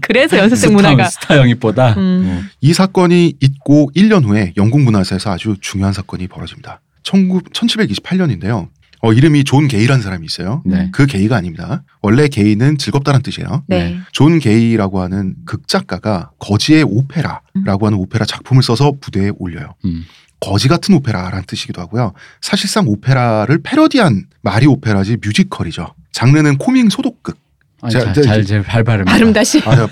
그래서 0.00 0.36
연습생 0.38 0.70
스타, 0.70 0.74
문화가. 0.90 1.08
스타 1.08 1.36
영입보다 1.38 1.94
음. 1.96 2.48
이 2.60 2.72
사건이 2.72 3.34
있고 3.40 3.90
1년 3.96 4.24
후에 4.24 4.52
영국 4.56 4.80
문화사에서 4.80 5.32
아주 5.32 5.56
중요한 5.60 5.92
사건이 5.92 6.28
벌어집니다. 6.28 6.80
19, 7.04 7.40
1728년인데요. 7.52 8.68
어, 9.02 9.12
이름이 9.12 9.44
존 9.44 9.68
게이라는 9.68 10.02
사람이 10.02 10.24
있어요. 10.26 10.62
네. 10.64 10.88
그 10.92 11.06
게이가 11.06 11.36
아닙니다. 11.36 11.82
원래 12.02 12.28
게이는 12.28 12.78
즐겁다는 12.78 13.22
뜻이에요. 13.22 13.64
네. 13.68 13.98
존 14.12 14.38
게이라고 14.38 15.00
하는 15.00 15.34
극작가가 15.44 16.30
거지의 16.38 16.82
오페라라고 16.84 17.86
하는 17.86 17.98
오페라 17.98 18.24
작품을 18.24 18.62
써서 18.62 18.92
무대에 19.00 19.30
올려요. 19.38 19.74
음. 19.84 20.04
거지 20.40 20.68
같은 20.68 20.94
오페라라는 20.94 21.44
뜻이기도 21.46 21.80
하고요. 21.80 22.12
사실상 22.40 22.86
오페라를 22.88 23.60
패러디한 23.62 24.26
말이 24.42 24.66
오페라지 24.66 25.16
뮤지컬이죠. 25.22 25.94
장르는 26.12 26.58
코믹 26.58 26.90
소독극. 26.90 27.38
아니, 27.82 27.92
자, 27.92 28.00
자, 28.00 28.12
자, 28.12 28.22
잘, 28.22 28.44
잘, 28.44 28.64
잘 28.64 28.84
발음. 28.84 29.04
발음 29.04 29.32
다시. 29.32 29.62
아, 29.66 29.72
야, 29.72 29.88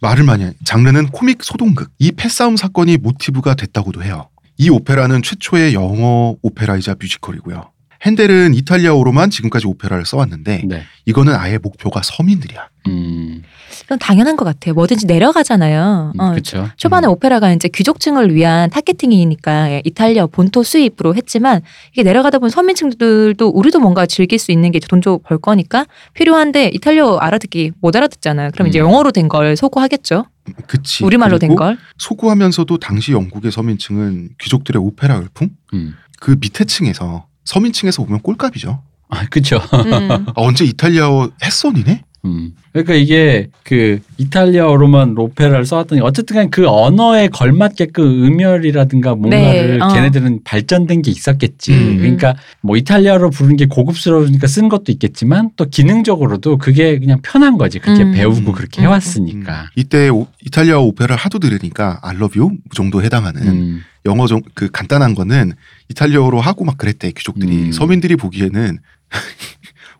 말을 0.00 0.24
많이 0.24 0.44
해. 0.44 0.52
장르는 0.64 1.08
코믹 1.08 1.42
소동극. 1.42 1.90
이 1.98 2.12
패싸움 2.12 2.56
사건이 2.56 2.96
모티브가 2.98 3.54
됐다고도 3.54 4.02
해요. 4.02 4.28
이 4.56 4.68
오페라는 4.68 5.22
최초의 5.22 5.74
영어 5.74 6.36
오페라이자 6.42 6.96
뮤지컬이고요. 7.00 7.70
핸델은 8.02 8.54
이탈리아어로만 8.54 9.28
지금까지 9.30 9.66
오페라를 9.66 10.06
써왔는데 10.06 10.62
네. 10.66 10.82
이거는 11.04 11.34
아예 11.34 11.58
목표가 11.58 12.00
서민들이야. 12.02 12.68
음, 12.86 13.42
이건 13.84 13.98
당연한 13.98 14.36
것 14.36 14.46
같아요. 14.46 14.72
뭐든지 14.74 15.04
내려가잖아요. 15.06 16.14
어, 16.18 16.30
그렇죠. 16.30 16.70
초반에 16.78 17.06
오페라가 17.06 17.52
이제 17.52 17.68
귀족층을 17.68 18.34
위한 18.34 18.70
targeting이니까 18.70 19.70
예, 19.72 19.82
이탈리아 19.84 20.26
본토 20.26 20.62
수입으로 20.62 21.14
했지만 21.14 21.60
이게 21.92 22.02
내려가다 22.02 22.38
보면 22.38 22.48
서민층들도 22.50 23.46
우리도 23.48 23.80
뭔가 23.80 24.06
즐길 24.06 24.38
수 24.38 24.50
있는 24.50 24.70
게 24.72 24.78
돈 24.80 25.02
좀 25.02 25.18
벌 25.22 25.36
거니까 25.38 25.84
필요한데 26.14 26.70
이탈리아 26.72 27.18
알아듣기 27.20 27.72
못 27.82 27.94
알아듣잖아요. 27.96 28.50
그럼 28.54 28.68
이제 28.68 28.80
음. 28.80 28.86
영어로 28.86 29.12
된 29.12 29.28
걸 29.28 29.56
소구하겠죠. 29.56 30.24
그치. 30.66 31.04
우리말로 31.04 31.38
된 31.38 31.54
걸. 31.54 31.76
소구하면서도 31.98 32.78
당시 32.78 33.12
영국의 33.12 33.52
서민층은 33.52 34.30
귀족들의 34.40 34.80
오페라 34.82 35.16
열풍? 35.16 35.50
음. 35.74 35.94
그 36.18 36.36
밑에 36.40 36.64
층에서 36.64 37.26
서민층에서 37.50 38.04
보면 38.04 38.20
꼴값이죠. 38.20 38.82
아, 39.08 39.26
그렇죠. 39.28 39.56
음. 39.74 40.10
아, 40.28 40.32
언제 40.36 40.64
이탈리아어 40.64 41.30
니네? 41.72 42.04
음. 42.24 42.52
그러니까 42.72 42.94
이게 42.94 43.48
그 43.64 43.98
이탈리아어로만 44.18 45.16
오페라를 45.16 45.64
써왔더니 45.64 46.02
어쨌든 46.02 46.36
간에 46.36 46.48
그 46.50 46.68
언어에 46.68 47.28
걸맞게끔 47.28 48.04
음열이라든가 48.24 49.14
뭔가를 49.14 49.78
네, 49.78 49.84
어. 49.84 49.88
걔네들은 49.88 50.40
발전된 50.44 51.02
게 51.02 51.10
있었겠지. 51.10 51.72
음. 51.72 51.96
그러니까 51.98 52.34
뭐 52.60 52.76
이탈리아어로 52.76 53.30
부르는 53.30 53.56
게 53.56 53.66
고급스러우니까 53.66 54.46
쓴 54.46 54.68
것도 54.68 54.92
있겠지만 54.92 55.50
또 55.56 55.64
기능적으로도 55.64 56.58
그게 56.58 56.98
그냥 56.98 57.20
편한 57.22 57.56
거지. 57.56 57.78
그렇게 57.78 58.02
음. 58.02 58.12
배우고 58.12 58.52
그렇게 58.52 58.82
음. 58.82 58.84
해왔으니까. 58.84 59.62
음. 59.62 59.66
이때 59.76 60.08
오- 60.08 60.26
이탈리아어 60.44 60.82
오페라를 60.82 61.16
하도 61.16 61.38
들으니까 61.38 62.00
I 62.02 62.16
love 62.16 62.38
you 62.40 62.56
정도 62.74 63.02
해당하는 63.02 63.42
음. 63.46 63.80
영어 64.06 64.26
좀 64.26 64.40
그 64.54 64.70
간단한 64.70 65.14
거는 65.14 65.52
이탈리아어로 65.88 66.40
하고 66.40 66.64
막 66.64 66.76
그랬대 66.78 67.10
귀족들이 67.12 67.66
음. 67.66 67.72
서민들이 67.72 68.16
보기에는 68.16 68.78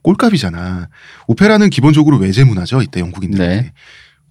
꼴값이잖아. 0.02 0.88
오페라는 1.26 1.70
기본적으로 1.70 2.18
외제 2.18 2.44
문화죠 2.44 2.82
이때 2.82 3.00
영국인들한테. 3.00 3.62
네. 3.62 3.72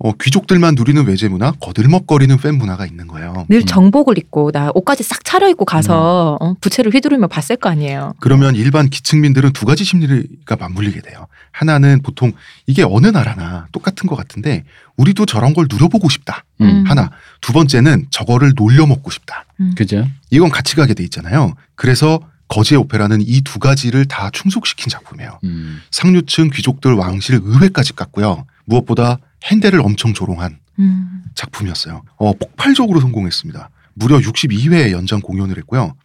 어, 0.02 0.14
귀족들만 0.14 0.76
누리는 0.76 1.06
외제 1.06 1.28
문화, 1.28 1.52
거들먹거리는 1.60 2.38
팬 2.38 2.58
문화가 2.58 2.86
있는 2.86 3.06
거예요. 3.08 3.46
늘 3.50 3.60
음. 3.60 3.66
정복을 3.66 4.18
입고 4.18 4.52
나 4.52 4.72
옷까지 4.74 5.04
싹 5.04 5.26
차려입고 5.26 5.66
가서 5.66 6.38
어, 6.40 6.54
부채를 6.62 6.94
휘두르며 6.94 7.28
봤을 7.28 7.58
거 7.58 7.70
아니에요. 7.70 8.14
그러면 8.22 8.56
일반 8.56 8.90
기층민들은 8.90 9.52
두 9.52 9.66
가지 9.66 9.84
심리가 9.84 10.56
맞물리게 10.56 11.02
돼요. 11.02 11.28
하나는 11.52 12.02
보통 12.02 12.32
이게 12.66 12.82
어느 12.82 13.08
나라나 13.08 13.68
똑같은 13.74 14.08
것 14.08 14.16
같은데 14.16 14.64
우리도 14.96 15.26
저런 15.26 15.54
걸 15.54 15.68
누려보고 15.70 16.08
싶다. 16.08 16.46
음. 16.62 16.86
하나. 16.88 17.12
두 17.42 17.52
번째는 17.52 18.08
저거를 18.10 18.54
놀려먹고 18.56 19.12
싶다. 19.12 19.46
음. 19.60 19.74
그죠? 19.76 20.08
이건 20.30 20.50
같이 20.50 20.78
가게 20.78 20.94
돼 20.94 21.04
있잖아요. 21.04 21.56
그래서 21.76 22.22
거지의 22.50 22.80
오페라는 22.82 23.22
이 23.22 23.42
두 23.42 23.58
가지를 23.60 24.06
다 24.06 24.30
충족시킨 24.32 24.90
작품이에요. 24.90 25.40
음. 25.46 25.80
상류층 25.92 26.50
귀족들 26.50 26.94
왕실 26.94 27.40
의회까지 27.42 27.94
깠고요. 27.94 28.44
무엇보다 28.66 29.20
핸델을 29.46 29.80
엄청 29.82 30.14
조롱한 30.14 30.60
음. 30.80 31.24
작품이었어요. 31.36 32.04
어, 32.18 32.34
폭발적으로 32.34 33.00
성공했습니다. 33.00 33.70
무려 33.94 34.18
62회 34.20 34.92
연장 34.92 35.22
공연을 35.22 35.58
했고요. 35.60 35.96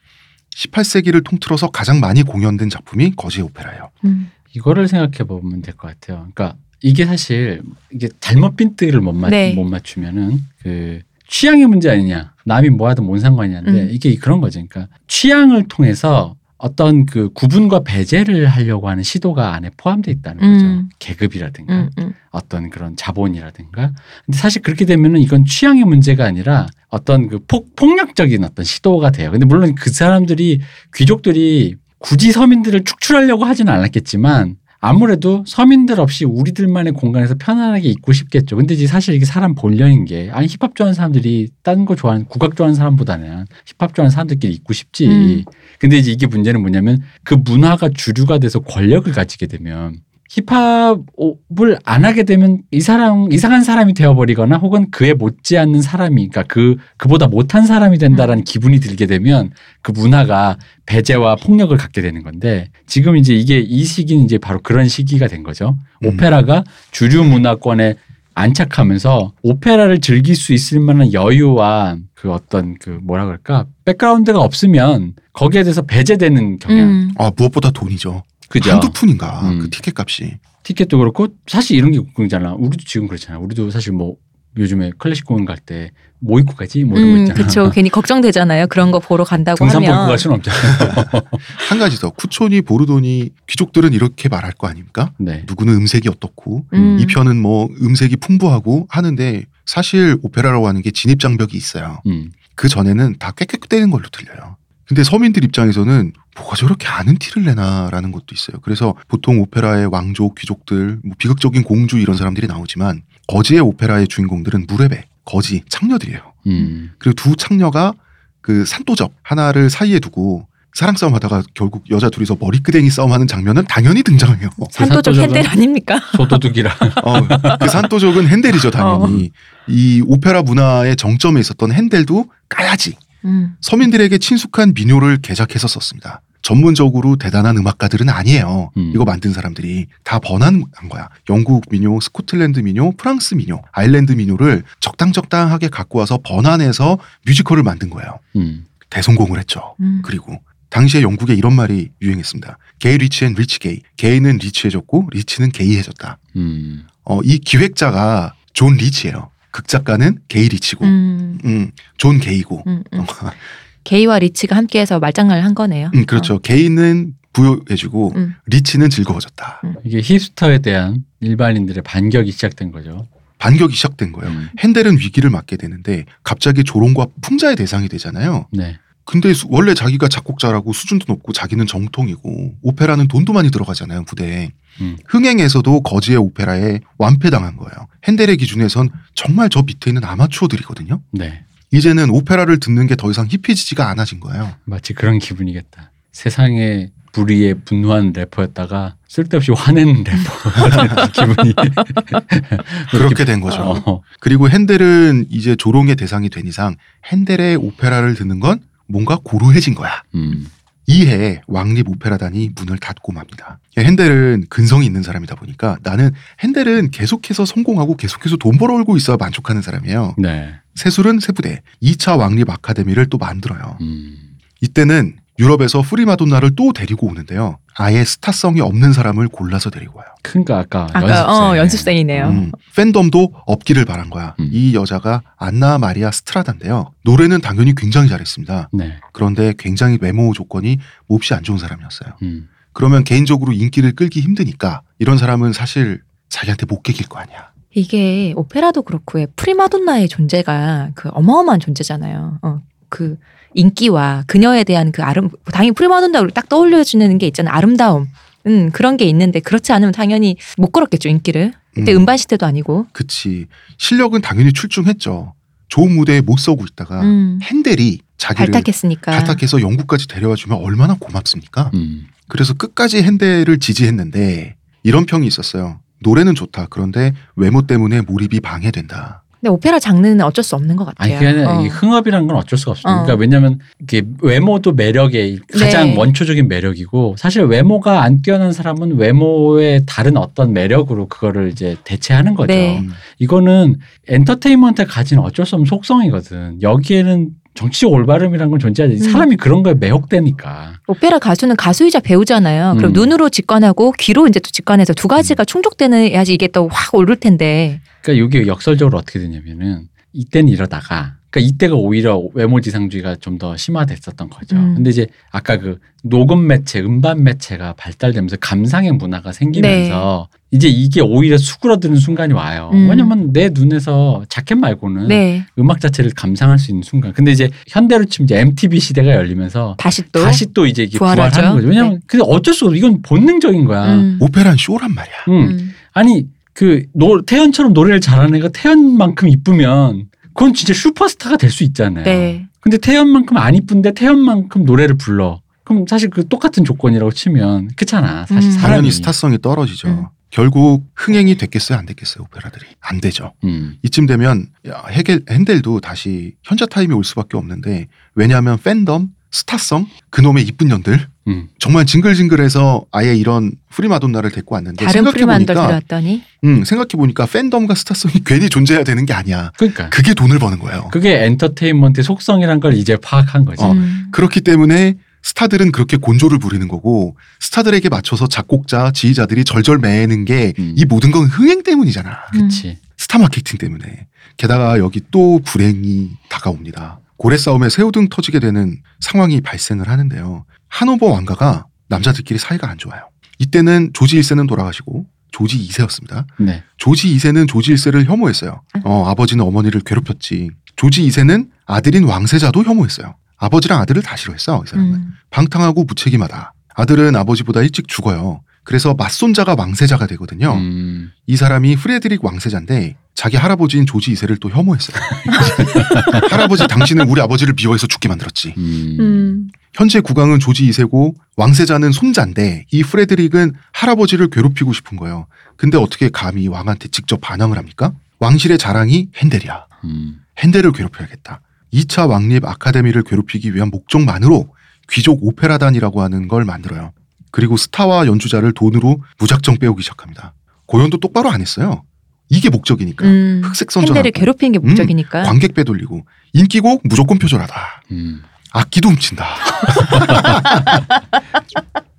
18세기를 0.54 1.24
통틀어서 1.24 1.70
가장 1.70 1.98
많이 2.00 2.22
공연된 2.22 2.68
작품이 2.70 3.14
거지의 3.16 3.44
오페라예요. 3.46 3.90
음. 4.04 4.30
이거를 4.54 4.86
생각해 4.86 5.26
보면 5.26 5.62
될 5.62 5.74
것 5.76 5.88
같아요. 5.88 6.28
그러니까 6.32 6.56
이게 6.80 7.06
사실 7.06 7.62
이게 7.90 8.08
잘못 8.20 8.56
핀트를 8.56 9.00
못, 9.00 9.12
맞, 9.12 9.30
네. 9.30 9.52
못 9.54 9.64
맞추면은 9.64 10.44
그 10.62 11.00
취향의 11.34 11.66
문제 11.66 11.90
아니냐. 11.90 12.32
남이 12.44 12.70
뭐 12.70 12.88
하든 12.90 13.04
뭔 13.04 13.18
상관이냐인데 13.18 13.72
음. 13.72 13.88
이게 13.90 14.14
그런 14.14 14.40
거죠. 14.40 14.64
그러니까 14.68 14.94
취향을 15.08 15.66
통해서 15.66 16.36
어떤 16.58 17.06
그 17.06 17.30
구분과 17.32 17.82
배제를 17.82 18.46
하려고 18.46 18.88
하는 18.88 19.02
시도가 19.02 19.52
안에 19.52 19.70
포함되어 19.76 20.14
있다는 20.14 20.40
거죠. 20.40 20.64
음. 20.64 20.88
계급이라든가 21.00 21.74
음. 21.74 21.90
음. 21.98 22.12
어떤 22.30 22.70
그런 22.70 22.94
자본이라든가. 22.94 23.90
근데 24.24 24.38
사실 24.38 24.62
그렇게 24.62 24.84
되면은 24.84 25.20
이건 25.20 25.44
취향의 25.44 25.84
문제가 25.84 26.24
아니라 26.24 26.68
어떤 26.88 27.28
그 27.28 27.40
폭, 27.48 27.74
폭력적인 27.74 28.44
어떤 28.44 28.64
시도가 28.64 29.10
돼요. 29.10 29.32
근데 29.32 29.44
물론 29.44 29.74
그 29.74 29.90
사람들이 29.90 30.60
귀족들이 30.94 31.74
굳이 31.98 32.30
서민들을 32.30 32.84
축출하려고 32.84 33.44
하지는 33.44 33.72
않았겠지만 33.72 34.54
아무래도 34.84 35.44
서민들 35.46 35.98
없이 35.98 36.24
우리들만의 36.24 36.92
공간에서 36.92 37.34
편안하게 37.38 37.88
있고 37.88 38.12
싶겠죠. 38.12 38.56
근데 38.56 38.74
이제 38.74 38.86
사실 38.86 39.14
이게 39.14 39.24
사람 39.24 39.54
본령인 39.54 40.04
게 40.04 40.30
아니 40.30 40.46
힙합 40.46 40.76
좋아하는 40.76 40.94
사람들이 40.94 41.48
딴 41.62 41.84
거 41.84 41.96
좋아하는 41.96 42.26
국악 42.26 42.56
좋아하는 42.56 42.74
사람보다는 42.74 43.46
힙합 43.66 43.94
좋아하는 43.94 44.10
사람들끼리 44.10 44.52
있고 44.54 44.72
싶지. 44.72 45.06
음. 45.06 45.44
근데 45.78 45.96
이제 45.96 46.12
이게 46.12 46.26
문제는 46.26 46.60
뭐냐면 46.60 47.02
그 47.24 47.34
문화가 47.34 47.88
주류가 47.88 48.38
돼서 48.38 48.60
권력을 48.60 49.10
가지게 49.10 49.46
되면 49.46 50.00
힙합을 50.34 51.78
안 51.84 52.04
하게 52.04 52.24
되면 52.24 52.62
이 52.72 52.80
사람 52.80 53.30
이상한 53.30 53.62
사람이 53.62 53.94
되어버리거나 53.94 54.56
혹은 54.56 54.90
그에 54.90 55.14
못지않는 55.14 55.80
사람이 55.80 56.28
그러니까 56.28 56.42
그 56.42 56.76
그보다 56.96 57.28
못한 57.28 57.66
사람이 57.66 57.98
된다라는 57.98 58.42
음. 58.42 58.44
기분이 58.44 58.80
들게 58.80 59.06
되면 59.06 59.50
그 59.82 59.92
문화가 59.92 60.58
배제와 60.86 61.36
폭력을 61.36 61.76
갖게 61.76 62.02
되는 62.02 62.22
건데 62.22 62.70
지금 62.86 63.16
이제 63.16 63.34
이게 63.34 63.60
이 63.60 63.84
시기는 63.84 64.24
이제 64.24 64.38
바로 64.38 64.60
그런 64.62 64.88
시기가 64.88 65.28
된 65.28 65.44
거죠. 65.44 65.76
음. 66.02 66.08
오페라가 66.08 66.64
주류 66.90 67.22
문화권에 67.24 67.94
안착하면서 68.34 69.34
오페라를 69.42 70.00
즐길 70.00 70.34
수 70.34 70.52
있을 70.52 70.80
만한 70.80 71.12
여유와 71.12 71.98
그 72.14 72.32
어떤 72.32 72.76
그 72.80 72.98
뭐라 73.02 73.26
그럴까 73.26 73.66
백그라운드가 73.84 74.40
없으면 74.40 75.14
거기에 75.32 75.62
대해서 75.62 75.82
배제되는 75.82 76.58
경향. 76.58 76.88
음. 76.88 77.10
아 77.18 77.30
무엇보다 77.36 77.70
돈이죠. 77.70 78.24
그죠? 78.48 78.72
한두 78.72 78.90
푼인가 78.92 79.40
음. 79.50 79.58
그 79.60 79.70
티켓 79.70 79.98
값이. 79.98 80.38
티켓도 80.62 80.98
그렇고 80.98 81.28
사실 81.46 81.76
이런 81.76 81.90
게 81.92 81.98
궁금하잖아. 81.98 82.54
우리도 82.54 82.84
지금 82.86 83.06
그렇잖아. 83.08 83.38
우리도 83.38 83.70
사실 83.70 83.92
뭐 83.92 84.16
요즘에 84.56 84.92
클래식 84.98 85.24
공연 85.26 85.44
갈 85.46 85.56
때 85.58 85.90
뭐 86.26 86.40
입고 86.40 86.54
가지? 86.54 86.84
뭐 86.84 86.98
이런 86.98 87.10
거 87.10 87.16
음, 87.16 87.22
있잖아. 87.24 87.34
그쵸. 87.46 87.70
괜히 87.74 87.90
걱정되잖아요. 87.90 88.68
그런 88.68 88.90
거 88.90 88.98
보러 88.98 89.24
간다고 89.24 89.58
등산복 89.58 89.82
입고 89.84 89.92
하면. 89.94 90.08
갈 90.08 90.18
수는 90.18 90.36
없잖아. 90.36 90.56
한 91.68 91.78
가지 91.78 92.00
더 92.00 92.08
쿠초니 92.10 92.62
보르도니 92.62 93.30
귀족들은 93.46 93.92
이렇게 93.92 94.30
말할 94.30 94.52
거 94.52 94.66
아닙니까? 94.66 95.12
네. 95.18 95.44
누구는 95.46 95.74
음색이 95.74 96.08
어떻고 96.08 96.64
음. 96.72 96.96
이 96.98 97.04
편은 97.06 97.36
뭐 97.36 97.68
음색이 97.82 98.16
풍부하고 98.16 98.86
하는데 98.88 99.44
사실 99.66 100.16
오페라라고 100.22 100.66
하는 100.66 100.80
게 100.80 100.90
진입 100.90 101.20
장벽이 101.20 101.50
있어요. 101.52 102.00
음. 102.06 102.30
그 102.54 102.68
전에는 102.68 103.16
다 103.18 103.32
깨끗대는 103.32 103.90
걸로 103.90 104.04
들려요. 104.10 104.56
근데 104.86 105.02
서민들 105.04 105.44
입장에서는 105.44 106.12
뭐가 106.36 106.56
저렇게 106.56 106.86
아는 106.88 107.16
티를 107.18 107.44
내나라는 107.44 108.12
것도 108.12 108.26
있어요. 108.32 108.58
그래서 108.62 108.94
보통 109.08 109.40
오페라의 109.40 109.86
왕족, 109.86 110.34
귀족들, 110.34 110.98
뭐 111.04 111.14
비극적인 111.18 111.62
공주 111.62 111.98
이런 111.98 112.16
사람들이 112.16 112.46
나오지만 112.46 113.02
거지의 113.28 113.60
오페라의 113.60 114.08
주인공들은 114.08 114.66
무레배, 114.68 115.04
거지, 115.24 115.62
창녀들이에요. 115.68 116.20
음. 116.48 116.90
그리고 116.98 117.14
두 117.14 117.36
창녀가 117.36 117.94
그 118.42 118.64
산도적 118.66 119.12
하나를 119.22 119.70
사이에 119.70 119.98
두고 120.00 120.46
사랑 120.74 120.96
싸움 120.96 121.14
하다가 121.14 121.44
결국 121.54 121.88
여자 121.90 122.10
둘이서 122.10 122.36
머리끄댕이 122.40 122.90
싸움하는 122.90 123.28
장면은 123.28 123.64
당연히 123.68 124.02
등장해요. 124.02 124.50
산도적 124.72 125.14
산도적은- 125.14 125.20
핸델 125.22 125.46
아닙니까? 125.48 126.00
소도둑이라. 126.16 126.76
어, 127.04 127.58
그 127.60 127.68
산도적은 127.68 128.26
핸델이죠, 128.28 128.72
당연히. 128.72 129.30
이 129.68 130.02
오페라 130.04 130.42
문화의 130.42 130.96
정점에 130.96 131.38
있었던 131.40 131.72
핸델도 131.72 132.26
까야지. 132.48 132.96
음. 133.24 133.56
서민들에게 133.60 134.18
친숙한 134.18 134.74
민요를 134.74 135.18
개작해서 135.18 135.68
썼습니다. 135.68 136.20
전문적으로 136.42 137.16
대단한 137.16 137.56
음악가들은 137.56 138.10
아니에요. 138.10 138.70
음. 138.76 138.92
이거 138.94 139.04
만든 139.04 139.32
사람들이 139.32 139.86
다 140.02 140.18
번안한 140.18 140.90
거야. 140.90 141.08
영국 141.30 141.64
민요, 141.70 141.98
스코틀랜드 142.00 142.60
민요, 142.60 142.92
프랑스 142.96 143.34
민요, 143.34 143.62
아일랜드 143.72 144.12
민요를 144.12 144.62
적당 144.78 145.12
적당하게 145.12 145.68
갖고 145.68 145.98
와서 145.98 146.18
번안해서 146.22 146.98
뮤지컬을 147.24 147.62
만든 147.62 147.88
거예요. 147.88 148.18
음. 148.36 148.66
대성공을 148.90 149.38
했죠. 149.38 149.74
음. 149.80 150.02
그리고 150.04 150.38
당시에 150.68 151.00
영국에 151.02 151.34
이런 151.34 151.54
말이 151.54 151.88
유행했습니다. 152.02 152.58
Gay 152.78 152.98
rich 152.98 153.24
and 153.24 153.32
Rich 153.32 153.58
gay. 153.60 153.80
게이는 153.96 154.36
rich해졌고 154.36 155.08
리치는 155.12 155.50
gay해졌다. 155.50 156.18
음. 156.36 156.86
어, 157.04 157.20
이 157.22 157.38
기획자가 157.38 158.34
존 158.52 158.74
리치예요. 158.76 159.30
극작가는 159.54 160.18
게이 160.26 160.48
리치고, 160.48 160.84
음, 160.84 161.38
음. 161.44 161.70
존 161.96 162.18
게이고. 162.18 162.64
음. 162.66 162.82
음. 162.92 163.04
게이와 163.84 164.18
리치가 164.18 164.56
함께해서 164.56 164.98
말장난을 164.98 165.44
한 165.44 165.54
거네요. 165.54 165.90
음, 165.94 166.06
그렇죠. 166.06 166.40
게이는 166.40 167.14
부유해지고 167.32 168.12
음. 168.16 168.34
리치는 168.46 168.90
즐거워졌다. 168.90 169.62
이게 169.84 170.00
hipster에 170.00 170.58
대한 170.58 171.04
일반인들의 171.20 171.82
반격이 171.82 172.32
시작된 172.32 172.72
거죠. 172.72 173.06
반격이 173.38 173.74
시작된 173.74 174.12
거예요. 174.12 174.32
음. 174.32 174.48
핸델은 174.58 174.98
위기를 174.98 175.30
맞게 175.30 175.56
되는데 175.56 176.06
갑자기 176.22 176.64
조롱과 176.64 177.06
풍자의 177.20 177.56
대상이 177.56 177.88
되잖아요. 177.88 178.46
네. 178.52 178.78
근데 179.04 179.34
수- 179.34 179.46
원래 179.50 179.74
자기가 179.74 180.08
작곡자라고 180.08 180.72
수준도 180.72 181.04
높고 181.08 181.32
자기는 181.32 181.66
정통이고 181.66 182.54
오페라는 182.62 183.06
돈도 183.08 183.32
많이 183.32 183.50
들어가잖아요 183.50 184.04
무대에. 184.08 184.50
음. 184.80 184.96
흥행에서도 185.06 185.82
거지의 185.82 186.16
오페라에 186.18 186.80
완패당한 186.98 187.56
거예요. 187.56 187.86
핸델의 188.04 188.36
기준에선 188.38 188.88
정말 189.14 189.48
저 189.50 189.62
밑에 189.62 189.90
있는 189.90 190.04
아마추어들이거든요. 190.04 191.00
네. 191.12 191.44
이제는 191.70 192.10
오페라를 192.10 192.58
듣는 192.60 192.86
게 192.86 192.96
더 192.96 193.10
이상 193.10 193.26
힙해지지가 193.28 193.88
않아진 193.90 194.20
거예요. 194.20 194.52
마치 194.64 194.94
그런 194.94 195.18
기분이겠다. 195.18 195.90
세상에 196.12 196.90
불의에 197.12 197.54
분노한 197.54 198.12
래퍼였다가 198.14 198.96
쓸데없이 199.08 199.52
화낸 199.52 200.02
래퍼 200.04 201.08
기분이. 201.12 201.54
그렇게 202.90 203.24
된 203.24 203.40
거죠. 203.40 203.62
어, 203.62 204.02
그리고 204.20 204.48
핸델은 204.50 205.26
이제 205.30 205.54
조롱의 205.56 205.96
대상이 205.96 206.28
된 206.30 206.46
이상 206.46 206.76
핸델의 207.06 207.56
오페라를 207.56 208.14
듣는 208.14 208.40
건 208.40 208.60
뭔가 208.94 209.18
고루해진 209.24 209.74
거야 209.74 210.04
음. 210.14 210.46
이해 210.86 211.40
왕립 211.48 211.88
오페라단이 211.88 212.50
문을 212.54 212.78
닫고 212.78 213.10
맙니다. 213.12 213.58
핸델은 213.76 214.44
근성이 214.48 214.86
있는 214.86 215.02
사람이다 215.02 215.34
보니까 215.34 215.78
나는 215.82 216.12
핸델은 216.40 216.92
계속해서 216.92 217.44
성공하고 217.44 217.96
계속해서 217.96 218.36
돈 218.36 218.56
벌어올고 218.56 218.96
있어야 218.96 219.16
만족하는 219.16 219.62
사람이에요. 219.62 220.14
네. 220.18 220.54
새 220.76 220.90
술은 220.90 221.18
새 221.18 221.33
부대, 221.33 221.62
2차 221.82 222.18
왕립 222.18 222.48
아카데미를 222.50 223.06
또 223.06 223.18
만들어요. 223.18 223.78
음. 223.80 224.36
이때는 224.60 225.16
유럽에서 225.38 225.82
프리마돈나를 225.82 226.54
또 226.54 226.72
데리고 226.72 227.08
오는데요. 227.08 227.58
아예 227.76 228.04
스타성이 228.04 228.60
없는 228.60 228.92
사람을 228.92 229.28
골라서 229.28 229.68
데리고 229.70 229.98
와요. 229.98 230.06
그러니까 230.22 230.58
아까, 230.60 230.84
아까 230.92 231.08
연습생. 231.08 231.42
어, 231.42 231.56
연습생이네요. 231.56 232.28
음, 232.28 232.52
팬덤도 232.76 233.32
없기를 233.46 233.84
바란 233.84 234.10
거야. 234.10 234.36
음. 234.38 234.48
이 234.52 234.74
여자가 234.74 235.22
안나 235.36 235.78
마리아 235.78 236.10
스트라다인데요. 236.12 236.92
노래는 237.02 237.40
당연히 237.40 237.74
굉장히 237.74 238.08
잘했습니다. 238.08 238.70
네. 238.72 238.96
그런데 239.12 239.54
굉장히 239.58 239.98
외모 240.00 240.32
조건이 240.32 240.78
몹시 241.08 241.34
안 241.34 241.42
좋은 241.42 241.58
사람이었어요. 241.58 242.14
음. 242.22 242.48
그러면 242.72 243.02
개인적으로 243.04 243.52
인기를 243.52 243.92
끌기 243.92 244.20
힘드니까 244.20 244.82
이런 244.98 245.18
사람은 245.18 245.52
사실 245.52 246.00
자기한테 246.28 246.66
못 246.66 246.82
개길 246.82 247.08
거 247.08 247.18
아니야. 247.18 247.52
이게 247.70 248.32
오페라도 248.36 248.82
그렇고 248.82 249.18
의 249.18 249.26
프리마돈나의 249.34 250.08
존재가 250.08 250.92
그 250.94 251.08
어마어마한 251.12 251.58
존재잖아요. 251.58 252.38
어, 252.42 252.60
그 252.88 253.16
인기와 253.54 254.24
그녀에 254.26 254.64
대한 254.64 254.92
그 254.92 255.02
아름 255.02 255.30
당연히 255.52 255.72
프리마돈나를 255.72 256.30
딱 256.30 256.48
떠올려주는 256.48 257.18
게 257.18 257.26
있잖아요. 257.28 257.54
아름다움. 257.54 258.08
음, 258.46 258.70
그런 258.72 258.96
게 258.96 259.06
있는데 259.06 259.40
그렇지 259.40 259.72
않으면 259.72 259.92
당연히 259.92 260.36
못 260.58 260.70
끌었겠죠 260.70 261.08
인기를. 261.08 261.52
그때 261.74 261.92
음. 261.92 262.02
음. 262.02 262.06
반 262.06 262.16
시대도 262.16 262.46
아니고. 262.46 262.86
그치. 262.92 263.46
실력은 263.78 264.20
당연히 264.20 264.52
출중했죠. 264.52 265.34
좋은 265.68 265.92
무대에 265.92 266.20
못 266.20 266.38
서고 266.38 266.64
있다가 266.64 267.00
음, 267.02 267.40
핸델이 267.42 268.00
자기를 268.18 268.52
발탁했으니까. 268.52 269.10
발탁해서 269.10 269.60
영국까지 269.60 270.06
데려와 270.06 270.36
주면 270.36 270.58
얼마나 270.58 270.94
고맙습니까? 270.94 271.70
음. 271.74 272.06
그래서 272.28 272.54
끝까지 272.54 273.02
핸델을 273.02 273.58
지지했는데 273.58 274.56
이런 274.82 275.04
평이 275.06 275.26
있었어요. 275.26 275.80
노래는 276.00 276.34
좋다. 276.34 276.66
그런데 276.70 277.12
외모 277.34 277.66
때문에 277.66 278.02
몰입이 278.02 278.40
방해된다. 278.40 279.23
근데 279.44 279.52
오페라 279.52 279.78
장르는 279.78 280.24
어쩔 280.24 280.42
수 280.42 280.54
없는 280.54 280.74
것 280.74 280.88
아니 280.96 281.12
같아요. 281.12 281.18
그게 281.18 281.26
아니라 281.28 281.58
어. 281.58 281.62
이 281.62 281.68
흥업이란 281.68 282.26
건 282.26 282.36
어쩔 282.38 282.58
수가 282.58 282.70
없어요. 282.70 282.90
어. 282.90 283.02
그러니까 283.02 283.20
왜냐하면 283.20 283.58
이게 283.78 284.02
외모도 284.22 284.72
매력의 284.72 285.40
가장 285.52 285.88
네. 285.88 285.96
원초적인 285.98 286.48
매력이고 286.48 287.16
사실 287.18 287.42
외모가 287.42 288.02
안 288.02 288.22
뛰어난 288.22 288.52
사람은 288.54 288.96
외모의 288.96 289.82
다른 289.86 290.16
어떤 290.16 290.54
매력으로 290.54 291.08
그거를 291.08 291.50
이제 291.50 291.76
대체하는 291.84 292.34
거죠. 292.34 292.54
네. 292.54 292.78
음. 292.78 292.92
이거는 293.18 293.76
엔터테인먼트가 294.08 294.90
가진 294.90 295.18
어쩔 295.18 295.44
수 295.44 295.56
없는 295.56 295.66
속성이거든. 295.66 296.62
여기에는 296.62 297.28
정치적 297.54 297.92
올바름이란 297.92 298.50
건 298.50 298.58
존재하지. 298.58 298.94
음. 298.96 298.98
사람이 299.12 299.36
그런 299.36 299.62
거에 299.62 299.74
매혹되니까. 299.74 300.80
오페라 300.88 301.18
가수는 301.18 301.56
가수이자 301.56 302.00
배우잖아요. 302.00 302.74
그럼 302.78 302.90
음. 302.90 302.92
눈으로 302.92 303.28
직관하고 303.28 303.92
귀로 303.98 304.26
이제 304.26 304.40
또 304.40 304.50
직관해서 304.50 304.92
두 304.94 305.08
가지가 305.08 305.44
충족되는 305.44 306.12
야지 306.12 306.34
이게 306.34 306.48
또 306.48 306.68
확 306.70 306.94
오를 306.94 307.16
텐데. 307.16 307.80
그러니까 308.02 308.26
이게 308.26 308.46
역설적으로 308.46 308.98
어떻게 308.98 309.18
되냐면은 309.20 309.88
이때는 310.12 310.48
이러다가 310.52 311.14
그러니까 311.30 311.48
이때가 311.54 311.74
오히려 311.74 312.22
외모 312.34 312.60
지상주의가 312.60 313.16
좀 313.16 313.38
더 313.38 313.56
심화됐었던 313.56 314.30
거죠. 314.30 314.54
음. 314.56 314.74
근데 314.76 314.90
이제 314.90 315.06
아까 315.32 315.56
그 315.58 315.78
녹음 316.04 316.46
매체, 316.46 316.80
음반 316.80 317.24
매체가 317.24 317.74
발달되면서 317.76 318.36
감상의 318.40 318.92
문화가 318.92 319.32
생기면서 319.32 320.28
이제 320.54 320.68
이게 320.68 321.00
오히려 321.00 321.36
수그러드는 321.36 321.96
순간이 321.96 322.32
와요. 322.32 322.70
네. 322.72 322.78
음. 322.78 322.88
왜냐면 322.88 323.32
내 323.32 323.48
눈에서 323.52 324.22
자켓 324.28 324.56
말고는 324.58 325.08
네. 325.08 325.44
음악 325.58 325.80
자체를 325.80 326.12
감상할 326.14 326.60
수 326.60 326.70
있는 326.70 326.82
순간. 326.84 327.12
근데 327.12 327.32
이제 327.32 327.50
현대로 327.66 328.04
치면 328.04 328.26
이제 328.26 328.38
MTV 328.38 328.78
시대가 328.78 329.10
열리면서 329.14 329.74
다시 329.78 330.02
또. 330.12 330.22
다시 330.22 330.52
또 330.54 330.64
이제 330.66 330.84
이게 330.84 330.96
부활하죠. 330.98 331.32
부활하는 331.40 331.56
거죠. 331.56 331.68
왜냐면 331.68 332.00
근데 332.06 332.24
어쩔 332.28 332.54
수 332.54 332.66
없어. 332.66 332.76
이건 332.76 333.02
본능적인 333.02 333.64
거야. 333.64 333.94
음. 333.96 334.18
오페라는 334.20 334.56
쇼란 334.56 334.94
말이야. 334.94 335.14
음. 335.28 335.32
음. 335.32 335.70
아니 335.92 336.26
그 336.52 336.84
노, 336.94 337.20
태연처럼 337.22 337.72
노래를 337.72 338.00
잘하는 338.00 338.36
애가 338.36 338.50
태연만큼 338.54 339.28
이쁘면 339.28 340.06
그건 340.34 340.54
진짜 340.54 340.72
슈퍼스타가 340.72 341.36
될 341.36 341.50
수 341.50 341.64
있잖아요. 341.64 342.04
네. 342.04 342.46
근데 342.60 342.78
태연만큼 342.78 343.36
안 343.36 343.56
이쁜데 343.56 343.92
태연만큼 343.94 344.64
노래를 344.64 344.96
불러. 344.96 345.40
그럼 345.64 345.84
사실 345.88 346.10
그 346.10 346.28
똑같은 346.28 346.64
조건이라고 346.64 347.10
치면 347.10 347.70
그렇잖아. 347.74 348.24
사실 348.26 348.50
음. 348.50 348.52
사람이. 348.52 348.68
당연히 348.70 348.90
스타성이 348.92 349.38
떨어지죠. 349.42 350.10
음. 350.34 350.44
결국 350.44 350.84
흥행이 350.96 351.36
됐겠어요? 351.36 351.78
안 351.78 351.86
됐겠어요? 351.86 352.24
오페라들이. 352.24 352.66
안 352.80 353.00
되죠. 353.00 353.32
음. 353.44 353.76
이쯤 353.82 354.06
되면 354.06 354.48
야, 354.68 354.82
헤겔, 354.90 355.24
핸델도 355.30 355.80
다시 355.80 356.34
현자 356.42 356.66
타임이 356.66 356.92
올 356.92 357.04
수밖에 357.04 357.36
없는데 357.36 357.86
왜냐하면 358.14 358.58
팬덤, 358.62 359.10
스타성, 359.30 359.86
그놈의 360.10 360.44
이쁜 360.44 360.68
년들 360.68 361.08
음. 361.26 361.48
정말 361.58 361.86
징글징글해서 361.86 362.84
아예 362.92 363.16
이런 363.16 363.52
프리마돈나를 363.70 364.30
데리고 364.30 364.54
왔는데 364.54 364.84
다른 364.84 365.04
생각해보니까 365.04 365.54
들어왔더니 365.54 366.22
음, 366.44 366.64
생각해 366.64 366.90
보니까 366.96 367.26
팬덤과 367.26 367.74
스타성이 367.74 368.22
괜히 368.24 368.48
존재해야 368.48 368.84
되는 368.84 369.06
게 369.06 369.12
아니야. 369.12 369.50
그러니까 369.56 369.88
그게 369.88 370.14
돈을 370.14 370.38
버는 370.38 370.58
거예요. 370.58 370.88
그게 370.92 371.24
엔터테인먼트의 371.24 372.04
속성이란 372.04 372.60
걸 372.60 372.74
이제 372.74 372.96
파악한 372.96 373.44
거지. 373.44 373.64
어. 373.64 373.72
음. 373.72 374.06
그렇기 374.12 374.42
때문에 374.42 374.96
스타들은 375.24 375.72
그렇게 375.72 375.96
곤조를 375.96 376.38
부리는 376.38 376.68
거고 376.68 377.16
스타들에게 377.40 377.88
맞춰서 377.88 378.26
작곡자, 378.26 378.90
지휘자들이 378.92 379.44
절절 379.44 379.78
매는 379.78 380.26
게이 380.26 380.52
음. 380.58 380.74
모든 380.88 381.10
건 381.10 381.26
흥행 381.26 381.62
때문이잖아. 381.62 382.26
그치. 382.32 382.78
스타 382.98 383.18
마케팅 383.18 383.58
때문에. 383.58 384.06
게다가 384.36 384.78
여기 384.78 385.00
또 385.10 385.40
불행이 385.44 386.10
다가옵니다. 386.28 387.00
고래 387.16 387.38
싸움에 387.38 387.70
새우등 387.70 388.08
터지게 388.10 388.38
되는 388.38 388.76
상황이 389.00 389.40
발생을 389.40 389.88
하는데요. 389.88 390.44
하노버 390.68 391.06
왕가가 391.06 391.66
남자들끼리 391.88 392.38
사이가 392.38 392.68
안 392.68 392.76
좋아요. 392.76 393.08
이때는 393.38 393.90
조지 393.94 394.20
1세는 394.20 394.46
돌아가시고 394.46 395.06
조지 395.30 395.58
2세였습니다. 395.58 396.26
네. 396.38 396.62
조지 396.76 397.14
2세는 397.16 397.48
조지 397.48 397.72
1세를 397.74 398.04
혐오했어요. 398.04 398.60
어, 398.84 399.08
아버지는 399.08 399.44
어머니를 399.44 399.80
괴롭혔지. 399.80 400.50
조지 400.76 401.02
2세는 401.08 401.48
아들인 401.66 402.04
왕세자도 402.04 402.62
혐오했어요. 402.64 403.16
아버지랑 403.36 403.80
아들을 403.80 404.02
다 404.02 404.16
싫어했어. 404.16 404.62
이 404.64 404.68
사람은. 404.68 404.94
음. 404.94 405.14
방탕하고 405.30 405.84
무책임하다. 405.84 406.52
아들은 406.76 407.16
아버지보다 407.16 407.62
일찍 407.62 407.88
죽어요. 407.88 408.42
그래서 408.64 408.94
맞손자가 408.94 409.54
왕세자가 409.58 410.06
되거든요. 410.08 410.54
음. 410.54 411.12
이 411.26 411.36
사람이 411.36 411.76
프레드릭 411.76 412.24
왕세자인데 412.24 412.96
자기 413.14 413.36
할아버지인 413.36 413.86
조지 413.86 414.12
2세를 414.14 414.40
또 414.40 414.48
혐오했어요. 414.50 414.96
할아버지 416.30 416.66
당신은 416.66 417.08
우리 417.08 417.20
아버지를 417.20 417.54
미워해서 417.56 417.86
죽게 417.86 418.08
만들었지. 418.08 418.54
음. 418.56 418.96
음. 419.00 419.48
현재 419.74 420.00
국왕은 420.00 420.38
조지 420.40 420.68
2세고 420.70 421.14
왕세자는 421.36 421.92
손자인데 421.92 422.64
이 422.70 422.82
프레드릭은 422.82 423.52
할아버지를 423.72 424.30
괴롭히고 424.30 424.72
싶은 424.72 424.96
거예요. 424.96 425.26
근데 425.56 425.76
어떻게 425.76 426.08
감히 426.08 426.48
왕한테 426.48 426.88
직접 426.88 427.20
반항을 427.20 427.58
합니까? 427.58 427.92
왕실의 428.18 428.58
자랑이 428.58 429.08
핸델이야. 429.16 429.66
음. 429.84 430.20
핸델을 430.38 430.72
괴롭혀야겠다. 430.72 431.40
2차 431.74 432.08
왕립 432.08 432.44
아카데미를 432.44 433.02
괴롭히기 433.02 433.54
위한 433.54 433.68
목적만으로 433.70 434.48
귀족 434.90 435.18
오페라단이라고 435.22 436.02
하는 436.02 436.28
걸 436.28 436.44
만들어요. 436.44 436.92
그리고 437.32 437.56
스타와 437.56 438.06
연주자를 438.06 438.52
돈으로 438.52 439.02
무작정 439.18 439.56
빼오기 439.58 439.82
시작합니다. 439.82 440.34
고연도 440.66 440.98
똑바로 440.98 441.30
안 441.30 441.40
했어요. 441.40 441.82
이게 442.28 442.48
목적이니까. 442.48 443.04
음. 443.04 443.42
흑색 443.44 443.72
선전하고 443.72 444.02
팬들을 444.02 444.12
괴롭히는 444.12 444.52
게 444.52 444.58
목적이니까. 444.60 445.24
관객 445.24 445.54
빼돌리고 445.54 446.06
인기곡 446.32 446.82
무조건 446.84 447.18
표절하다. 447.18 447.54
음. 447.90 448.22
악기도 448.52 448.88
훔친다. 448.88 449.26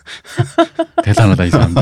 대단하다 1.04 1.46
이 1.46 1.50
사람. 1.50 1.76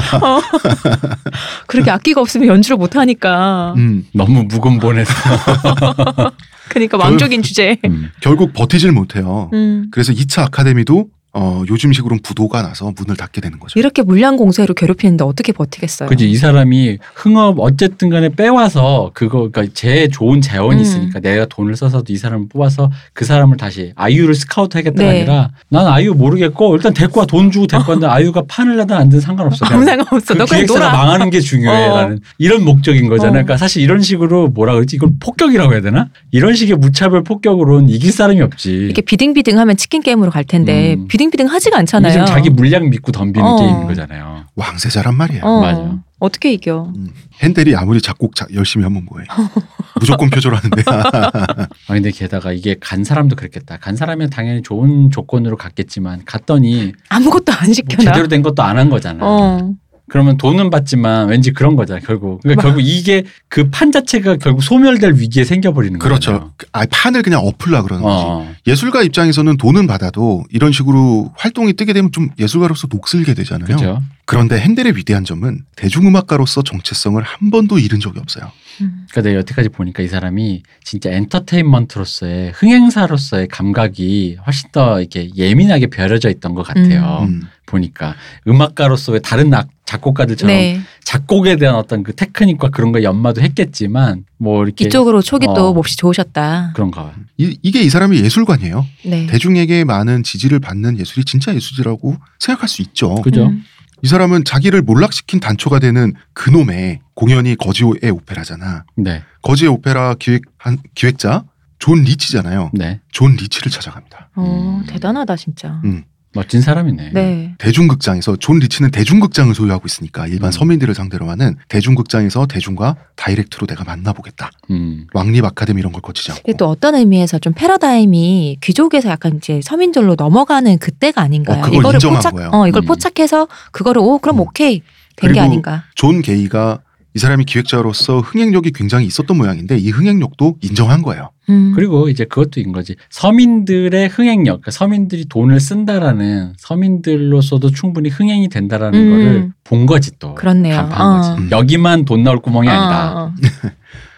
그렇게 1.67 1.91
악기가 1.91 2.21
없으면 2.21 2.47
연주를 2.47 2.77
못 2.77 2.95
하니까. 2.95 3.73
음, 3.77 4.05
너무 4.13 4.43
무근본해서. 4.43 5.11
그러니까 6.69 6.97
왕족인 6.97 7.41
주제. 7.43 7.77
음. 7.85 8.09
결국 8.21 8.53
버티질 8.53 8.91
못해요. 8.91 9.49
음. 9.53 9.87
그래서 9.91 10.13
2차 10.13 10.43
아카데미도 10.45 11.07
어, 11.35 11.63
요즘식으로는 11.67 12.21
부도가 12.21 12.61
나서 12.61 12.93
문을 12.95 13.17
닫게 13.17 13.41
되는 13.41 13.59
거죠. 13.59 13.79
이렇게 13.79 14.03
물량 14.03 14.37
공세로 14.37 14.75
괴롭히는데 14.75 15.23
어떻게 15.23 15.51
버티겠어요? 15.51 16.07
그지 16.07 16.29
이 16.29 16.35
사람이 16.35 16.99
흥업 17.15 17.59
어쨌든 17.59 18.09
간에 18.09 18.29
빼와서 18.29 19.09
그거 19.15 19.49
그러니까 19.51 19.73
제 19.73 20.07
좋은 20.09 20.41
재원이 20.41 20.79
음. 20.79 20.81
있으니까 20.81 21.19
내가 21.19 21.45
돈을 21.47 21.75
써서도 21.75 22.13
이 22.13 22.17
사람을 22.17 22.49
뽑아서 22.49 22.91
그 23.13 23.25
사람을 23.25 23.57
다시 23.57 23.93
아이유를 23.95 24.35
스카우트 24.35 24.77
하겠다가 24.77 25.11
네. 25.11 25.21
아니라 25.21 25.49
난 25.69 25.87
아이유 25.87 26.13
모르겠고 26.13 26.75
일단 26.75 26.93
데리고 26.93 27.21
와 27.21 27.25
돈 27.25 27.49
주고 27.49 27.65
데리고 27.65 27.91
왔는데 27.91 28.13
아이유가 28.13 28.43
판을 28.47 28.79
하든 28.81 28.95
안 28.95 29.01
하든 29.07 29.19
상관없어 29.19 29.65
아무 29.65 29.83
상관없어. 29.83 30.35
그 30.35 30.45
기획사가. 30.45 30.91
망하는 30.91 31.31
게 31.31 31.39
중요해라는 31.39 32.19
이런 32.37 32.63
목적인 32.63 33.09
거잖아 33.09 33.27
요. 33.27 33.29
어. 33.29 33.31
그러니까 33.31 33.57
사실 33.57 33.81
이런 33.81 34.01
식으로 34.01 34.49
뭐라 34.49 34.73
그러지? 34.75 34.97
이걸 34.97 35.09
폭격이라고 35.19 35.73
해야 35.73 35.81
되나? 35.81 36.09
이런 36.31 36.53
식의 36.53 36.77
무차별 36.77 37.23
폭격으로는 37.23 37.89
이길 37.89 38.11
사람이 38.11 38.39
없지. 38.41 38.71
이렇게 38.71 39.01
bidding 39.01 39.26
bidding하면 39.26 39.77
치킨 39.77 40.03
게임으로 40.03 40.29
갈 40.29 40.43
텐데 40.43 40.93
음. 40.93 41.07
bidding 41.07 41.22
bidding 41.31 41.47
하지가 41.47 41.77
않잖아요. 41.79 42.11
지금 42.11 42.25
자기 42.25 42.49
물량 42.49 42.89
믿고 42.89 43.11
덤비는 43.11 43.47
어. 43.47 43.55
게임인 43.57 43.87
거잖아요. 43.87 44.45
왕세자란 44.55 45.15
말이에요. 45.15 45.43
어. 45.43 45.61
맞아. 45.61 45.97
어떻게 46.19 46.53
이겨? 46.53 46.91
음. 46.95 47.09
핸델이 47.41 47.75
아무리 47.75 48.01
작곡 48.01 48.35
자- 48.35 48.47
열심히 48.53 48.83
하면 48.85 49.05
뭐해. 49.09 49.25
무조건 49.99 50.29
표절하는데. 50.29 50.83
아 50.87 51.67
근데 51.87 52.11
게다가 52.11 52.53
이게 52.53 52.75
간 52.79 53.03
사람도 53.03 53.35
그랬겠다. 53.35 53.77
간 53.77 53.95
사람은 53.95 54.29
당연히 54.29 54.61
좋은 54.61 55.11
조건으로 55.11 55.57
갔겠지만 55.57 56.21
갔더니 56.25 56.93
아무것도 57.09 57.51
안뭐 57.51 57.73
시켜놔. 57.73 58.05
제대로 58.13 58.27
된 58.27 58.41
것도 58.41 58.63
안 58.63 58.77
한 58.77 58.89
거잖아. 58.89 59.19
어. 59.25 59.73
그러면 60.09 60.37
돈은 60.37 60.69
받지만 60.69 61.29
왠지 61.29 61.51
그런 61.51 61.75
거잖아. 61.75 61.99
결국 62.01 62.41
그러니까 62.41 62.61
막- 62.61 62.69
결국 62.75 62.81
이게 62.87 63.23
그 63.47 63.69
판 63.71 63.91
자체가 63.91 64.35
결국 64.35 64.61
소멸될 64.61 65.13
위기에 65.15 65.43
생겨버리는 65.45 65.97
그렇죠. 65.97 66.31
거잖아요. 66.33 66.53
아, 66.73 66.85
판을 66.91 67.21
그냥 67.23 67.39
엎으려 67.45 67.81
그러는 67.83 68.03
거지. 68.03 68.23
어. 68.27 68.53
예술가 68.67 69.01
입장에서는 69.01 69.57
돈은 69.57 69.87
받아도 69.87 70.43
이런 70.51 70.71
식으로 70.71 71.31
활동이 71.37 71.73
뜨게 71.73 71.93
되면 71.93 72.11
좀 72.11 72.29
예술가로서 72.37 72.87
녹슬게 72.91 73.33
되잖아요. 73.33 73.65
그렇죠. 73.65 74.01
그런데 74.25 74.59
핸델의 74.59 74.95
위대한 74.97 75.23
점은 75.25 75.61
대중음악가로서 75.75 76.61
정체성을 76.63 77.21
한 77.23 77.49
번도 77.51 77.79
잃은 77.79 77.99
적이 77.99 78.19
없어요. 78.19 78.51
음. 78.81 79.05
그러니까 79.09 79.21
내가 79.21 79.39
여태까지 79.39 79.69
보니까 79.69 80.03
이 80.03 80.07
사람이 80.07 80.63
진짜 80.83 81.11
엔터테인먼트로서의 81.11 82.51
흥행사로서의 82.51 83.47
감각이 83.47 84.37
훨씬 84.45 84.69
더 84.71 84.99
이렇게 84.99 85.29
예민하게 85.35 85.87
벼려져 85.87 86.29
있던 86.29 86.53
것 86.53 86.63
같아요. 86.63 87.27
음. 87.29 87.43
보니까 87.65 88.15
음악가로서의 88.47 89.21
다른 89.23 89.53
악, 89.53 89.67
작곡가들처럼 89.85 90.55
네. 90.55 90.81
작곡에 91.03 91.57
대한 91.57 91.75
어떤 91.75 92.03
그 92.03 92.13
테크닉과 92.13 92.69
그런 92.69 92.91
거 92.91 93.03
연마도 93.03 93.41
했겠지만 93.41 94.25
뭐 94.37 94.63
이렇게 94.63 94.85
이쪽으로 94.85 95.21
촉이 95.21 95.45
또 95.55 95.69
어. 95.69 95.73
몹시 95.73 95.97
좋으셨다. 95.97 96.71
그런가. 96.75 97.13
이, 97.37 97.57
이게 97.61 97.81
이 97.81 97.89
사람이 97.89 98.17
예술관이에요. 98.19 98.85
네. 99.05 99.27
대중에게 99.27 99.83
많은 99.83 100.23
지지를 100.23 100.59
받는 100.59 100.99
예술이 100.99 101.25
진짜 101.25 101.53
예술이라고 101.53 102.15
생각할 102.39 102.69
수 102.69 102.81
있죠. 102.81 103.15
그죠? 103.15 103.47
음. 103.47 103.63
이 104.03 104.07
사람은 104.07 104.43
자기를 104.43 104.81
몰락시킨 104.81 105.39
단초가 105.39 105.79
되는 105.79 106.13
그놈의 106.33 106.99
공연이 107.15 107.55
거지의 107.55 108.11
오페라잖아. 108.11 108.83
네, 108.97 109.23
거지의 109.41 109.71
오페라 109.71 110.13
기획한 110.15 110.77
기획자 110.93 111.45
존 111.79 112.03
리치잖아요. 112.03 112.71
네. 112.73 112.99
존 113.11 113.35
리치를 113.35 113.71
찾아갑니다. 113.71 114.29
어, 114.35 114.81
음. 114.81 114.85
대단하다 114.87 115.37
진짜. 115.37 115.81
음. 115.85 116.03
멋진 116.35 116.61
사람이네. 116.61 117.11
네. 117.13 117.53
대중극장에서 117.59 118.35
존 118.37 118.59
리치는 118.59 118.91
대중극장을 118.91 119.53
소유하고 119.53 119.83
있으니까 119.85 120.27
일반 120.27 120.49
음. 120.49 120.51
서민들을 120.51 120.95
상대로 120.95 121.29
하는 121.29 121.55
대중극장에서 121.69 122.47
대중과 122.47 122.95
direct로 123.15 123.67
내가 123.67 123.83
만나보겠다. 123.83 124.49
음. 124.71 125.07
왕립 125.13 125.45
아카데미 125.45 125.79
이런 125.79 125.91
걸 125.91 126.01
거치지 126.01 126.31
않고. 126.31 126.41
이게 126.45 126.57
또 126.57 126.67
어떤 126.67 126.95
의미에서 126.95 127.39
좀 127.39 127.53
패러다임이 127.53 128.57
귀족에서 128.61 129.09
약간 129.09 129.37
이제 129.37 129.61
서민들로 129.63 130.15
넘어가는 130.17 130.77
그때가 130.79 131.21
아닌가요? 131.21 131.59
어, 131.59 131.61
그걸 131.69 131.93
인정한 131.93 132.17
포착, 132.17 132.33
거예요. 132.33 132.49
어, 132.51 132.67
이걸 132.67 132.83
음. 132.83 132.85
포착해서 132.87 133.47
그거를 133.71 134.01
오 134.01 134.17
그럼 134.17 134.37
음. 134.37 134.41
오케이 134.41 134.81
된 135.15 135.33
게 135.33 135.39
아닌가? 135.39 135.83
존 135.93 136.21
게이가 136.23 136.79
이 137.15 137.19
사람이 137.19 137.45
기획자로서 137.45 138.19
흥행력이 138.21 138.71
굉장히 138.71 139.05
있었던 139.05 139.37
모양인데 139.37 139.77
이 139.77 139.89
흥행력도 139.91 140.57
인정한 140.61 141.01
거예요. 141.03 141.29
음. 141.49 141.73
그리고 141.75 142.09
이제 142.09 142.25
그것도 142.25 142.59
인 142.59 142.71
거지. 142.71 142.95
서민들의 143.09 144.07
흥행력, 144.09 144.61
그러니까 144.61 144.71
서민들이 144.71 145.25
돈을 145.25 145.59
쓴다라는 145.59 146.53
서민들로서도 146.57 147.69
충분히 147.71 148.09
흥행이 148.09 148.49
된다라는 148.49 148.99
음. 148.99 149.09
거를 149.11 149.51
본 149.63 149.85
거지 149.85 150.11
또. 150.17 150.33
그렇네요. 150.35 150.75
간파한 150.75 151.07
어. 151.07 151.17
거지. 151.17 151.41
음. 151.41 151.51
여기만 151.51 152.05
돈 152.05 152.23
나올 152.23 152.39
구멍이 152.41 152.67
아니다. 152.69 153.13
어, 153.13 153.25
어. 153.25 153.33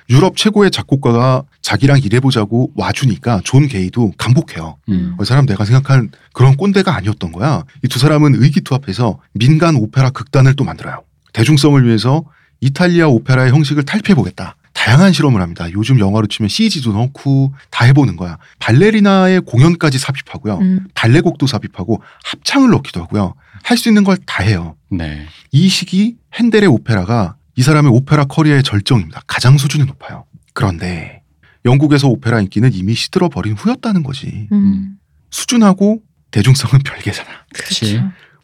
유럽 0.10 0.38
최고의 0.38 0.70
작곡가가 0.70 1.44
자기랑 1.64 1.98
일해보자고 2.04 2.72
와주니까 2.76 3.42
존 3.44 3.68
게이도 3.68 4.14
감복해요. 4.20 4.78
음. 4.90 5.18
이 5.20 5.26
사람 5.26 5.48
내가 5.48 5.66
생각한 5.66 6.12
그런 6.32 6.56
꼰대가 6.56 6.96
아니었던 6.96 7.32
거야. 7.32 7.64
이 7.84 7.88
두 7.88 7.98
사람은 8.00 8.36
의기투합해서 8.36 9.20
민간 9.34 9.76
오페라 9.76 10.12
극단을 10.12 10.54
또 10.56 10.64
만들어요. 10.64 11.02
대중성을 11.34 11.84
위해서 11.88 12.24
이탈리아 12.62 13.08
오페라의 13.08 13.52
형식을 13.52 13.84
탈피해보겠다. 13.84 14.56
다양한 14.74 15.14
실험을 15.14 15.42
합니다. 15.42 15.72
요즘 15.72 16.00
영화로 16.00 16.28
치면 16.28 16.50
CG도 16.50 16.94
넣고 16.94 17.54
다 17.72 17.86
해보는 17.86 18.18
거야. 18.18 18.38
발레리나의 18.60 19.42
공연까지 19.42 19.98
삽입하고요. 19.98 20.58
음. 20.60 20.88
발레곡도 20.94 21.48
삽입하고 21.48 22.02
합창을 22.26 22.70
넣기도 22.72 23.02
하고요. 23.02 23.34
할 23.64 23.78
수 23.78 23.90
있는 23.90 24.04
걸 24.04 24.18
다 24.26 24.44
해요. 24.44 24.76
네. 24.92 25.26
이 25.52 25.68
시기 25.70 26.18
핸델의 26.36 26.68
오페라가 26.70 27.36
이 27.56 27.64
사람의 27.64 27.92
오페라 27.92 28.26
커리어의 28.26 28.64
절정입니다. 28.64 29.22
가장 29.28 29.58
수준이 29.58 29.86
높아요. 29.86 30.26
그런데 30.54 31.22
영국에서 31.64 32.08
오페라 32.10 32.42
인기는 32.42 32.72
이미 32.74 32.94
시들어 32.94 33.30
버린 33.30 33.54
후였다는 33.54 34.04
거지. 34.04 34.48
음. 34.52 34.98
수준하고 35.32 36.02
대중성은 36.32 36.84
별개잖아. 36.84 37.30
그렇죠. 37.54 37.86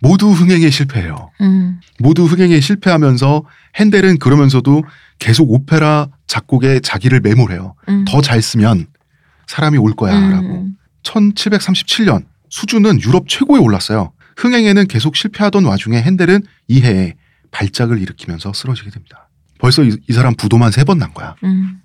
모두 0.02 0.32
흥행에 0.32 0.70
실패해요. 0.70 1.32
음. 1.42 1.80
모두 2.00 2.26
흥행에 2.26 2.60
실패하면서 2.60 3.44
핸델은 3.76 4.18
그러면서도 4.20 4.84
계속 5.20 5.52
오페라 5.52 6.08
작곡에 6.28 6.80
자기를 6.80 7.20
매몰해요. 7.22 7.76
음. 7.90 8.06
더잘 8.08 8.42
쓰면 8.42 8.88
사람이 9.48 9.78
올 9.78 9.94
거야 9.96 10.20
라고. 10.20 10.64
음. 10.64 10.76
1737년 11.04 12.26
수준은 12.50 13.02
유럽 13.02 13.28
최고에 13.28 13.60
올랐어요. 13.60 14.12
흥행에는 14.38 14.88
계속 14.88 15.16
실패하던 15.16 15.66
와중에 15.66 16.02
핸델은 16.02 16.42
이 16.68 16.82
해에 16.82 17.14
발작을 17.52 18.02
일으키면서 18.02 18.54
쓰러지게 18.54 18.90
됩니다. 18.90 19.30
벌써 19.60 19.84
이, 19.84 19.96
이 20.10 20.14
사람 20.14 20.36
부도만 20.36 20.72
세 20.72 20.84
번 20.84 20.98
난 21.00 21.14
거야. 21.14 21.36
음. 21.44 21.80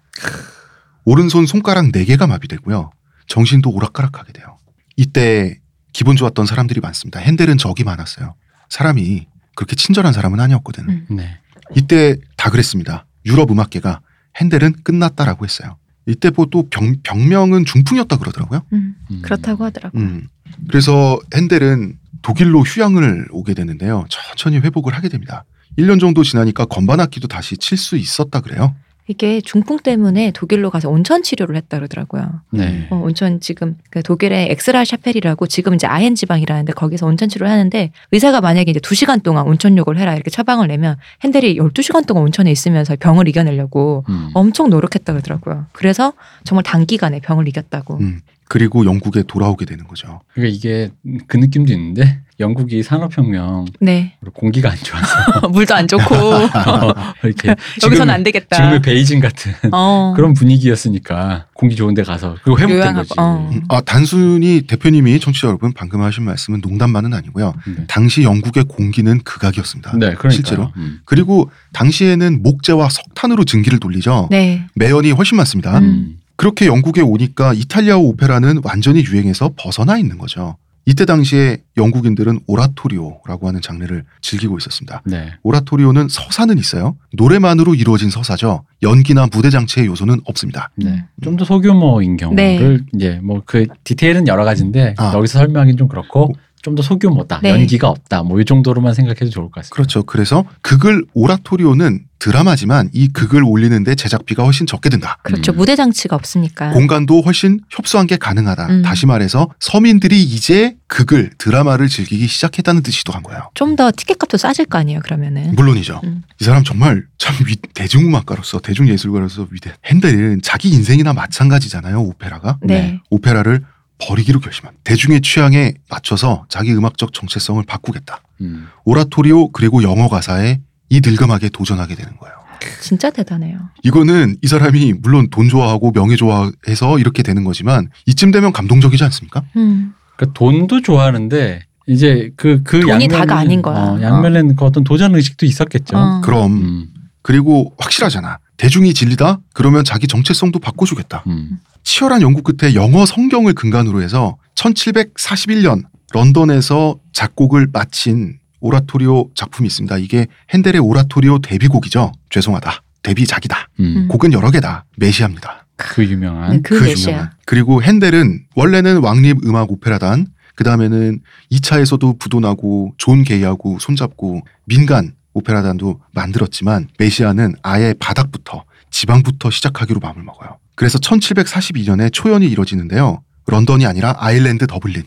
오른손 1.04 1.46
손가락 1.46 1.92
네 1.92 2.04
개가 2.04 2.26
마비되고요. 2.26 2.90
정신도 3.28 3.70
오락가락하게 3.70 4.32
돼요. 4.32 4.56
이때 4.96 5.58
기분 5.96 6.14
좋았던 6.14 6.44
사람들이 6.44 6.80
많습니다. 6.80 7.20
핸델은 7.20 7.56
적이 7.56 7.84
많았어요. 7.84 8.34
사람이 8.68 9.28
그렇게 9.54 9.74
친절한 9.76 10.12
사람은 10.12 10.38
아니었거든. 10.40 10.86
음. 10.90 11.06
네. 11.08 11.38
이때 11.74 12.16
다 12.36 12.50
그랬습니다. 12.50 13.06
유럽 13.24 13.50
음악계가 13.50 14.00
핸델은 14.38 14.74
끝났다라고 14.84 15.46
했어요. 15.46 15.78
이때 16.04 16.28
뭐또 16.28 16.68
병명은 17.02 17.64
중풍이었다 17.64 18.18
그러더라고요. 18.18 18.60
음. 18.74 18.94
음. 19.10 19.22
그렇다고 19.22 19.64
하더라고요. 19.64 20.02
음. 20.02 20.28
그래서 20.68 21.18
핸델은 21.34 21.98
독일로 22.20 22.60
휴양을 22.60 23.28
오게 23.30 23.54
되는데요. 23.54 24.04
천천히 24.10 24.58
회복을 24.58 24.92
하게 24.92 25.08
됩니다. 25.08 25.46
1년 25.78 25.98
정도 25.98 26.22
지나니까 26.22 26.66
건반 26.66 27.00
악기도 27.00 27.26
다시 27.26 27.56
칠 27.56 27.78
수 27.78 27.96
있었다 27.96 28.40
그래요. 28.42 28.74
이게 29.08 29.40
중풍 29.40 29.78
때문에 29.78 30.32
독일로 30.32 30.70
가서 30.70 30.90
온천 30.90 31.22
치료를 31.22 31.56
했다 31.56 31.78
그러더라고요. 31.78 32.40
네. 32.50 32.88
어, 32.90 32.96
온천 32.96 33.40
지금 33.40 33.76
그 33.90 34.02
독일의 34.02 34.50
엑스라 34.50 34.84
샤펠이라고 34.84 35.46
지금 35.46 35.74
이제 35.74 35.86
아헨 35.86 36.14
지방이라는데 36.14 36.72
거기서 36.72 37.06
온천 37.06 37.28
치료를 37.28 37.50
하는데 37.50 37.92
의사가 38.10 38.40
만약에 38.40 38.70
이제 38.70 38.80
2시간 38.80 39.22
동안 39.22 39.46
온천욕을 39.46 39.98
해라 39.98 40.14
이렇게 40.14 40.30
처방을 40.30 40.66
내면 40.68 40.96
핸델이 41.22 41.56
12시간 41.56 42.06
동안 42.06 42.24
온천에 42.24 42.50
있으면서 42.50 42.96
병을 42.98 43.28
이겨내려고 43.28 44.04
음. 44.08 44.30
엄청 44.34 44.70
노력했다 44.70 45.12
그러더라고요. 45.12 45.66
그래서 45.72 46.12
정말 46.44 46.64
단기간에 46.64 47.20
병을 47.20 47.46
이겼다고. 47.46 47.98
음. 47.98 48.20
그리고 48.48 48.84
영국에 48.84 49.22
돌아오게 49.22 49.64
되는 49.64 49.86
거죠. 49.86 50.20
그러니까 50.34 50.54
이게 50.54 50.90
그 51.26 51.36
느낌도 51.36 51.72
있는데 51.72 52.20
영국이 52.38 52.82
산업혁명 52.82 53.66
네. 53.80 54.14
공기가 54.34 54.70
안 54.70 54.76
좋아서 54.76 55.48
물도 55.48 55.74
안 55.74 55.88
좋고 55.88 56.04
이렇게 57.24 57.54
여기서는 57.82 58.12
안 58.12 58.22
되겠다. 58.22 58.56
지금의 58.56 58.82
베이징 58.82 59.20
같은 59.20 59.52
어. 59.72 60.12
그런 60.14 60.34
분위기였으니까 60.34 61.46
공기 61.54 61.74
좋은데 61.74 62.02
가서 62.02 62.36
그리고 62.42 62.58
회복된 62.58 62.78
요양하고, 62.78 62.98
거지. 62.98 63.14
어. 63.16 63.50
음, 63.52 63.62
아, 63.68 63.80
단순히 63.80 64.62
대표님이 64.62 65.18
청취자 65.18 65.48
여러분 65.48 65.72
방금 65.72 66.02
하신 66.02 66.24
말씀은 66.24 66.60
농담만은 66.62 67.14
아니고요. 67.14 67.54
네. 67.66 67.84
당시 67.88 68.22
영국의 68.22 68.64
공기는 68.64 69.18
극악이었습니다. 69.20 69.92
네, 69.92 69.98
그러니까 69.98 70.30
실제로. 70.30 70.72
음. 70.76 71.00
그리고 71.06 71.50
당시에는 71.72 72.42
목재와 72.42 72.90
석탄으로 72.90 73.44
증기를 73.44 73.80
돌리죠. 73.80 74.28
네. 74.30 74.66
매연이 74.74 75.10
훨씬 75.10 75.36
많습니다. 75.38 75.78
음. 75.78 76.18
그렇게 76.36 76.66
영국에 76.66 77.00
오니까 77.00 77.52
이탈리아 77.54 77.96
오페라는 77.96 78.60
완전히 78.64 79.04
유행에서 79.04 79.52
벗어나 79.56 79.96
있는 79.98 80.18
거죠. 80.18 80.56
이때 80.88 81.04
당시에 81.04 81.62
영국인들은 81.76 82.40
오라토리오라고 82.46 83.48
하는 83.48 83.60
장르를 83.60 84.04
즐기고 84.20 84.56
있었습니다. 84.58 85.02
네. 85.04 85.32
오라토리오는 85.42 86.06
서사는 86.08 86.56
있어요. 86.58 86.96
노래만으로 87.14 87.74
이루어진 87.74 88.08
서사죠. 88.08 88.64
연기나 88.82 89.26
무대 89.32 89.50
장치의 89.50 89.86
요소는 89.86 90.20
없습니다. 90.26 90.70
네. 90.76 91.04
좀 91.22 91.36
더 91.36 91.44
소규모인 91.44 92.16
경우를 92.16 92.36
네. 92.36 92.78
이제 92.94 93.18
뭐 93.22 93.42
그 93.44 93.66
디테일은 93.82 94.28
여러 94.28 94.44
가지인데 94.44 94.94
아. 94.96 95.12
여기서 95.14 95.38
설명하기는 95.40 95.76
좀 95.76 95.88
그렇고 95.88 96.32
좀 96.66 96.74
더 96.74 96.82
소규모다, 96.82 97.40
네. 97.42 97.50
연기가 97.50 97.88
없다, 97.88 98.22
뭐 98.24 98.40
이 98.40 98.44
정도로만 98.44 98.92
생각해도 98.92 99.30
좋을 99.30 99.46
것 99.46 99.54
같습니다. 99.62 99.74
그렇죠. 99.74 100.02
그래서 100.02 100.44
극을 100.62 101.04
오라토리오는 101.14 102.00
드라마지만 102.18 102.88
이 102.92 103.08
극을 103.08 103.42
올리는데 103.44 103.94
제작비가 103.94 104.42
훨씬 104.42 104.66
적게 104.66 104.88
든다. 104.88 105.18
그렇죠. 105.22 105.52
음. 105.52 105.56
무대 105.58 105.76
장치가 105.76 106.16
없으니까. 106.16 106.70
공간도 106.72 107.20
훨씬 107.20 107.60
협소한 107.70 108.06
게 108.06 108.16
가능하다. 108.16 108.66
음. 108.68 108.82
다시 108.82 109.06
말해서 109.06 109.48
서민들이 109.60 110.22
이제 110.22 110.74
극을 110.88 111.30
드라마를 111.38 111.88
즐기기 111.88 112.26
시작했다는 112.26 112.82
뜻이기도 112.82 113.12
한 113.12 113.22
거예요. 113.22 113.50
좀 113.54 113.76
더 113.76 113.92
티켓값도 113.94 114.38
싸질 114.38 114.64
거 114.66 114.78
아니에요. 114.78 115.00
그러면은. 115.04 115.54
물론이죠. 115.54 116.00
음. 116.04 116.22
이 116.40 116.44
사람 116.44 116.64
정말 116.64 117.04
참 117.18 117.34
위, 117.46 117.56
대중음악가로서 117.74 118.60
대중예술가로서 118.60 119.46
위대. 119.50 119.72
핸델은 119.84 120.40
자기 120.42 120.70
인생이나 120.70 121.12
마찬가지잖아요. 121.12 122.00
오페라가 122.00 122.58
네. 122.62 123.00
오페라를 123.10 123.62
버리기로 123.98 124.40
결심한 124.40 124.74
대중의 124.84 125.20
취향에 125.22 125.74
맞춰서 125.88 126.44
자기 126.48 126.72
음악적 126.74 127.12
정체성을 127.12 127.62
바꾸겠다. 127.64 128.20
음. 128.42 128.68
오라토리오 128.84 129.50
그리고 129.52 129.82
영어 129.82 130.08
가사에 130.08 130.60
이 130.90 131.00
늙음하게 131.04 131.48
도전하게 131.50 131.94
되는 131.94 132.16
거예요. 132.18 132.34
진짜 132.80 133.10
대단해요. 133.10 133.58
이거는 133.82 134.36
이 134.42 134.46
사람이 134.46 134.94
물론 135.02 135.28
돈 135.30 135.48
좋아하고 135.48 135.92
명예 135.92 136.16
좋아해서 136.16 136.98
이렇게 136.98 137.22
되는 137.22 137.44
거지만 137.44 137.88
이쯤 138.06 138.30
되면 138.32 138.52
감동적이지 138.52 139.02
않습니까? 139.04 139.42
음. 139.56 139.94
그러니까 140.16 140.38
돈도 140.38 140.82
좋아하는데 140.82 141.60
이제 141.88 142.30
그그 142.36 142.80
돈이 142.80 143.06
양면에는- 143.06 143.10
다가 143.12 143.38
아닌 143.38 143.62
거야. 143.62 143.76
어, 143.76 144.02
양면에는 144.02 144.56
그 144.56 144.64
어떤 144.64 144.84
도전 144.84 145.14
의식도 145.14 145.46
있었겠죠. 145.46 145.96
어. 145.96 146.20
그럼 146.22 146.52
음, 146.54 146.86
그리고 147.22 147.72
확실하잖아. 147.78 148.38
대중이 148.56 148.94
진리다? 148.94 149.38
그러면 149.52 149.84
자기 149.84 150.06
정체성도 150.06 150.58
바꿔주겠다. 150.58 151.24
음. 151.26 151.60
치열한 151.86 152.20
연구 152.20 152.42
끝에 152.42 152.74
영어 152.74 153.06
성경을 153.06 153.54
근간으로 153.54 154.02
해서 154.02 154.36
1741년 154.56 155.84
런던에서 156.12 156.98
작곡을 157.12 157.68
마친 157.72 158.38
오라토리오 158.60 159.30
작품이 159.34 159.68
있습니다. 159.68 159.96
이게 159.98 160.26
핸델의 160.52 160.80
오라토리오 160.80 161.38
데뷔곡이죠. 161.38 162.10
죄송하다. 162.30 162.82
데뷔작이다. 163.04 163.68
음. 163.78 164.08
곡은 164.08 164.32
여러 164.32 164.50
개다. 164.50 164.84
메시아입니다. 164.96 165.66
그 165.76 166.04
유명한 166.04 166.50
네, 166.50 166.60
그 166.60 166.76
그 166.80 166.84
메시아. 166.84 167.12
유명한. 167.12 167.30
그리고 167.46 167.80
핸델은 167.82 168.46
원래는 168.56 168.96
왕립 169.04 169.46
음악 169.46 169.70
오페라단, 169.70 170.26
그 170.56 170.64
다음에는 170.64 171.20
2차에서도 171.52 172.18
부도나고 172.18 172.94
존 172.98 173.22
게이하고 173.22 173.78
손잡고 173.78 174.40
민간 174.64 175.14
오페라단도 175.34 176.00
만들었지만 176.12 176.88
메시아는 176.98 177.54
아예 177.62 177.94
바닥부터 178.00 178.64
지방부터 178.90 179.50
시작하기로 179.50 180.00
마음을 180.00 180.24
먹어요. 180.24 180.58
그래서 180.76 180.98
1742년에 180.98 182.10
초연이 182.12 182.46
이뤄지는데요. 182.46 183.22
런던이 183.46 183.86
아니라 183.86 184.14
아일랜드 184.18 184.66
더블린. 184.66 185.02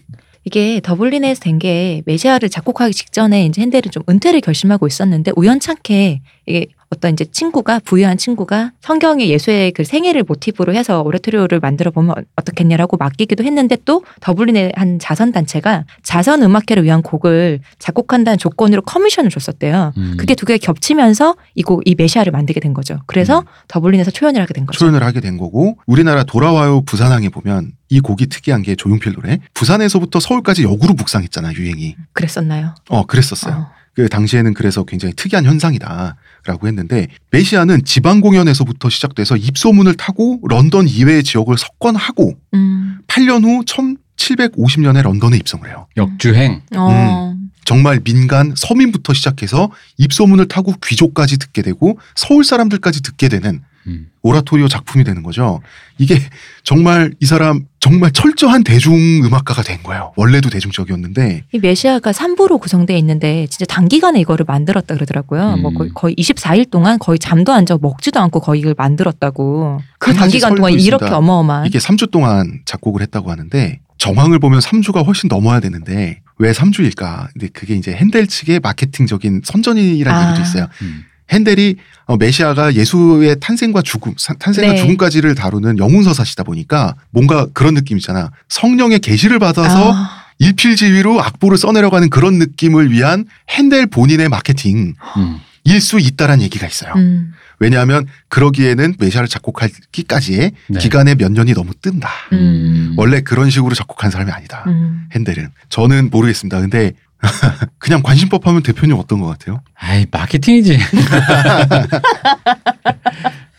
이게 0.46 0.80
더블린에서 0.82 1.42
된 1.42 1.60
게 1.60 2.02
메시아를 2.06 2.50
작곡하기 2.50 2.94
직전에 2.94 3.46
이제 3.46 3.62
핸델은 3.62 3.92
좀 3.92 4.02
은퇴를 4.10 4.42
결심하고 4.42 4.88
있었는데 4.88 5.32
우연찮게 5.36 6.22
이게 6.48 6.68
어떤 6.92 7.14
이제 7.14 7.26
친구가 7.26 7.80
부유한 7.80 8.18
친구가 8.18 8.72
성경의 8.82 9.30
예수의 9.30 9.72
그 9.72 9.84
생애를 9.84 10.24
모티브로 10.24 10.74
해서 10.74 11.02
오레토리오를 11.02 11.60
만들어 11.60 11.92
보면 11.92 12.16
어떻겠냐라고 12.36 12.98
맡기기도 12.98 13.44
했는데 13.44 13.78
또 13.86 14.04
더블린의 14.22 14.74
한 14.76 14.98
자선 14.98 15.32
단체가 15.32 15.86
자선 16.02 16.42
음악회를 16.42 16.84
위한 16.84 17.04
곡을 17.04 17.60
작곡한다는 17.78 18.40
조건으로 18.40 18.82
커미션을 18.82 19.30
줬었대요. 19.30 19.94
음. 19.98 20.16
그게 20.18 20.34
두 20.34 20.46
개가 20.46 20.58
겹치면서 20.58 21.36
이곡이 21.56 21.96
메시아를 21.96 22.32
만들게 22.32 22.60
된 22.60 22.74
거죠. 22.74 23.00
그래서 23.06 23.40
음. 23.40 23.46
더블린에서 23.68 24.10
초연을 24.10 24.42
하게 24.42 24.54
된 24.56 24.66
거죠. 24.66 24.80
초연을 24.80 25.04
하게 25.04 25.22
된 25.22 25.38
거고 25.38 25.78
우리나라 25.86 26.24
돌아와요 26.24 26.82
부산항에 26.82 27.30
보면 27.30 27.74
이 27.90 28.00
곡이 28.00 28.28
특이한 28.28 28.62
게 28.62 28.76
조용필 28.76 29.14
노래 29.14 29.40
부산에서부터 29.54 30.20
서울까지 30.20 30.64
역으로 30.64 30.94
묵상했잖아 30.94 31.54
유행이 31.54 31.96
그랬었나요? 32.14 32.76
어 32.90 33.06
그랬었어요 33.06 33.56
어. 33.56 33.79
그 34.00 34.08
당시에는 34.08 34.54
그래서 34.54 34.86
굉장히 34.86 35.14
특이한 35.14 35.44
현상이다라고 35.44 36.68
했는데 36.68 37.10
메시아는 37.32 37.84
지방 37.84 38.22
공연에서부터 38.22 38.90
시작돼서 38.90 39.36
입소문을 39.36 39.96
타고 39.96 40.40
런던 40.48 40.88
이외의 40.88 41.22
지역을 41.22 41.58
석권하고 41.58 42.34
음. 42.54 43.00
8년 43.08 43.44
후 43.44 43.66
1750년에 43.66 45.02
런던에 45.02 45.36
입성을 45.36 45.68
해요. 45.68 45.88
역주행 45.98 46.62
어. 46.78 47.36
정말 47.66 48.00
민간 48.00 48.54
서민부터 48.56 49.14
시작해서 49.14 49.70
입소문을 49.98 50.48
타고 50.48 50.74
귀족까지 50.82 51.38
듣게 51.38 51.62
되고 51.62 52.00
서울 52.16 52.46
사람들까지 52.46 53.02
듣게 53.04 53.28
되는 53.28 53.60
음. 53.90 54.08
오라토리오 54.22 54.68
작품이 54.68 55.04
되는 55.04 55.24
거죠. 55.24 55.62
이게 55.98 56.20
정말 56.64 57.14
이 57.20 57.26
사람 57.26 57.66
정말 57.80 58.12
철저한 58.12 58.64
대중음악가가 58.64 59.64
된 59.64 59.82
거예요. 59.84 60.14
원래도 60.16 60.50
대중적이었는데 60.50 61.44
이 61.52 61.60
메시아가 61.60 62.12
3부로 62.12 62.60
구성되어 62.60 62.98
있는데 62.98 63.48
진짜 63.48 63.66
단기간에 63.66 64.20
이거를 64.20 64.46
만들었다 64.48 64.94
그러더라고요. 64.96 65.56
음. 65.56 65.62
뭐 65.62 65.74
거의, 65.74 65.90
거의 65.94 66.16
24일 66.16 66.70
동안 66.70 67.00
거의 67.00 67.18
잠도 67.20 67.54
안 67.54 67.66
자고 67.66 67.88
먹지도 67.88 68.20
않고 68.20 68.42
거의 68.42 68.62
이걸 68.62 68.76
만들었다고. 68.78 69.82
그 69.98 70.14
단기간 70.14 70.56
동안 70.56 70.72
설도 70.72 70.84
이렇게 70.86 71.06
있습니다. 71.06 71.18
어마어마한. 71.18 71.66
이게 71.68 71.80
3주 71.80 72.12
동안 72.12 72.62
작곡을 72.66 73.02
했다고 73.02 73.32
하는데 73.32 73.80
정황을 73.98 74.40
보면 74.40 74.60
3주가 74.60 75.06
훨씬 75.06 75.28
넘어야 75.28 75.60
되는데 75.60 76.22
왜 76.38 76.52
3주일까? 76.52 77.28
근데 77.34 77.50
그게 77.50 77.76
이제 77.76 77.92
핸델 77.94 78.28
측의 78.28 78.62
마케팅적인 78.62 79.42
선전이라는 79.44 80.20
아. 80.20 80.30
얘기도 80.30 80.42
있어요. 80.44 80.68
음. 80.82 81.04
핸델이 81.32 81.76
어, 82.06 82.18
메시아가 82.18 82.74
예수의 82.74 83.38
탄생과 83.40 83.82
죽음, 83.84 84.14
사- 84.18 84.34
탄생과 84.34 84.74
네. 84.74 84.78
죽음까지를 84.80 85.36
다루는 85.36 85.78
영웅서사시다 85.78 86.44
보니까 86.44 86.96
뭔가 87.12 87.46
그런 87.54 87.76
느낌이잖아. 87.76 88.32
성령의 88.50 89.00
계시를 89.00 89.38
받아서 89.40 89.94
아, 89.94 90.10
일필지휘로 90.40 91.22
악보를 91.22 91.58
써내려가는 91.58 92.10
그런 92.10 92.40
느낌을 92.40 92.92
위한 92.92 93.26
핸델 93.50 93.86
본인의 93.86 94.30
마케팅일 94.30 94.96
음. 95.18 95.40
수 95.82 96.00
있다라는 96.00 96.42
얘기가 96.46 96.66
있어요. 96.66 96.94
음, 96.96 97.32
왜냐하면 97.60 98.08
그러기에는 98.30 98.96
메시아를 98.98 99.28
작곡하기까지의 99.28 100.52
네. 100.68 100.80
기간의 100.80 101.16
몇 101.16 101.32
년이 101.32 101.54
너무 101.54 101.74
뜬다. 101.80 102.10
음. 102.34 102.96
원래 102.98 103.22
그런 103.22 103.52
식으로 103.52 103.76
작곡한 103.76 104.10
사람이 104.10 104.32
아니다. 104.32 104.64
음. 104.66 105.08
핸델은 105.14 105.50
저는 105.70 106.10
모르겠습니다. 106.10 106.60
근데 106.62 106.94
그냥 107.78 108.02
관심법 108.02 108.48
하면 108.48 108.64
대표님 108.64 108.98
어떤 108.98 109.20
것 109.20 109.28
같아요? 109.28 109.62
아이 109.76 110.06
마케팅이지. 110.10 110.80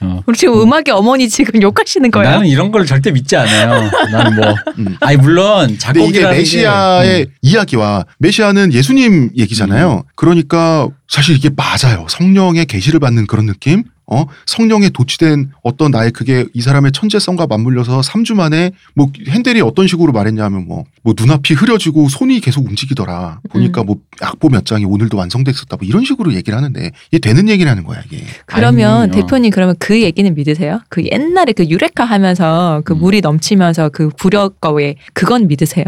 어. 0.03 0.23
우리 0.27 0.37
지금 0.37 0.61
음악의 0.63 0.93
어머니 0.93 1.29
지금 1.29 1.61
욕하시는 1.61 2.11
거예요? 2.11 2.31
나는 2.31 2.47
이런 2.47 2.71
걸 2.73 2.87
절대 2.87 3.11
믿지 3.11 3.37
않아요. 3.37 3.91
나는 4.11 4.35
뭐 4.35 4.55
음. 4.79 4.97
아니 5.01 5.19
물론 5.19 5.79
작곡이라는 5.79 6.39
메시아의 6.39 7.25
게, 7.25 7.31
음. 7.31 7.35
이야기와 7.43 8.07
메시아는 8.19 8.73
예수님 8.73 9.31
얘기잖아요. 9.37 10.05
그러니까 10.15 10.89
사실 11.07 11.37
이게 11.37 11.51
맞아요. 11.55 12.07
성령의 12.09 12.65
계시를 12.65 12.99
받는 12.99 13.27
그런 13.27 13.45
느낌. 13.47 13.85
어 14.11 14.27
성령에 14.47 14.91
도취된 14.91 15.53
어떤 15.63 15.93
나의 15.93 16.11
그게 16.11 16.45
이 16.53 16.61
사람의 16.61 16.91
천재성과 16.93 17.47
맞물려서 17.47 18.01
3주 18.01 18.35
만에 18.35 18.73
뭐 18.95 19.11
핸델이 19.29 19.61
어떤 19.61 19.87
식으로 19.87 20.13
말했냐면 20.13 20.67
뭐, 20.67 20.85
뭐 21.03 21.15
눈앞이 21.17 21.55
흐려지고 21.55 22.09
손이 22.09 22.41
계속 22.41 22.67
움직이더라 22.67 23.41
보니까 23.51 23.83
음. 23.83 23.87
뭐 23.87 23.97
악보 24.21 24.49
몇 24.49 24.67
장이 24.67 24.85
오늘도 24.85 25.17
완성됐었다 25.17 25.77
뭐 25.77 25.87
이런 25.87 26.05
식으로 26.05 26.35
얘기를 26.35 26.57
하는데 26.57 26.91
이게 27.13 27.19
되는 27.21 27.49
얘기라는 27.49 27.85
거야 27.85 28.03
이게 28.05 28.25
그러면 28.47 29.03
아니요. 29.03 29.15
대표님 29.15 29.51
그러면 29.51 29.77
그 29.79 30.03
얘기는 30.03 30.35
믿으세요? 30.35 30.81
그 30.89 31.05
옛날에 31.05 31.53
그 31.53 31.65
유레카 31.65 32.05
하면서 32.05 32.83
그 32.85 32.95
음. 32.95 32.99
물이 32.99 33.21
넘치면서 33.21 33.91
그 33.91 34.09
부력거에 34.09 34.97
그건 35.15 35.47
믿으세요? 35.47 35.85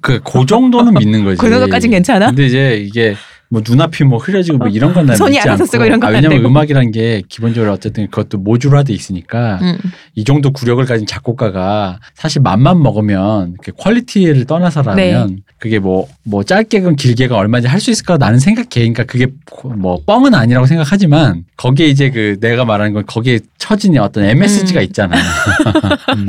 그, 0.00 0.20
그 0.20 0.44
정도는 0.46 0.94
믿는 0.94 1.24
거지. 1.24 1.38
그 1.40 1.48
정도까진 1.48 1.90
괜찮아? 1.90 2.26
근데 2.26 2.46
이제 2.46 2.76
이게 2.86 3.16
뭐 3.50 3.62
눈앞이 3.66 4.04
뭐 4.04 4.18
흐려지고 4.18 4.58
뭐 4.58 4.68
이런 4.68 4.92
손이 4.94 5.36
믿지 5.36 5.40
알아서 5.40 5.62
않고. 5.62 5.66
쓰고 5.66 5.84
이런 5.84 6.00
건 6.00 6.09
안 6.09 6.14
아, 6.14 6.18
왜냐면. 6.18 6.44
음악이란 6.44 6.90
게 6.90 7.22
기본적으로 7.28 7.72
어쨌든 7.72 8.06
그것도 8.10 8.38
모듈화돼 8.38 8.92
있으니까 8.92 9.58
음. 9.62 9.78
이 10.16 10.24
정도 10.24 10.50
구력을 10.50 10.84
가진 10.84 11.06
작곡가가 11.06 12.00
사실 12.14 12.42
맘만 12.42 12.82
먹으면 12.82 13.56
그 13.62 13.72
퀄리티를 13.72 14.44
떠나서라면 14.46 15.26
네. 15.28 15.36
그게 15.58 15.78
뭐뭐 15.78 16.42
짧게건 16.44 16.96
길게건 16.96 17.38
얼마인지 17.38 17.68
할 17.68 17.84
수 17.84 17.90
있을까 17.90 18.16
나는 18.16 18.38
생각해. 18.38 18.66
그러니까 18.70 19.04
그게 19.04 19.26
뭐 19.76 20.00
뻥은 20.06 20.34
아니라고 20.34 20.64
생각하지만 20.66 21.44
거기에 21.58 21.86
이제 21.88 22.08
그 22.10 22.38
내가 22.40 22.64
말하는 22.64 22.94
건 22.94 23.04
거기에 23.06 23.40
처진 23.58 23.98
어떤 23.98 24.24
MSG가 24.24 24.80
음. 24.80 24.84
있잖아. 24.84 25.16
음. 26.16 26.26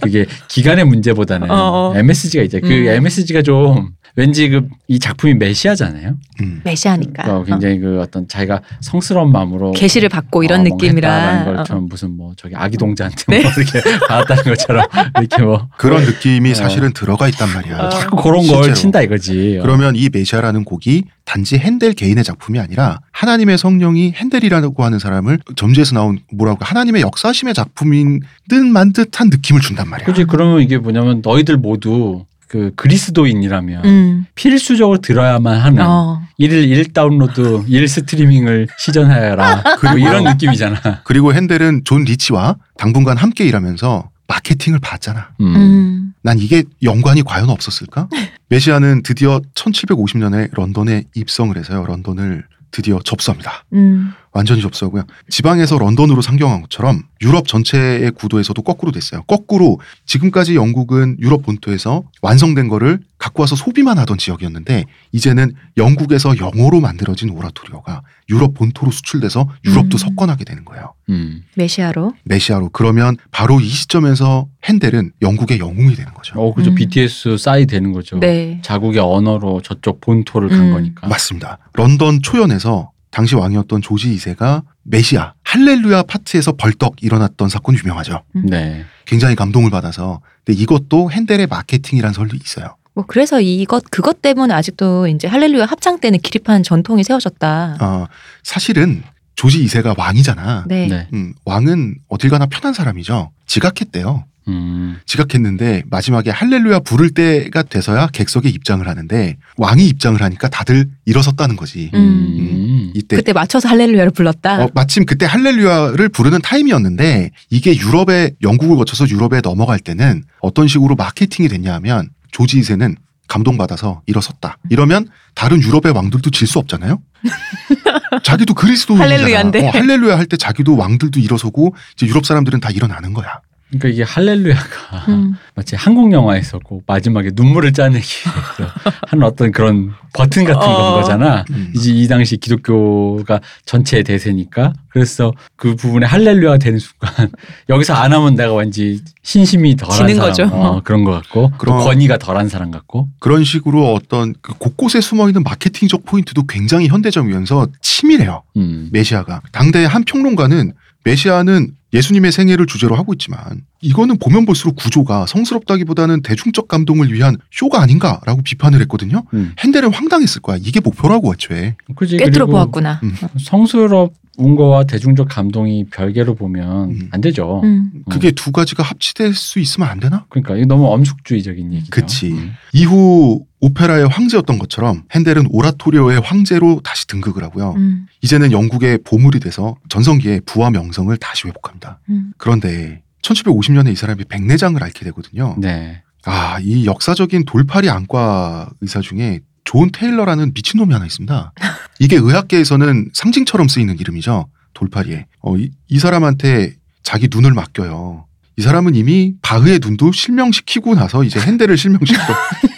그게 0.00 0.24
기간의 0.48 0.86
문제보다는 0.86 1.50
어, 1.50 1.92
어. 1.92 1.96
MSG가 1.96 2.42
있죠. 2.44 2.60
그 2.60 2.68
음. 2.68 2.86
MSG가 2.88 3.42
좀 3.42 3.90
왠지 4.16 4.48
그 4.48 4.68
이 4.86 4.98
작품이 4.98 5.34
메시아잖아요. 5.34 6.14
음. 6.42 6.60
메시아니까. 6.62 7.22
어, 7.32 7.42
굉장히 7.42 7.78
그 7.78 8.00
어떤 8.02 8.28
자기가 8.28 8.60
성스러운 8.82 9.32
마음으로 9.32 9.72
계시를 9.72 10.10
받고 10.10 10.42
이런 10.44 10.60
어, 10.60 10.62
느낌이라. 10.64 11.10
했다라는 11.10 11.52
어. 11.52 11.56
걸좀 11.56 11.88
무슨 11.88 12.16
뭐 12.18 12.34
저기 12.36 12.54
아기 12.54 12.76
동자한테 12.76 13.24
네. 13.28 13.42
뭐 13.42 13.50
이렇게 13.56 13.80
받았다는 14.06 14.44
것처럼 14.44 14.86
이렇게 15.20 15.42
뭐 15.42 15.68
그런 15.78 16.04
느낌이 16.04 16.50
어. 16.50 16.54
사실은 16.54 16.92
들어가 16.92 17.28
있단 17.28 17.48
말이야. 17.48 17.78
어. 17.78 17.88
자꾸 17.88 18.16
그런 18.22 18.40
걸 18.46 18.56
실제로. 18.56 18.74
친다 18.74 19.00
이거지. 19.00 19.58
그러면 19.62 19.96
이 19.96 20.10
메시아라는 20.12 20.64
곡이 20.64 21.04
단지 21.24 21.56
핸델 21.56 21.94
개인의 21.94 22.22
작품이 22.22 22.60
아니라 22.60 23.00
하나님의 23.12 23.56
성령이 23.56 24.12
핸델이라고 24.14 24.84
하는 24.84 24.98
사람을 24.98 25.38
점지에서 25.56 25.94
나온 25.94 26.18
뭐라고 26.30 26.62
하나님의 26.62 27.00
역사심의 27.00 27.54
작품인 27.54 28.20
듯 28.50 28.62
만 28.64 28.92
듯한 28.92 29.30
느낌을 29.30 29.62
준단 29.62 29.88
말이야. 29.88 30.06
그지 30.06 30.24
그러면 30.24 30.60
이게 30.60 30.76
뭐냐면 30.76 31.22
너희들 31.24 31.56
모두 31.56 32.26
그 32.48 32.72
그리스도인이라면 32.76 33.84
음. 33.84 34.26
필수적으로 34.34 34.98
들어야만 34.98 35.60
하는 35.60 35.82
어. 35.84 36.22
일일 36.38 36.70
일 36.70 36.92
다운로드, 36.92 37.64
일 37.68 37.88
스트리밍을 37.88 38.68
시전하여라. 38.78 39.62
뭐 39.82 39.98
이런 39.98 40.24
느낌이잖아. 40.32 41.02
그리고 41.04 41.32
핸델은 41.34 41.82
존 41.84 42.04
리치와 42.04 42.56
당분간 42.76 43.16
함께 43.16 43.44
일하면서 43.44 44.10
마케팅을 44.26 44.78
봤잖아. 44.80 45.30
음. 45.40 45.56
음. 45.56 46.14
난 46.22 46.38
이게 46.38 46.64
연관이 46.82 47.22
과연 47.22 47.50
없었을까? 47.50 48.08
메시아는 48.48 49.02
드디어 49.02 49.40
1750년에 49.54 50.50
런던에 50.52 51.04
입성을 51.14 51.56
해서요. 51.56 51.84
런던을 51.86 52.44
드디어 52.70 52.98
접수합니다. 53.04 53.64
음. 53.74 54.12
완전히 54.34 54.60
접수하고요. 54.60 55.04
지방에서 55.30 55.78
런던으로 55.78 56.20
상경한 56.20 56.60
것처럼 56.62 57.04
유럽 57.22 57.46
전체의 57.46 58.10
구도에서도 58.10 58.60
거꾸로 58.62 58.90
됐어요. 58.90 59.22
거꾸로 59.22 59.80
지금까지 60.06 60.56
영국은 60.56 61.16
유럽 61.20 61.42
본토에서 61.42 62.02
완성된 62.20 62.66
거를 62.68 62.98
갖고 63.16 63.42
와서 63.42 63.54
소비만 63.54 63.96
하던 63.98 64.18
지역이었는데 64.18 64.86
이제는 65.12 65.54
영국에서 65.76 66.36
영어로 66.36 66.80
만들어진 66.80 67.30
오라토리오가 67.30 68.02
유럽 68.28 68.54
본토로 68.54 68.90
수출돼서 68.90 69.48
유럽도 69.64 69.96
음. 69.96 69.98
석권하게 69.98 70.44
되는 70.44 70.64
거예요. 70.64 70.94
음. 71.10 71.42
메시아로. 71.54 72.14
메시아로 72.24 72.70
그러면 72.70 73.16
바로 73.30 73.60
이 73.60 73.68
시점에서 73.68 74.48
핸델은 74.64 75.12
영국의 75.22 75.60
영웅이 75.60 75.94
되는 75.94 76.12
거죠. 76.12 76.40
어, 76.40 76.52
그죠. 76.52 76.70
음. 76.70 76.74
BTS 76.74 77.38
싸이 77.38 77.66
되는 77.66 77.92
거죠. 77.92 78.18
네. 78.18 78.58
자국의 78.62 79.00
언어로 79.00 79.60
저쪽 79.62 80.00
본토를 80.00 80.48
간 80.48 80.60
음. 80.60 80.72
거니까. 80.72 81.06
맞습니다. 81.06 81.58
런던 81.74 82.20
초연에서 82.20 82.90
당시 83.14 83.36
왕이었던 83.36 83.80
조지 83.80 84.12
2세가 84.16 84.62
메시아 84.82 85.34
할렐루야 85.44 86.02
파트에서 86.02 86.50
벌떡 86.52 86.96
일어났던 87.00 87.48
사건 87.48 87.76
유명하죠. 87.76 88.22
네. 88.32 88.84
굉장히 89.04 89.36
감동을 89.36 89.70
받아서 89.70 90.20
근데 90.44 90.60
이것도 90.60 91.12
핸델의 91.12 91.46
마케팅이란 91.46 92.12
설도 92.12 92.34
있어요. 92.34 92.74
뭐 92.92 93.04
그래서 93.06 93.40
이것 93.40 93.84
그것 93.88 94.20
때문에 94.20 94.52
아직도 94.52 95.06
이제 95.06 95.28
할렐루야 95.28 95.64
합창 95.64 96.00
때는 96.00 96.18
기립하는 96.18 96.64
전통이 96.64 97.04
세워졌다. 97.04 97.78
어, 97.80 98.06
사실은 98.42 99.04
조지 99.36 99.64
2세가 99.64 99.96
왕이잖아. 99.96 100.64
네. 100.66 100.88
네. 100.88 101.08
음, 101.12 101.34
왕은 101.44 101.98
어딜 102.08 102.30
가나 102.30 102.46
편한 102.46 102.74
사람이죠. 102.74 103.30
지각했대요. 103.46 104.24
음. 104.48 104.98
지각했는데 105.06 105.84
마지막에 105.90 106.30
할렐루야 106.30 106.80
부를 106.80 107.10
때가 107.10 107.62
돼서야 107.62 108.08
객석에 108.08 108.48
입장을 108.48 108.86
하는데 108.86 109.36
왕이 109.56 109.86
입장을 109.86 110.20
하니까 110.20 110.48
다들 110.48 110.88
일어섰다는 111.04 111.56
거지. 111.56 111.90
음. 111.94 112.92
이때 112.94 113.16
그때 113.16 113.32
맞춰서 113.32 113.68
할렐루야를 113.68 114.12
불렀다. 114.12 114.64
어, 114.64 114.70
마침 114.74 115.04
그때 115.06 115.26
할렐루야를 115.26 116.08
부르는 116.10 116.40
타임이었는데 116.42 117.30
이게 117.50 117.76
유럽에 117.76 118.32
영국을 118.42 118.76
거쳐서 118.76 119.08
유럽에 119.08 119.40
넘어갈 119.40 119.78
때는 119.78 120.22
어떤 120.40 120.68
식으로 120.68 120.94
마케팅이 120.94 121.48
됐냐 121.48 121.72
하면 121.74 122.10
조지 122.30 122.60
2세는 122.60 122.96
감동받아서 123.26 124.02
일어섰다. 124.06 124.58
이러면 124.68 125.08
다른 125.34 125.60
유럽의 125.62 125.92
왕들도 125.92 126.30
질 126.30 126.46
수 126.46 126.58
없잖아요. 126.58 127.00
자기도 128.22 128.54
그리스도인이잖아. 128.54 129.10
할렐루야인데. 129.14 129.66
어, 129.66 129.70
할렐루야 129.70 130.18
할 130.18 130.26
때 130.26 130.36
자기도 130.36 130.76
왕들도 130.76 131.20
일어서고 131.20 131.74
이제 131.94 132.06
유럽 132.06 132.24
사람들은 132.26 132.60
다 132.60 132.70
일어나는 132.70 133.12
거야. 133.14 133.40
그러니까 133.78 133.88
이게 133.88 134.02
할렐루야가 134.02 135.04
음. 135.08 135.34
마치 135.54 135.76
한국 135.76 136.12
영화에서 136.12 136.58
꼭 136.60 136.82
마지막에 136.86 137.30
눈물을 137.34 137.72
짜내기 137.72 138.06
위해서 138.06 138.74
하는 139.08 139.24
어떤 139.24 139.52
그런 139.52 139.92
버튼 140.12 140.44
같은 140.44 140.68
어. 140.68 140.76
건 140.92 141.00
거잖아. 141.00 141.44
음. 141.50 141.72
이제 141.74 141.90
이 141.92 142.06
당시 142.08 142.36
기독교가 142.36 143.40
전체의 143.66 144.04
대세니까 144.04 144.72
그래서 144.88 145.32
그 145.56 145.74
부분에 145.74 146.06
할렐루야가 146.06 146.58
되는 146.58 146.78
순간 146.78 147.30
여기서 147.68 147.94
안 147.94 148.12
하면 148.12 148.34
내가 148.34 148.54
왠지 148.54 149.00
신심이 149.22 149.76
덜한 149.76 149.96
지는 149.96 150.14
사람 150.14 150.28
거죠. 150.30 150.44
어, 150.54 150.80
그런 150.84 151.04
것 151.04 151.10
같고 151.12 151.50
또 151.52 151.58
그럼- 151.58 151.84
권위가 151.84 152.18
덜한 152.18 152.48
사람 152.48 152.70
같고 152.70 153.08
그런 153.18 153.42
식으로 153.44 153.92
어떤 153.94 154.34
그 154.40 154.52
곳곳에 154.58 155.00
숨어 155.00 155.28
있는 155.28 155.42
마케팅적 155.42 156.04
포인트도 156.04 156.44
굉장히 156.46 156.88
현대적이면서 156.88 157.68
치밀해요. 157.80 158.42
음. 158.56 158.88
메시아가 158.92 159.40
당대 159.52 159.84
한 159.84 160.04
평론가는 160.04 160.72
메시아는 161.04 161.74
예수님의 161.92 162.32
생애를 162.32 162.66
주제로 162.66 162.96
하고 162.96 163.12
있지만 163.12 163.62
이거는 163.80 164.18
보면 164.18 164.46
볼수록 164.46 164.74
구조가 164.76 165.26
성스럽다기보다는 165.26 166.22
대중적 166.22 166.66
감동을 166.66 167.12
위한 167.12 167.36
쇼가 167.52 167.80
아닌가라고 167.80 168.42
비판을 168.42 168.80
했거든요. 168.82 169.22
음. 169.32 169.52
핸델은 169.60 169.92
황당했을 169.94 170.42
거야. 170.42 170.56
이게 170.60 170.80
목표라고 170.80 171.32
애초에. 171.32 171.76
그지 171.94 172.16
꿰뚫어 172.16 172.46
그리고 172.46 172.50
보았구나. 172.52 173.00
음. 173.04 173.14
성스러 173.38 174.10
운 174.36 174.56
거와 174.56 174.84
대중적 174.84 175.28
감동이 175.28 175.84
별개로 175.84 176.34
보면 176.34 176.90
음. 176.90 177.08
안 177.12 177.20
되죠. 177.20 177.60
음. 177.64 177.90
그게 178.10 178.30
두 178.30 178.52
가지가 178.52 178.82
합치될 178.82 179.34
수 179.34 179.58
있으면 179.58 179.88
안 179.88 180.00
되나? 180.00 180.26
그러니까 180.28 180.56
이거 180.56 180.66
너무 180.66 180.86
엄숙주의적인 180.92 181.72
얘기죠. 181.72 181.90
그치. 181.90 182.32
음. 182.32 182.52
이후 182.72 183.44
오페라의 183.60 184.08
황제였던 184.08 184.58
것처럼 184.58 185.04
핸델은 185.12 185.46
오라토리오의 185.50 186.20
황제로 186.20 186.80
다시 186.82 187.06
등극을 187.06 187.42
하고요. 187.44 187.74
음. 187.76 188.06
이제는 188.22 188.52
영국의 188.52 188.98
보물이 189.04 189.40
돼서 189.40 189.76
전성기의 189.88 190.42
부와 190.46 190.70
명성을 190.70 191.16
다시 191.16 191.46
회복합니다. 191.48 192.00
음. 192.10 192.32
그런데 192.36 193.02
1750년에 193.22 193.92
이 193.92 193.96
사람이 193.96 194.24
백내장을 194.24 194.82
앓게 194.82 195.04
되거든요. 195.06 195.56
네. 195.58 196.02
아, 196.26 196.58
이 196.60 196.86
역사적인 196.86 197.44
돌팔이 197.44 197.88
안과 197.88 198.70
의사 198.80 199.00
중에 199.00 199.40
존 199.64 199.90
테일러라는 199.90 200.52
미친놈이 200.54 200.92
하나 200.92 201.06
있습니다. 201.06 201.52
이게 201.98 202.16
의학계에서는 202.16 203.10
상징처럼 203.12 203.68
쓰이는 203.68 203.98
이름이죠. 203.98 204.46
돌팔이에. 204.74 205.26
어, 205.40 205.56
이, 205.56 205.70
이 205.88 205.98
사람한테 205.98 206.74
자기 207.02 207.28
눈을 207.30 207.52
맡겨요. 207.52 208.26
이 208.56 208.62
사람은 208.62 208.94
이미 208.94 209.34
바흐의 209.42 209.80
눈도 209.82 210.12
실명시키고 210.12 210.94
나서 210.94 211.24
이제 211.24 211.40
핸델을 211.40 211.76
실명시켜 211.76 212.20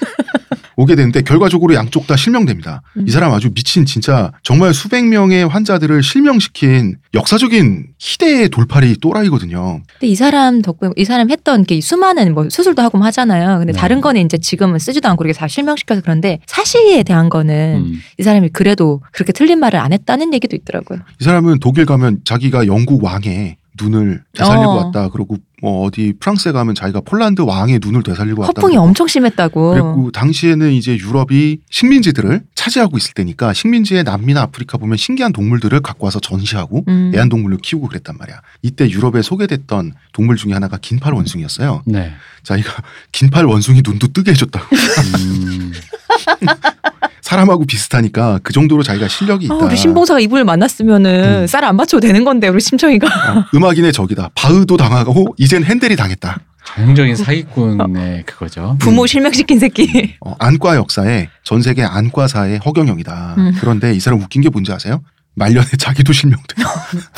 오게 0.77 0.95
되는데 0.95 1.22
결과적으로 1.22 1.74
양쪽 1.74 2.07
다 2.07 2.16
실명됩니다. 2.16 2.83
음. 2.97 3.07
이 3.09 3.11
사람 3.11 3.33
아주 3.33 3.51
미친 3.53 3.87
진짜 3.87 4.31
정말 4.43 4.74
수백 4.74 5.07
명의 5.07 5.47
환자들을 5.47 6.03
실명시킨 6.03 6.97
역사적인 7.14 7.89
희대의 7.99 8.51
돌팔이 8.51 8.99
또라이거든요. 9.01 9.81
근데 9.93 10.07
이 10.07 10.14
사람 10.14 10.61
덕분에 10.61 10.93
이 10.97 11.05
사람 11.05 11.31
했던 11.31 11.64
게 11.64 11.81
수많은 11.81 12.35
뭐 12.35 12.49
수술도 12.51 12.83
하고 12.83 12.99
뭐 12.99 13.07
하잖아요. 13.07 13.59
근데 13.59 13.72
네. 13.72 13.79
다른 13.79 14.01
거는 14.03 14.24
이제 14.24 14.37
지금은 14.37 14.79
쓰지도 14.79 15.09
않고 15.09 15.24
이렇게 15.24 15.39
다 15.39 15.49
실명시켜서 15.49 16.03
그런데 16.03 16.41
사실에 16.47 17.03
대한 17.03 17.31
거는 17.31 17.85
음. 17.87 18.01
이 18.18 18.22
사람이 18.22 18.51
그래도 18.51 19.01
그렇게 19.12 19.33
틀린 19.33 19.59
말을 19.59 19.79
안 19.79 19.93
했다는 19.93 20.35
얘기도 20.35 20.57
있더라고요. 20.57 21.01
이 21.20 21.24
사람은 21.24 21.61
독일 21.61 21.87
가면 21.87 22.20
자기가 22.24 22.66
영국 22.66 23.03
왕의 23.03 23.57
눈을 23.81 24.22
되살리고 24.33 24.70
어. 24.70 24.85
왔다. 24.85 25.09
그리고 25.09 25.39
뭐 25.62 25.87
어디 25.87 26.12
프랑스에 26.20 26.53
가면 26.53 26.74
자기가 26.74 27.01
폴란드 27.01 27.43
왕의 27.43 27.81
눈을 27.83 28.03
되살리고 28.03 28.43
왔다. 28.43 28.61
허풍이. 28.61 28.77
엄청 28.77 29.07
심했다고. 29.07 29.70
그리고 29.70 30.11
당시에는 30.12 30.72
이제 30.72 30.97
유럽이 30.97 31.59
식민지들을 31.70 32.43
차지하고 32.55 32.97
있을 32.99 33.14
때니까 33.14 33.53
식민지의 33.53 34.05
남미나 34.05 34.43
아프리카 34.43 34.77
보면 34.79 34.97
신기한 34.97 35.33
동물들을 35.33 35.81
갖고 35.81 36.05
와서 36.05 36.20
전시하고 36.20 36.85
음. 36.89 37.12
애완동물로 37.14 37.59
키우고 37.59 37.89
그랬단 37.89 38.16
말이야. 38.18 38.41
이때 38.62 38.89
유럽에 38.89 39.22
소개됐던 39.22 39.95
동물 40.12 40.37
중에 40.37 40.53
하나가 40.53 40.77
긴팔 40.77 41.14
원숭이였어요. 41.14 41.83
네. 41.87 42.12
자기가 42.43 42.83
긴팔 43.12 43.47
원숭이 43.47 43.83
눈도 43.85 44.09
뜨게 44.09 44.33
해줬다고. 44.33 44.66
음. 44.77 45.72
사람하고 47.27 47.64
비슷하니까 47.66 48.39
그 48.45 48.53
정도로 48.53 48.85
자기가 48.85 49.09
실력이 49.09 49.47
있다. 49.47 49.55
아, 49.55 49.59
우리 49.59 49.77
신봉사가 49.77 50.20
이분을 50.20 50.45
만났으면은 50.45 51.43
음. 51.43 51.47
쌀 51.49 51.66
안 51.66 51.74
바쳐도 51.74 52.07
되는 52.07 52.24
건데 52.24 52.47
우리 52.47 52.61
심청이가 52.61 53.09
어, 53.09 53.45
음악인의 53.53 53.93
적이다. 53.93 54.31
바흐도 54.37 54.77
당하고 54.77 55.35
이젠 55.37 55.64
핸델이 55.64 55.97
당했다. 55.97 56.39
전형적인 56.64 57.16
사기꾼의 57.16 58.22
그거죠. 58.27 58.77
부모 58.79 59.09
실명시킨 59.09 59.59
새끼. 59.59 60.14
어, 60.20 60.37
안과 60.39 60.77
역사에 60.77 61.29
전 61.43 61.62
세계 61.62 61.83
안과사의 61.83 62.61
허경영이다. 62.64 63.35
음. 63.39 63.53
그런데 63.59 63.93
이 63.93 63.99
사람 63.99 64.20
웃긴 64.20 64.41
게 64.43 64.49
뭔지 64.49 64.70
아세요? 64.72 65.03
말년에 65.35 65.66
자기도 65.79 66.12
실명돼. 66.12 66.62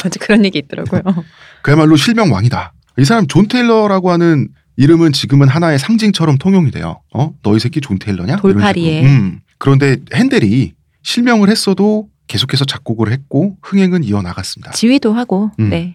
맞아 0.03 0.11
그런 0.21 0.43
얘기 0.47 0.59
있더라고요. 0.59 1.03
그야말로 1.61 1.97
실명 1.97 2.33
왕이다. 2.33 2.73
이 2.99 3.05
사람 3.05 3.27
존 3.27 3.47
테일러라고 3.47 4.11
하는 4.11 4.49
이름은 4.79 5.13
지금은 5.13 5.49
하나의 5.49 5.79
상징처럼 5.79 6.39
통용이 6.39 6.71
돼요. 6.71 7.03
어? 7.13 7.33
너희 7.43 7.59
새끼 7.59 7.83
존 7.83 7.99
테일러냐? 7.99 8.37
돌팔이에. 8.37 9.03
식으로. 9.03 9.13
음. 9.13 9.41
그런데 9.59 9.97
핸델이 10.15 10.75
실명을 11.03 11.49
했어도 11.49 12.09
계속해서 12.27 12.65
작곡을 12.65 13.11
했고 13.11 13.57
흥행은 13.63 14.05
이어나갔습니다. 14.05 14.73
지휘도 14.73 15.13
하고. 15.13 15.51
음. 15.59 15.71
네. 15.71 15.95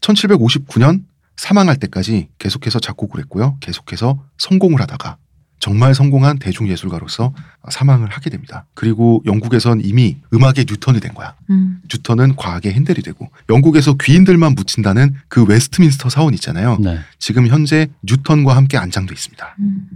1759년 0.00 1.04
사망할 1.36 1.76
때까지 1.76 2.28
계속해서 2.38 2.80
작곡을 2.80 3.20
했고요. 3.20 3.56
계속해서 3.60 4.22
성공을 4.38 4.80
하다가 4.80 5.16
정말 5.60 5.94
성공한 5.94 6.38
대중 6.38 6.68
예술가로서 6.68 7.32
사망을 7.68 8.08
하게 8.10 8.30
됩니다. 8.30 8.64
그리고 8.74 9.22
영국에선 9.26 9.80
이미 9.84 10.16
음악의 10.32 10.66
뉴턴이 10.68 11.00
된 11.00 11.14
거야. 11.14 11.34
음. 11.50 11.80
뉴턴은 11.92 12.36
과학의 12.36 12.72
핸델이 12.72 13.02
되고 13.02 13.28
영국에서 13.48 13.94
귀인들만 13.94 14.54
묻힌다는 14.54 15.16
그 15.28 15.44
웨스트민스터 15.44 16.10
사원 16.10 16.34
있잖아요. 16.34 16.78
네. 16.80 16.98
지금 17.18 17.48
현재 17.48 17.88
뉴턴과 18.02 18.54
함께 18.54 18.78
안장돼 18.78 19.12
있습니다. 19.12 19.56
음. 19.58 19.88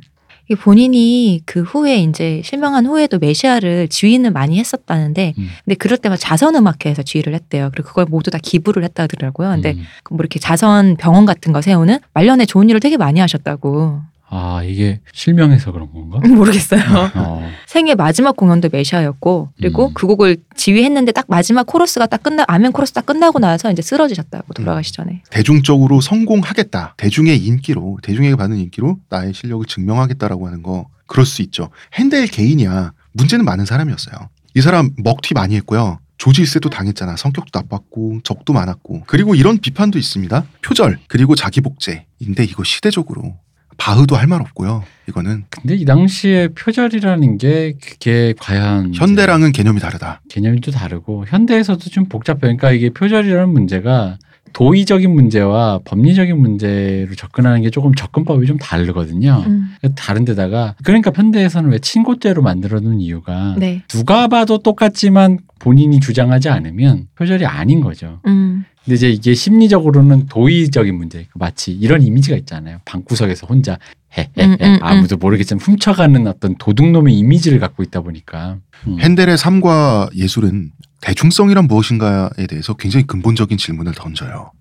이 0.53 0.55
본인이 0.55 1.41
그 1.47 1.63
후에 1.63 1.97
이제 2.03 2.43
실명한 2.45 2.85
후에도 2.85 3.19
메시아를 3.19 3.89
지휘는 3.89 4.35
많이 4.35 4.59
했었다는데 4.59 5.33
음. 5.39 5.49
근데 5.65 5.75
그럴 5.77 5.97
때마다 5.97 6.21
자선음악회에서 6.21 7.03
지휘를 7.03 7.35
했대요. 7.35 7.71
그리고 7.73 7.89
그걸 7.89 8.05
모두 8.05 8.31
다 8.31 8.39
기부를 8.41 8.85
했다 8.85 9.05
하더라고요. 9.05 9.49
근데 9.51 9.73
음. 9.73 9.85
뭐 10.11 10.19
이렇게 10.21 10.39
자선 10.39 10.97
병원 10.97 11.25
같은 11.25 11.53
거 11.53 11.63
세우는 11.63 11.99
말년에 12.13 12.45
좋은 12.45 12.69
일을 12.69 12.81
되게 12.81 12.99
많이 12.99 13.19
하셨다고. 13.21 14.01
아 14.35 14.63
이게 14.65 15.01
실명해서 15.13 15.73
그런 15.73 15.93
건가? 15.93 16.19
모르겠어요. 16.27 16.81
어. 17.15 17.51
생애 17.67 17.95
마지막 17.95 18.35
공연도 18.35 18.71
메시아였고 18.73 19.51
그리고 19.59 19.89
음. 19.89 19.95
그 19.95 20.07
곡을 20.07 20.39
지휘했는데 20.57 21.13
딱 21.13 21.27
마지막 21.29 21.67
코러스가 21.67 22.07
딱 22.07 22.23
끝나 22.23 22.43
아멘 22.49 22.73
코러스 22.73 22.95
딱 22.95 23.05
끝나고 23.05 23.41
나서 23.41 23.71
이제 23.71 23.83
쓰러지셨다고 23.83 24.55
돌아가시 24.55 24.95
전에. 24.95 25.23
대중적으로 25.29 26.01
성공하겠다. 26.01 26.95
대중의 26.97 27.45
인기로, 27.45 27.99
대중에게 28.03 28.37
받는 28.37 28.57
인기로 28.57 28.97
나의 29.11 29.35
실력을 29.35 29.67
증명하겠다라고 29.67 30.47
하는 30.47 30.63
거 30.63 30.89
그럴 31.07 31.27
수 31.27 31.43
있죠. 31.43 31.69
핸델 31.93 32.27
개인이야. 32.27 32.93
문제는 33.13 33.45
많은 33.45 33.67
사람이었어요. 33.67 34.31
이 34.55 34.63
사람 34.63 34.93
먹튀 34.97 35.35
많이 35.35 35.57
했고요. 35.57 35.99
조질세도 36.17 36.71
당했잖아. 36.71 37.17
성격도 37.17 37.51
나빴고 37.59 38.21
적도 38.25 38.55
많았고. 38.55 39.03
그리고 39.07 39.35
이런 39.35 39.59
비판도 39.59 39.99
있습니다. 39.99 40.45
표절 40.63 40.99
그리고 41.09 41.35
자기 41.35 41.61
복제인데 41.61 42.45
이거 42.45 42.65
시대적으로 42.65 43.35
바흐도 43.83 44.15
할 44.15 44.29
말 44.29 44.41
없고요. 44.41 44.85
이거는 45.09 45.45
근데 45.51 45.75
이 45.75 45.85
당시에 45.85 46.49
표절이라는 46.55 47.37
게 47.39 47.75
그게 47.83 48.33
과연 48.39 48.95
현대랑은 48.95 49.51
개념이 49.51 49.81
다르다. 49.81 50.21
개념이 50.29 50.61
또 50.61 50.71
다르고 50.71 51.25
현대에서도 51.27 51.91
좀 51.91 52.05
복잡해요. 52.05 52.41
그러니까 52.43 52.71
이게 52.71 52.91
표절이라는 52.91 53.49
문제가 53.49 54.19
도의적인 54.53 55.11
문제와 55.13 55.81
법리적인 55.85 56.39
문제로 56.39 57.13
접근하는 57.17 57.63
게 57.63 57.71
조금 57.71 57.93
접근법이 57.95 58.47
좀 58.47 58.57
다르거든요. 58.59 59.43
음. 59.47 59.75
다른 59.97 60.25
데다가 60.25 60.77
그러니까 60.85 61.11
현대에서는 61.13 61.71
왜 61.71 61.79
친고죄로 61.81 62.41
만들어 62.43 62.79
놓은 62.79 63.01
이유가 63.01 63.57
네. 63.59 63.83
누가 63.89 64.29
봐도 64.29 64.59
똑같지만 64.59 65.39
본인이 65.59 65.99
주장하지 65.99 66.51
않으면 66.51 67.07
표절이 67.17 67.47
아닌 67.47 67.81
거죠. 67.81 68.21
음. 68.27 68.65
근데 68.85 68.97
이제 68.97 69.11
이게 69.11 69.35
심리적으로는 69.35 70.27
도의적인 70.27 70.95
문제. 70.95 71.29
마치 71.35 71.73
이런 71.73 72.03
이미지가 72.03 72.37
있잖아요. 72.39 72.81
방구석에서 72.85 73.47
혼자 73.47 73.79
헤헤헤 74.17 74.45
음, 74.45 74.57
음, 74.61 74.75
음. 74.75 74.79
아무도 74.83 75.17
모르겠지만 75.17 75.61
훔쳐가는 75.61 76.27
어떤 76.27 76.57
도둑놈의 76.57 77.17
이미지를 77.17 77.61
갖고 77.61 77.83
있다 77.83 78.01
보니까. 78.01 78.59
음. 78.87 78.99
핸델의 79.01 79.39
삶과 79.39 80.11
예술은 80.15 80.73
대중성이란 81.01 81.67
무엇인가에 81.67 82.47
대해서 82.49 82.75
굉장히 82.75 83.07
근본적인 83.07 83.57
질문을 83.59 83.93
던져요. 83.95 84.53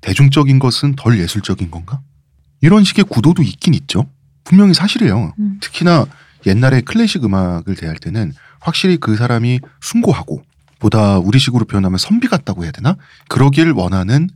대중적인 0.00 0.58
것은 0.58 0.94
덜 0.96 1.18
예술적인 1.18 1.70
건가? 1.70 2.00
이런 2.60 2.84
식의 2.84 3.04
구도도 3.04 3.42
있긴 3.42 3.74
있죠. 3.74 4.06
분명히 4.44 4.72
사실이에요. 4.74 5.32
음. 5.38 5.58
특히나 5.60 6.06
옛날에 6.46 6.80
클래식 6.80 7.24
음악을 7.24 7.74
대할 7.74 7.96
때는 7.96 8.32
확실히 8.60 8.96
그 8.96 9.16
사람이 9.16 9.60
숭고하고 9.80 10.42
보다 10.86 11.18
우리식으로 11.18 11.64
표현하면 11.64 11.98
선비 11.98 12.28
같다고 12.28 12.62
해야 12.62 12.70
되나? 12.70 12.96
그러길 13.28 13.72
원하는 13.72 14.28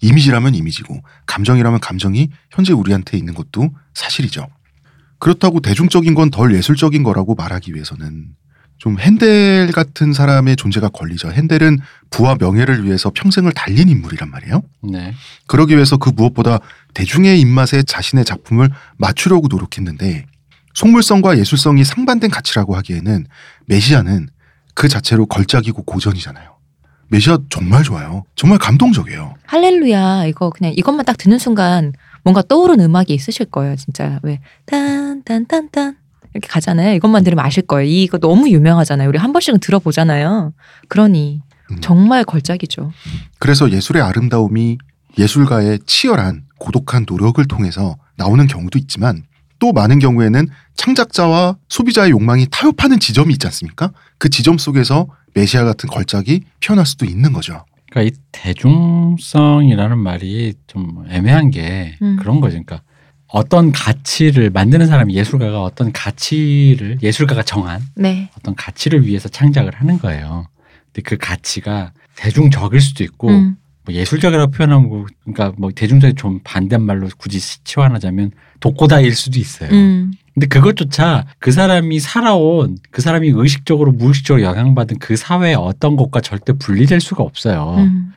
이미지라면 0.00 0.54
이미지고 0.54 1.02
감정이라면 1.26 1.80
감정이 1.80 2.30
현재 2.52 2.72
우리한테 2.72 3.18
있는 3.18 3.34
것도 3.34 3.70
사실이죠. 3.94 4.46
그렇다고 5.18 5.58
대중적인 5.58 6.14
건 6.14 6.30
덜 6.30 6.54
예술적인 6.54 7.02
거라고 7.02 7.34
말하기 7.34 7.74
위해서는 7.74 8.28
좀 8.76 9.00
핸델 9.00 9.72
같은 9.72 10.12
사람의 10.12 10.54
존재가 10.54 10.90
걸리죠. 10.90 11.32
핸델은 11.32 11.80
부와 12.10 12.36
명예를 12.38 12.84
위해서 12.84 13.10
평생을 13.10 13.50
달린 13.50 13.88
인물이란 13.88 14.30
말이에요. 14.30 14.62
네. 14.92 15.14
그러기 15.48 15.74
위해서 15.74 15.96
그 15.96 16.10
무엇보다 16.10 16.60
대중의 16.94 17.40
입맛에 17.40 17.82
자신의 17.82 18.24
작품을 18.24 18.70
맞추려고 18.98 19.48
노력했는데 19.50 20.26
속물성과 20.74 21.38
예술성이 21.38 21.82
상반된 21.82 22.30
가치라고 22.30 22.76
하기에는 22.76 23.26
메시아는 23.66 24.28
그 24.78 24.86
자체로 24.86 25.26
걸작이고 25.26 25.82
고전이잖아요. 25.82 26.56
메시아 27.08 27.38
정말 27.50 27.82
좋아요. 27.82 28.24
정말 28.36 28.60
감동적이에요. 28.60 29.34
할렐루야. 29.46 30.26
이거 30.26 30.50
그냥 30.50 30.72
이것만 30.76 31.04
딱 31.04 31.18
듣는 31.18 31.40
순간 31.40 31.92
뭔가 32.22 32.42
떠오르는 32.42 32.84
음악이 32.84 33.12
있으실 33.12 33.46
거예요 33.46 33.74
진짜. 33.74 34.20
왜? 34.22 34.38
딴딴딴딴. 34.66 35.96
이렇게 36.32 36.46
가잖아요. 36.46 36.94
이것만 36.94 37.24
들으면 37.24 37.44
아실 37.44 37.66
거예요. 37.66 37.90
이거 37.90 38.18
너무 38.18 38.48
유명하잖아요. 38.50 39.08
우리 39.08 39.18
한 39.18 39.32
번씩은 39.32 39.58
들어보잖아요. 39.58 40.52
그러니 40.86 41.42
음. 41.72 41.80
정말 41.80 42.22
걸작이죠. 42.22 42.92
그래서 43.40 43.72
예술의 43.72 44.00
아름다움이 44.02 44.78
예술가의 45.18 45.80
치열한 45.86 46.44
고독한 46.60 47.04
노력을 47.08 47.44
통해서 47.48 47.96
나오는 48.16 48.46
경우도 48.46 48.78
있지만 48.78 49.24
또 49.58 49.72
많은 49.72 49.98
경우에는 49.98 50.46
창작자와 50.74 51.56
소비자의 51.68 52.10
욕망이 52.10 52.46
타협하는 52.50 53.00
지점이 53.00 53.32
있지 53.34 53.46
않습니까? 53.46 53.92
그 54.18 54.28
지점 54.28 54.58
속에서 54.58 55.08
메시아 55.34 55.64
같은 55.64 55.88
걸작이 55.88 56.42
피어날 56.60 56.86
수도 56.86 57.04
있는 57.04 57.32
거죠. 57.32 57.64
그러니까 57.90 58.14
이 58.14 58.20
대중성이라는 58.32 59.98
말이 59.98 60.54
좀 60.66 61.04
애매한 61.08 61.50
게 61.50 61.96
음. 62.02 62.16
그런 62.16 62.40
거죠. 62.40 62.52
그러니까 62.62 62.82
어떤 63.28 63.72
가치를 63.72 64.50
만드는 64.50 64.86
사람이 64.86 65.14
예술가가 65.14 65.62
어떤 65.62 65.92
가치를 65.92 66.98
예술가가 67.02 67.42
정한 67.42 67.82
네 67.94 68.30
어떤 68.38 68.54
가치를 68.54 69.06
위해서 69.06 69.28
창작을 69.28 69.74
하는 69.74 69.98
거예요. 69.98 70.46
근데 70.86 71.02
그 71.02 71.16
가치가 71.18 71.92
대중적일 72.16 72.80
수도 72.80 73.04
있고 73.04 73.28
음. 73.28 73.56
뭐 73.88 73.94
예술적이라고 73.94 74.50
표현하면 74.50 74.88
뭐 74.88 75.06
그러니까 75.24 75.54
뭐 75.56 75.70
대중적이 75.74 76.14
좀 76.14 76.40
반대말로 76.44 77.08
굳이 77.16 77.40
치환하자면 77.64 78.32
독고다일 78.60 79.14
수도 79.14 79.38
있어요. 79.38 79.70
음. 79.70 80.12
근데 80.34 80.46
그것조차 80.46 81.24
그 81.38 81.50
사람이 81.50 81.98
살아온 81.98 82.76
그 82.90 83.00
사람이 83.00 83.32
의식적으로 83.34 83.92
무의식적으로 83.92 84.44
영향받은 84.44 84.98
그 84.98 85.16
사회의 85.16 85.54
어떤 85.54 85.96
것과 85.96 86.20
절대 86.20 86.52
분리될 86.52 87.00
수가 87.00 87.24
없어요. 87.24 87.76
음. 87.78 88.12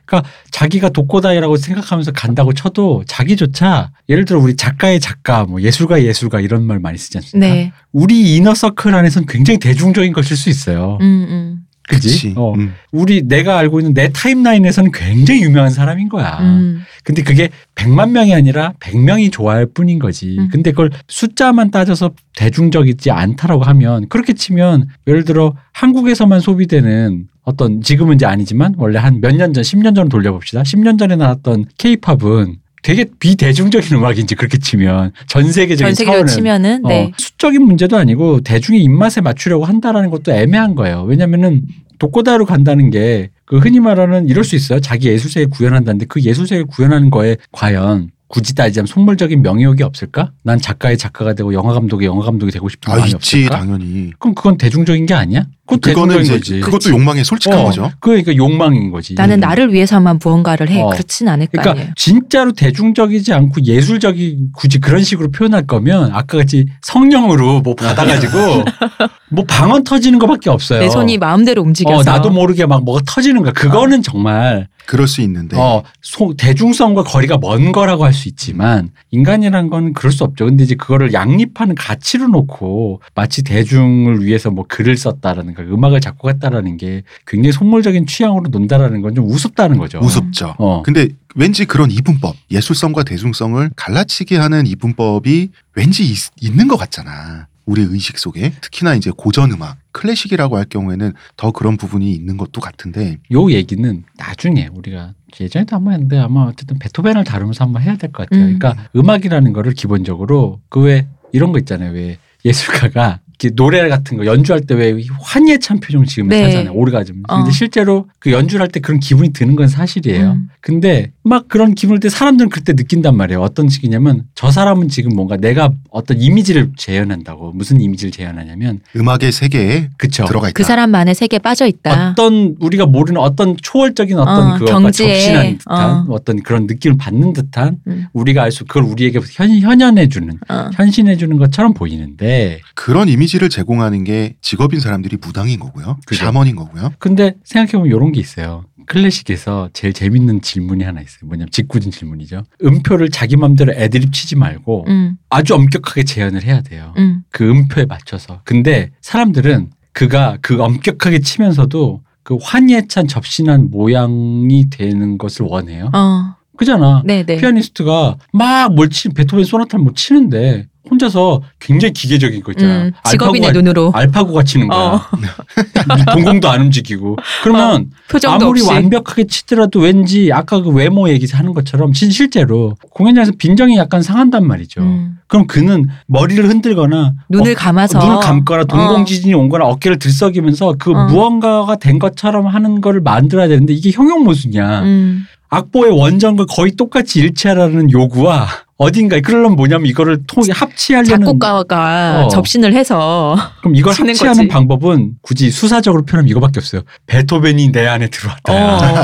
자기가 0.50 0.90
독고다이라고 0.90 1.56
생각하면서 1.56 2.12
간다고 2.12 2.52
쳐도 2.52 3.04
자기조차 3.06 3.92
예를 4.10 4.26
들어 4.26 4.40
우리 4.40 4.54
작가의 4.54 5.00
작가, 5.00 5.44
뭐 5.44 5.62
예술가의 5.62 6.06
예술가 6.06 6.40
이런 6.40 6.64
말 6.64 6.80
많이 6.80 6.98
쓰지 6.98 7.16
않습니까? 7.18 7.54
네 7.54 7.72
우리 7.92 8.36
이너 8.36 8.54
서클 8.54 8.94
안에서는 8.94 9.26
굉장히 9.26 9.58
대중적인 9.58 10.12
것일 10.12 10.36
수 10.36 10.50
있어요. 10.50 10.98
음, 11.00 11.26
음. 11.28 11.66
그지? 11.88 12.34
어. 12.36 12.54
음. 12.54 12.74
우리 12.92 13.22
내가 13.26 13.58
알고 13.58 13.80
있는 13.80 13.92
내 13.94 14.10
타임라인에서는 14.12 14.92
굉장히 14.92 15.42
유명한 15.42 15.70
사람인 15.70 16.08
거야. 16.08 16.38
음. 16.40 16.82
근데 17.04 17.22
그게 17.22 17.50
100만 17.74 18.10
명이 18.10 18.34
아니라 18.34 18.72
100명이 18.80 19.32
좋아할 19.32 19.66
뿐인 19.66 19.98
거지. 19.98 20.36
음. 20.38 20.48
근데 20.50 20.70
그걸 20.70 20.90
숫자만 21.08 21.70
따져서 21.70 22.12
대중적이지 22.36 23.10
않다라고 23.10 23.64
하면 23.64 24.08
그렇게 24.08 24.32
치면 24.32 24.88
예를 25.06 25.24
들어 25.24 25.54
한국에서만 25.72 26.40
소비되는 26.40 27.26
어떤 27.44 27.80
지금은 27.82 28.14
이제 28.14 28.26
아니지만 28.26 28.74
원래 28.78 28.98
한 28.98 29.20
몇 29.20 29.34
년 29.36 29.52
전, 29.52 29.62
10년 29.64 29.94
전을 29.96 30.08
돌려봅시다. 30.08 30.62
10년 30.62 30.98
전에 30.98 31.16
나왔던 31.16 31.64
케이팝은 31.78 32.56
되게 32.82 33.06
비대중적인 33.18 33.96
음악인지 33.96 34.34
그렇게 34.34 34.58
치면 34.58 35.12
전 35.28 35.50
세계적인 35.50 35.86
전 35.86 35.94
세계로 35.94 36.12
차원은 36.14 36.26
치면은 36.32 36.84
어, 36.84 36.88
네 36.88 37.12
수적인 37.16 37.62
문제도 37.62 37.96
아니고 37.96 38.40
대중의 38.40 38.82
입맛에 38.82 39.20
맞추려고 39.20 39.64
한다라는 39.64 40.10
것도 40.10 40.32
애매한 40.32 40.74
거예요. 40.74 41.04
왜냐면은 41.04 41.62
독고다이로 41.98 42.44
간다는 42.46 42.90
게 42.90 43.30
그 43.52 43.58
흔히 43.58 43.80
말하는 43.80 44.30
이럴 44.30 44.44
수 44.44 44.56
있어요. 44.56 44.80
자기 44.80 45.08
예술세계 45.08 45.44
구현한다는데 45.50 46.06
그 46.06 46.22
예술세계 46.22 46.62
구현하는 46.70 47.10
거에 47.10 47.36
과연 47.52 48.08
굳이 48.28 48.54
따지자면 48.54 48.86
속물적인 48.86 49.42
명예욕이 49.42 49.82
없을까? 49.82 50.32
난 50.42 50.58
작가의 50.58 50.96
작가가 50.96 51.34
되고 51.34 51.52
영화 51.52 51.74
감독의 51.74 52.06
영화 52.06 52.24
감독이 52.24 52.50
되고 52.50 52.70
싶은 52.70 52.90
아 52.90 52.96
마음이 52.96 53.08
있지 53.10 53.16
없을까? 53.16 53.58
당연히. 53.58 54.10
그럼 54.18 54.34
그건 54.34 54.56
대중적인 54.56 55.04
게 55.04 55.12
아니야? 55.12 55.44
그거는 55.78 56.20
이제 56.22 56.32
거지. 56.34 56.60
그것도 56.60 56.90
욕망에 56.90 57.22
솔직한 57.24 57.60
어, 57.60 57.64
거죠. 57.64 57.90
그러니까 58.00 58.34
욕망인 58.36 58.90
거지. 58.90 59.14
나는 59.14 59.40
나를 59.40 59.72
위해서만 59.72 60.18
무언가를 60.22 60.68
해 60.70 60.80
어. 60.82 60.88
그렇진 60.88 61.28
않을 61.28 61.46
거 61.46 61.50
그러니까 61.52 61.70
아니에요 61.72 61.86
진짜로 61.96 62.52
대중적이지 62.52 63.32
않고 63.32 63.62
예술적인 63.64 64.50
굳이 64.54 64.78
그런 64.78 65.02
식으로 65.02 65.30
표현할 65.30 65.66
거면 65.66 66.10
아까 66.12 66.38
같이 66.38 66.66
성령으로 66.82 67.60
뭐 67.60 67.74
받아가지고 67.74 68.32
뭐 69.30 69.44
방언 69.48 69.84
터지는 69.84 70.18
것밖에 70.18 70.50
없어요. 70.50 70.80
내 70.80 70.88
손이 70.88 71.18
마음대로 71.18 71.62
움직여서 71.62 72.00
어, 72.00 72.02
나도 72.02 72.30
모르게 72.30 72.66
막 72.66 72.84
뭐가 72.84 73.00
터지는 73.06 73.42
거야. 73.42 73.52
그거는 73.52 74.02
정말 74.02 74.68
그럴 74.86 75.06
수 75.06 75.20
있는데 75.22 75.56
어, 75.56 75.82
소- 76.02 76.34
대중성과 76.36 77.04
거리가 77.04 77.38
먼 77.38 77.72
거라고 77.72 78.04
할 78.04 78.12
수 78.12 78.28
있지만 78.28 78.90
인간이란 79.10 79.70
건 79.70 79.94
그럴 79.94 80.12
수 80.12 80.22
없죠. 80.24 80.44
근데 80.44 80.64
이제 80.64 80.74
그거를 80.74 81.14
양립하는 81.14 81.74
가치로 81.74 82.28
놓고 82.28 83.00
마치 83.14 83.42
대중을 83.42 84.22
위해서 84.22 84.50
뭐 84.50 84.66
글을 84.68 84.98
썼다라는 84.98 85.54
가 85.66 85.74
음악을 85.74 86.00
작곡했다라는 86.00 86.76
게 86.76 87.02
굉장히 87.26 87.52
속물적인 87.52 88.06
취향으로 88.06 88.48
논다라는 88.48 89.00
건 89.02 89.14
좀 89.14 89.26
우습다는 89.26 89.76
거죠. 89.78 89.98
우습죠. 89.98 90.54
어. 90.58 90.82
근데 90.82 91.08
왠지 91.34 91.64
그런 91.66 91.90
이분법, 91.90 92.34
예술성과 92.50 93.02
대중성을 93.02 93.70
갈라치게 93.76 94.36
하는 94.38 94.66
이분법이 94.66 95.50
왠지 95.74 96.04
있, 96.04 96.16
있는 96.40 96.66
것 96.68 96.76
같잖아. 96.76 97.46
우리 97.64 97.82
의식 97.82 98.18
속에 98.18 98.52
특히나 98.60 98.94
이제 98.96 99.10
고전 99.16 99.52
음악, 99.52 99.76
클래식이라고 99.92 100.56
할 100.56 100.64
경우에는 100.64 101.12
더 101.36 101.52
그런 101.52 101.76
부분이 101.76 102.10
있는 102.12 102.36
것도 102.36 102.60
같은데 102.60 103.18
요 103.30 103.50
얘기는 103.52 104.02
나중에 104.18 104.68
우리가 104.74 105.12
예전에도 105.40 105.76
한번 105.76 105.92
했는데 105.94 106.18
아마 106.18 106.42
어쨌든 106.44 106.78
베토벤을 106.80 107.22
다루면서 107.24 107.64
한번 107.64 107.82
해야 107.82 107.96
될 107.96 108.10
것 108.10 108.28
같아요. 108.28 108.46
음. 108.46 108.58
그러니까 108.58 108.88
음악이라는 108.96 109.52
거를 109.52 109.74
기본적으로 109.74 110.60
그 110.70 110.80
왜 110.80 111.06
이런 111.32 111.52
거 111.52 111.58
있잖아요. 111.60 111.92
왜 111.92 112.18
예술가가 112.44 113.20
노래 113.50 113.88
같은 113.88 114.16
거 114.16 114.24
연주할 114.26 114.60
때 114.62 114.74
왜 114.74 114.94
환희에 115.20 115.58
찬 115.58 115.78
표정 115.80 116.04
지으면서 116.04 116.36
네. 116.36 116.44
하잖아요. 116.44 116.72
오르가즘. 116.72 117.22
어. 117.28 117.36
근데 117.38 117.50
실제로 117.50 118.06
그 118.18 118.32
연주를 118.32 118.62
할 118.62 118.68
때 118.68 118.80
그런 118.80 119.00
기분이 119.00 119.32
드는 119.32 119.56
건 119.56 119.68
사실이에요. 119.68 120.32
음. 120.32 120.48
근데 120.60 121.12
막 121.24 121.48
그런 121.48 121.74
기분을 121.74 122.00
때 122.00 122.08
사람들은 122.08 122.50
그때 122.50 122.72
느낀단 122.72 123.16
말이에요. 123.16 123.40
어떤 123.40 123.68
식이냐면 123.68 124.24
저 124.34 124.50
사람은 124.50 124.88
지금 124.88 125.14
뭔가 125.14 125.36
내가 125.36 125.70
어떤 125.90 126.20
이미지를 126.20 126.70
재현한다고 126.76 127.52
무슨 127.52 127.80
이미지를 127.80 128.10
재현하냐면 128.10 128.80
음악의 128.96 129.30
세계에 129.32 129.90
그쵸. 129.98 130.24
들어가 130.24 130.48
있다. 130.48 130.54
그 130.54 130.64
사람만의 130.64 131.14
세계에 131.14 131.38
빠져 131.38 131.66
있다. 131.66 132.10
어떤 132.10 132.56
우리가 132.60 132.86
모르는 132.86 133.20
어떤 133.20 133.56
초월적인 133.60 134.18
어떤 134.18 134.52
어, 134.52 134.54
그것과 134.58 134.80
경지에, 134.80 135.06
접신한 135.14 135.58
듯한 135.58 135.90
어. 136.08 136.14
어. 136.14 136.18
떤 136.24 136.42
그런 136.42 136.66
느낌을 136.66 136.96
받는 136.98 137.32
듯한 137.32 137.78
음. 137.86 138.06
우리가 138.12 138.42
알 138.42 138.52
수 138.52 138.64
그걸 138.66 138.82
우리에게 138.82 139.18
현, 139.32 139.50
현현해주는 139.50 140.38
어. 140.50 140.70
현신해주는 140.74 141.38
것처럼 141.38 141.72
보이는데 141.72 142.60
그런 142.74 143.08
이미지를 143.08 143.48
제공하는 143.48 144.04
게 144.04 144.34
직업인 144.42 144.78
사람들이 144.80 145.16
무당인 145.20 145.58
거고요. 145.58 145.98
그죠. 146.04 146.24
샤먼인 146.24 146.54
거고요. 146.56 146.92
근데 146.98 147.34
생각해보면 147.44 147.86
이런 147.86 148.12
게 148.12 148.20
있어요. 148.20 148.64
클래식에서 148.86 149.70
제일 149.72 149.92
재밌는 149.92 150.40
질문이 150.42 150.84
하나 150.84 151.00
있어요. 151.00 151.20
뭐냐면 151.26 151.48
직구진 151.50 151.90
질문이죠. 151.90 152.44
음표를 152.62 153.10
자기 153.10 153.36
맘대로 153.36 153.72
애드립 153.74 154.12
치지 154.12 154.36
말고 154.36 154.84
음, 154.88 155.16
아주 155.30 155.54
엄격하게 155.54 156.04
재현을 156.04 156.42
해야 156.44 156.60
돼요. 156.62 156.94
음. 156.98 157.22
그 157.30 157.48
음표에 157.48 157.86
맞춰서. 157.86 158.40
근데 158.44 158.90
사람들은 159.00 159.70
그가 159.92 160.38
그 160.42 160.62
엄격하게 160.62 161.20
치면서도 161.20 162.02
그 162.22 162.36
환희에 162.40 162.86
찬 162.88 163.06
접신한 163.08 163.70
모양이 163.70 164.70
되는 164.70 165.18
것을 165.18 165.46
원해요. 165.48 165.90
어. 165.92 166.36
그잖아. 166.56 167.02
네네. 167.04 167.38
피아니스트가 167.38 168.18
막 168.32 168.72
뭘 168.72 168.88
치, 168.90 169.08
베토벤 169.08 169.44
소나타를 169.44 169.82
뭐 169.82 169.92
치는데 169.94 170.66
혼자서 170.90 171.42
굉장히 171.60 171.92
기계적인 171.92 172.42
거 172.42 172.52
있잖아. 172.52 172.84
음, 172.84 172.92
직업인의 173.08 173.48
알파고가, 173.48 173.52
눈으로. 173.52 173.92
알파고가 173.94 174.42
치는 174.42 174.68
거야. 174.68 174.78
어. 174.78 175.00
동공도 176.12 176.50
안 176.50 176.62
움직이고. 176.62 177.16
그러면 177.42 177.90
표정도 178.10 178.46
아무리 178.46 178.60
없이. 178.60 178.72
완벽하게 178.72 179.26
치더라도 179.26 179.80
왠지 179.80 180.30
아까 180.32 180.60
그 180.60 180.70
외모 180.70 181.08
얘기하는 181.08 181.54
것처럼 181.54 181.92
진 181.92 182.10
실제로 182.10 182.76
공연장에서 182.90 183.32
빈정이 183.38 183.76
약간 183.76 184.02
상한단 184.02 184.46
말이죠. 184.46 184.80
음. 184.80 185.18
그럼 185.28 185.46
그는 185.46 185.88
머리를 186.06 186.46
흔들거나 186.48 187.14
눈을 187.28 187.52
어, 187.52 187.54
감아서. 187.56 187.98
눈을 187.98 188.20
감거나 188.20 188.64
동공 188.64 189.04
지진이 189.04 189.34
온 189.34 189.48
거나 189.48 189.64
어깨를 189.66 189.98
들썩이면서 189.98 190.74
그 190.78 190.90
어. 190.90 191.06
무언가가 191.06 191.76
된 191.76 191.98
것처럼 191.98 192.46
하는 192.46 192.80
거를 192.80 193.00
만들어야 193.00 193.48
되는데 193.48 193.72
이게 193.72 193.90
형용 193.92 194.24
모순이야. 194.24 194.80
음. 194.82 195.26
악보의 195.48 195.92
원전과 195.98 196.46
거의 196.46 196.72
똑같이 196.72 197.20
일치하라는 197.20 197.90
요구와 197.90 198.46
어딘가에 198.82 199.20
그러려면 199.20 199.56
뭐냐면 199.56 199.86
이거를 199.86 200.20
통 200.26 200.42
합치하려는 200.50 201.08
작곡가가 201.24 202.24
어. 202.24 202.28
접신을 202.28 202.74
해서 202.74 203.36
그럼 203.60 203.76
이걸 203.76 203.92
합치하는 203.94 204.34
거지. 204.34 204.48
방법은 204.48 205.12
굳이 205.22 205.50
수사적으로 205.50 206.04
표현하면 206.04 206.28
이거밖에 206.28 206.58
없어요. 206.58 206.82
베토벤이 207.06 207.70
내 207.72 207.86
안에 207.86 208.08
들어왔다. 208.08 208.52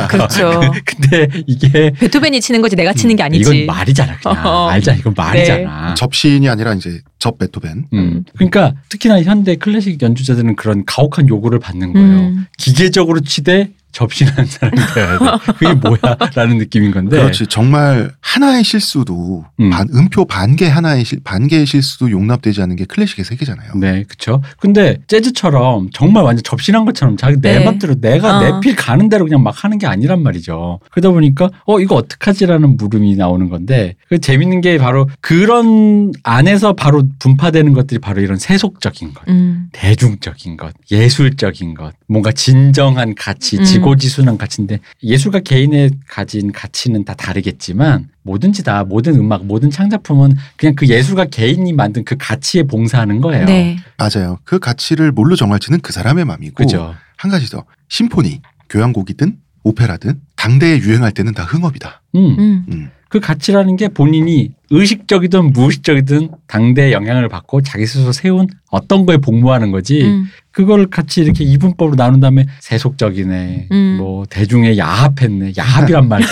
어, 0.04 0.08
그렇죠. 0.08 0.60
근데 0.84 1.28
이게 1.46 1.92
베토벤이 1.98 2.40
치는 2.40 2.60
거지 2.60 2.74
내가 2.76 2.92
치는 2.92 3.14
게 3.16 3.22
아니지. 3.22 3.40
이건 3.40 3.66
말이잖아 3.66 4.16
그냥 4.18 4.42
어. 4.46 4.68
알잖아 4.68 4.98
이건 4.98 5.14
말이잖아. 5.16 5.94
접신이 5.94 6.48
아니라 6.48 6.74
이제 6.74 7.00
접 7.18 7.38
베토벤. 7.38 7.86
음. 7.92 8.24
그러니까 8.34 8.74
특히나 8.88 9.22
현대 9.22 9.56
클래식 9.56 10.02
연주자들은 10.02 10.56
그런 10.56 10.84
가혹한 10.86 11.28
요구를 11.28 11.58
받는 11.60 11.92
거예요. 11.92 12.08
음. 12.08 12.46
기계적으로 12.58 13.20
치되 13.20 13.70
접신하는 13.98 14.46
사람이 14.46 14.76
돼야 14.94 15.18
돼. 15.18 15.24
그게 15.54 15.74
뭐야라는 15.74 16.58
느낌인 16.58 16.92
건데. 16.92 17.16
그렇지. 17.16 17.48
정말 17.48 18.12
하나의 18.20 18.62
실수도 18.62 19.44
음. 19.58 19.70
반, 19.70 19.88
음표 19.92 20.24
반 20.26 20.54
개 20.56 20.66
하나의 20.68 21.04
실, 21.04 21.20
반 21.22 21.46
개의 21.46 21.66
실수도 21.66 22.10
용납되지 22.10 22.62
않는 22.62 22.76
게 22.76 22.84
클래식의 22.84 23.24
세계잖아요. 23.24 23.72
네, 23.76 24.04
그렇죠. 24.04 24.42
근데 24.58 24.98
재즈처럼 25.06 25.90
정말 25.92 26.24
완전 26.24 26.42
접신한 26.42 26.84
것처럼 26.84 27.16
자기 27.16 27.40
내 27.40 27.58
네. 27.58 27.64
맘대로 27.64 27.94
내가 28.00 28.38
어. 28.38 28.40
내필 28.42 28.74
가는 28.76 29.08
대로 29.08 29.24
그냥 29.24 29.42
막 29.42 29.62
하는 29.64 29.78
게 29.78 29.86
아니란 29.86 30.22
말이죠. 30.22 30.80
그러다 30.90 31.10
보니까 31.10 31.50
어 31.66 31.78
이거 31.80 31.94
어떡하지라는 31.96 32.76
물음이 32.76 33.14
나오는 33.16 33.48
건데 33.48 33.94
그 34.08 34.18
재밌는 34.18 34.60
게 34.62 34.78
바로 34.78 35.08
그런 35.20 36.12
안에서 36.24 36.72
바로 36.72 37.02
분파되는 37.18 37.72
것들이 37.72 38.00
바로 38.00 38.20
이런 38.20 38.36
세속적인 38.36 39.14
것. 39.14 39.28
음. 39.28 39.68
대중적인 39.72 40.56
것, 40.56 40.72
예술적인 40.90 41.74
것, 41.74 41.92
뭔가 42.08 42.32
진정한 42.32 43.14
가치, 43.14 43.58
음. 43.58 43.64
지고 43.64 43.87
지순한 43.96 44.38
가치인데 44.38 44.80
예술가 45.02 45.40
개인의 45.40 45.90
가진 46.06 46.52
가치는 46.52 47.04
다 47.04 47.14
다르겠지만 47.14 48.08
뭐든지 48.22 48.62
다 48.64 48.84
모든 48.84 49.14
음악, 49.16 49.44
모든 49.44 49.70
창작품은 49.70 50.36
그냥 50.56 50.74
그 50.74 50.86
예술가 50.86 51.24
개인이 51.24 51.72
만든 51.72 52.04
그 52.04 52.16
가치에 52.18 52.64
봉사하는 52.64 53.20
거예요. 53.20 53.46
네. 53.46 53.78
맞아요. 53.96 54.38
그 54.44 54.58
가치를 54.58 55.12
뭘로 55.12 55.36
정할지는 55.36 55.80
그 55.80 55.92
사람의 55.92 56.24
마음이고 56.24 56.54
그죠. 56.54 56.94
한 57.16 57.30
가지 57.30 57.50
더 57.50 57.64
심포니, 57.88 58.42
교향곡이든 58.68 59.38
오페라든 59.64 60.20
당대에 60.36 60.78
유행할 60.78 61.12
때는 61.12 61.34
다 61.34 61.44
흥업이다. 61.44 62.02
음. 62.14 62.36
음. 62.38 62.64
음. 62.70 62.90
그 63.08 63.20
가치라는 63.20 63.76
게 63.76 63.88
본인이 63.88 64.52
의식적이든 64.70 65.52
무의식적이든 65.52 66.30
당대의 66.46 66.92
영향을 66.92 67.28
받고 67.28 67.62
자기 67.62 67.86
스스로 67.86 68.12
세운 68.12 68.48
어떤 68.70 69.06
거에 69.06 69.16
복무하는 69.16 69.70
거지 69.70 70.02
음. 70.02 70.26
그걸 70.58 70.90
같이 70.90 71.20
이렇게 71.20 71.44
이분법으로 71.44 71.94
나눈 71.94 72.18
다음에 72.18 72.44
세속적이네 72.58 73.68
음. 73.70 73.96
뭐 73.96 74.24
대중에 74.28 74.76
야합했네 74.76 75.52
야합이란 75.56 76.08
말이야 76.10 76.28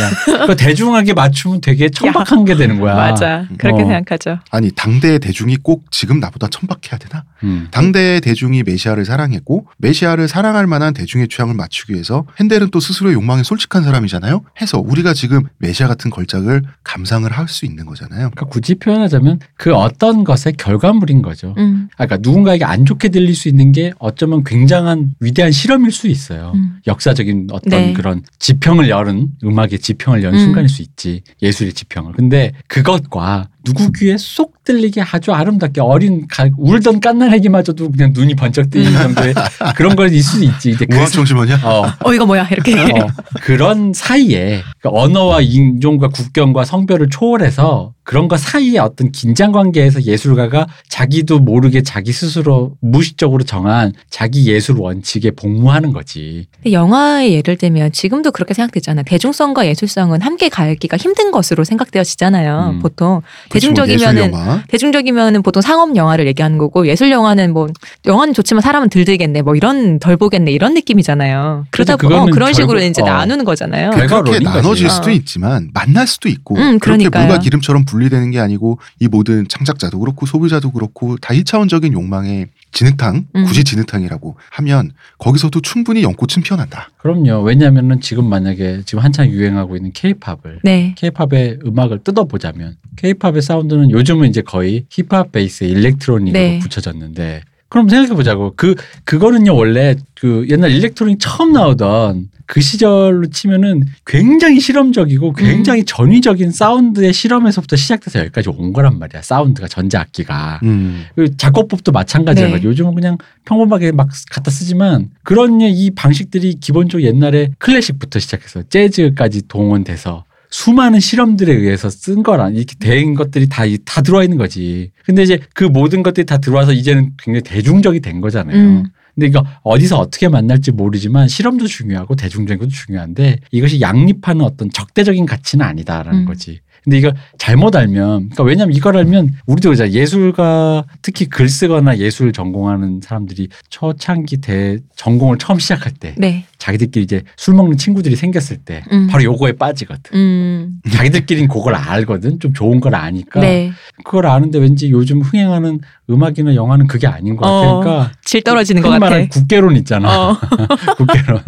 그 0.49 0.57
대중하게 0.57 1.15
맞추면 1.15 1.61
되게 1.61 1.89
천박한 1.89 2.45
게 2.45 2.57
되는 2.57 2.81
거야 2.81 2.97
맞아. 2.97 3.47
그렇게 3.57 3.85
어. 3.85 3.87
생각하죠. 3.87 4.41
아니 4.51 4.73
당대의 4.73 5.21
대중이 5.21 5.59
꼭 5.59 5.85
지금 5.93 6.19
나보다 6.19 6.49
천박해야 6.49 6.99
되나? 6.99 7.23
음. 7.45 7.69
당대의 7.71 8.21
대중이 8.21 8.65
메시아를 8.65 9.05
사랑했고 9.05 9.69
메시아를 9.79 10.27
사랑할 10.27 10.67
만한 10.67 10.93
대중의 10.93 11.29
취향을 11.29 11.55
맞추기 11.55 11.93
위해서 11.93 12.25
핸델은 12.41 12.71
또 12.73 12.81
스스로의 12.81 13.15
욕망에 13.15 13.45
솔직한 13.45 13.85
사람이잖아요. 13.85 14.43
해서 14.61 14.81
우리가 14.81 15.15
지금 15.15 15.43
메시아 15.59 15.87
같은 15.87 16.11
걸작을 16.11 16.63
감상을 16.83 17.31
할 17.31 17.47
수 17.47 17.65
있는 17.65 17.87
거잖아요. 17.87 18.31
그러니까 18.31 18.47
굳이 18.47 18.75
표현하자면 18.75 19.39
그 19.57 19.73
어떤 19.73 20.25
것의 20.25 20.55
결과물인 20.59 21.23
거죠 21.23 21.55
음. 21.59 21.89
아, 21.97 22.07
그러니까 22.07 22.29
누군가에게 22.29 22.65
안 22.65 22.85
좋게 22.85 23.11
들릴 23.11 23.37
수 23.37 23.49
있는 23.49 23.71
게 23.71 23.93
어 24.01 24.16
쩌면 24.17 24.45
굉장한 24.45 25.15
위대한 25.21 25.53
실험일 25.53 25.93
수 25.93 26.09
있어요. 26.09 26.53
음. 26.55 26.79
역사적인 26.87 27.49
어떤 27.53 27.71
네. 27.71 27.93
그런 27.93 28.23
지평을 28.39 28.89
열은 28.89 29.29
음악의 29.45 29.79
지평을 29.79 30.23
연 30.23 30.35
음. 30.35 30.39
순간일 30.39 30.69
수 30.69 30.83
있지 30.83 31.23
예술의 31.43 31.73
지평을. 31.73 32.13
근데 32.13 32.53
그것과 32.69 33.49
누구 33.67 33.91
귀에 33.93 34.17
쏙 34.17 34.63
들리게 34.63 35.03
아주 35.03 35.33
아름답게 35.33 35.81
어린 35.81 36.27
가- 36.29 36.49
울던 36.57 37.01
깐난애기마저도 37.01 37.91
그냥 37.91 38.13
눈이 38.15 38.35
번쩍 38.37 38.71
뜨이는 38.71 38.93
정도의 39.15 39.35
그런 39.77 39.97
걸 39.97 40.13
있을 40.13 40.39
수 40.39 40.45
있지. 40.45 40.71
이제 40.71 40.87
그 40.87 40.97
우왕청심원이야? 40.97 41.61
어, 41.65 41.85
어 42.05 42.15
이거 42.15 42.27
뭐야 42.27 42.49
이렇게. 42.51 42.75
어, 42.81 43.09
그런 43.43 43.93
사이에 43.93 44.63
그러니까 44.81 45.03
언어와 45.03 45.41
인종과 45.41 46.09
국경과 46.09 46.65
성별을 46.65 47.09
초월해서 47.11 47.93
그런 48.03 48.29
거 48.29 48.37
사이에 48.37 48.79
어떤 48.79 49.11
긴장 49.11 49.51
관계에서 49.51 50.03
예술가가 50.03 50.69
자기도 50.89 51.41
모르게 51.41 51.83
자기 51.83 52.13
스스로 52.13 52.75
무의식적으로 52.81 53.43
정한 53.43 53.93
자기 54.11 54.47
예술 54.47 54.77
원칙에 54.79 55.33
복무하는 55.33 55.93
거지. 55.93 56.47
영화의 56.71 57.33
예를 57.35 57.57
들면 57.57 57.91
지금도 57.91 58.31
그렇게 58.31 58.55
생각되잖아요. 58.55 59.05
대중성과 59.09 59.67
예술성은 59.67 60.23
함께 60.23 60.49
가기가 60.49 60.97
힘든 60.97 61.33
것으로 61.33 61.65
생각되어지잖아요. 61.65 62.75
음. 62.75 62.79
보통 62.79 63.23
대중적이면은 63.61 64.23
예술 64.23 64.33
영화. 64.33 64.63
대중적이면은 64.69 65.43
보통 65.43 65.61
상업 65.63 65.95
영화를 65.97 66.27
얘기하는 66.29 66.59
거고 66.59 66.87
예술 66.87 67.11
영화는 67.11 67.53
뭐 67.53 67.69
영화는 68.07 68.35
좋지만 68.35 68.61
사람은 68.63 68.89
들들겠네 68.91 69.43
뭐 69.43 69.57
이런 69.57 69.99
덜 69.99 70.17
보겠네 70.17 70.51
이런 70.53 70.75
느낌이잖아요. 70.75 71.67
그러다 71.71 71.97
보면 71.97 72.17
그거는 72.17 72.33
그런 72.33 72.53
식으로 72.53 72.79
결국- 72.79 72.91
이제 72.91 73.03
어. 73.03 73.05
나누는 73.07 73.45
거잖아요. 73.45 73.91
결- 73.91 74.07
그렇게. 74.07 74.39
나눠질 74.41 74.89
수도 74.91 75.09
어. 75.11 75.13
있지만 75.13 75.71
만날 75.75 76.07
수도 76.07 76.29
있고 76.29 76.57
음, 76.57 76.79
그렇게. 76.79 77.09
물과 77.09 77.39
기름처럼 77.39 77.85
분리되는 77.85 78.31
게 78.31 78.41
아니고 78.41 78.79
이 79.01 79.09
모든 79.09 79.47
창작자도 79.49 79.99
그렇고 79.99 80.27
소비자도 80.27 80.71
그렇고 80.73 81.17
다 81.19 81.35
1차원적인 81.35 81.93
욕망의 81.93 82.47
진흙탕 82.77 83.27
음. 83.35 83.45
굳이 83.45 83.65
진흙탕이라고 83.65 84.37
하면 84.51 84.91
거기서도 85.19 85.63
충분히 85.63 86.03
연꽃은 86.03 86.43
피어난다. 86.45 86.91
그럼요. 86.99 87.43
왜냐하면은 87.43 88.03
지금 88.03 88.29
만약에 88.29 88.83
지금 88.85 89.03
한창 89.03 89.31
유행하고 89.31 89.77
있는 89.77 89.93
케이팝을 89.93 90.61
네. 90.63 90.95
케이팝의 90.99 91.61
음악을 91.65 92.01
뜯어보자면 92.05 92.77
케이팝의 92.97 93.41
사운드는 93.41 93.91
요즘은 93.91 94.29
이제 94.29 94.43
거의 94.43 94.85
힙합 94.91 95.33
베이스 95.33 95.65
일렉트로닉으로 95.65 96.39
네. 96.39 96.59
붙여졌는데 96.59 97.43
그럼 97.69 97.89
생각해 97.89 98.15
보자고 98.15 98.53
그 98.57 98.75
그거는요 99.05 99.55
원래 99.55 99.97
그 100.15 100.47
옛날 100.49 100.71
일렉트로닉 100.71 101.19
처음 101.21 101.53
나오던 101.53 102.29
그 102.47 102.61
시절로 102.61 103.27
치면은 103.27 103.85
굉장히 104.07 104.61
실험적이고 104.61 105.33
굉장히 105.33 105.85
전위적인 105.85 106.53
사운드의 106.53 107.13
실험에서부터 107.13 107.75
시작돼서 107.75 108.21
여기까지 108.21 108.49
온 108.51 108.73
거란 108.73 108.99
말이야 109.01 109.23
사운드가 109.23 109.67
전자 109.67 110.01
악기가 110.01 110.61
음. 110.63 111.07
그 111.17 111.37
작곡법도 111.37 111.91
마찬가지란 111.91 112.53
네. 112.53 112.63
요즘은 112.63 112.95
그냥 112.95 113.19
평범하게 113.45 113.93
막 113.93 114.09
갖다 114.31 114.51
쓰지만 114.53 115.11
그런 115.25 115.61
이 115.61 115.91
방식들이 115.91 116.55
기본적으로 116.61 117.05
옛날에 117.05 117.51
클래식부터 117.59 118.21
시작해서 118.21 118.63
재즈까지 118.63 119.49
동원돼서 119.49 120.25
수많은 120.51 121.01
실험들에 121.01 121.53
의해서 121.53 121.91
쓴 121.91 122.23
거라 122.23 122.51
이렇게 122.51 122.75
된 122.79 123.15
것들이 123.15 123.49
다, 123.49 123.65
이- 123.65 123.79
다 123.85 124.03
들어와 124.03 124.23
있는 124.25 124.39
거지. 124.39 124.91
근데 125.05 125.23
이제 125.23 125.41
그 125.55 125.65
모든 125.65 126.03
것들이 126.03 126.27
다 126.27 126.39
들어와서 126.39 126.73
이제는 126.73 127.13
굉장히 127.19 127.43
대중적이 127.43 128.01
된 128.01 128.21
거잖아요. 128.21 128.57
음. 128.57 128.85
근데 129.15 129.29
이거 129.29 129.45
어디서 129.63 129.99
어떻게 129.99 130.29
만날지 130.29 130.73
모르지만 130.73 131.27
실험도 131.29 131.67
중요하고 131.67 132.17
대중적인 132.17 132.59
것도 132.59 132.71
중요한데 132.71 133.39
이것이 133.51 133.81
양립하는 133.81 134.43
어떤 134.43 134.71
적대적인 134.71 135.25
가치는 135.27 135.65
아니다라는 135.65 136.21
음. 136.21 136.25
거지. 136.27 136.61
근데 136.87 136.99
이걸 136.99 137.15
잘못 137.37 137.75
알면, 137.75 138.31
그러니까 138.31 138.45
왜냐면 138.45 138.73
이걸 138.77 138.97
알면 138.97 139.35
우리도 139.47 139.71
그자 139.71 139.91
예술가 139.91 140.85
특히 141.03 141.27
글 141.27 141.49
쓰거나 141.49 141.99
예술 141.99 142.33
전공하는 142.33 143.01
사람들이 143.03 143.49
초창기 143.71 144.37
대 144.37 144.79
전공을 144.95 145.39
처음 145.39 145.59
시작할 145.59 145.93
때 145.93 146.15
네. 146.17 146.45
자기들끼리 146.59 147.03
이제 147.03 147.23
술 147.37 147.55
먹는 147.55 147.77
친구들이 147.77 148.15
생겼을 148.15 148.59
때 148.59 148.85
음. 148.93 149.09
바로 149.09 149.25
요거에 149.25 149.53
빠지거든. 149.53 150.17
음. 150.17 150.81
자기들끼리는 150.93 151.49
그걸 151.49 151.75
알거든. 151.75 152.39
좀 152.39 152.53
좋은 152.55 152.79
걸 152.79 152.95
아니까. 152.95 153.41
네. 153.41 153.73
그걸 154.05 154.27
아는데 154.27 154.61
왠지 154.61 154.89
요즘 154.91 155.23
흥행하는 155.23 155.81
음악이나 156.09 156.55
영화는 156.55 156.87
그게 156.87 157.09
아닌 157.09 157.35
것 157.35 157.47
같아. 157.47 157.69
어, 157.69 157.81
그러니까 157.81 158.13
질 158.25 158.43
떨어지는 158.43 158.81
것 158.81 158.91
같아. 158.91 159.01
말하는 159.01 159.29
국계론 159.29 159.75
있잖아. 159.75 160.31
어. 160.31 160.37
국계론. 160.97 161.41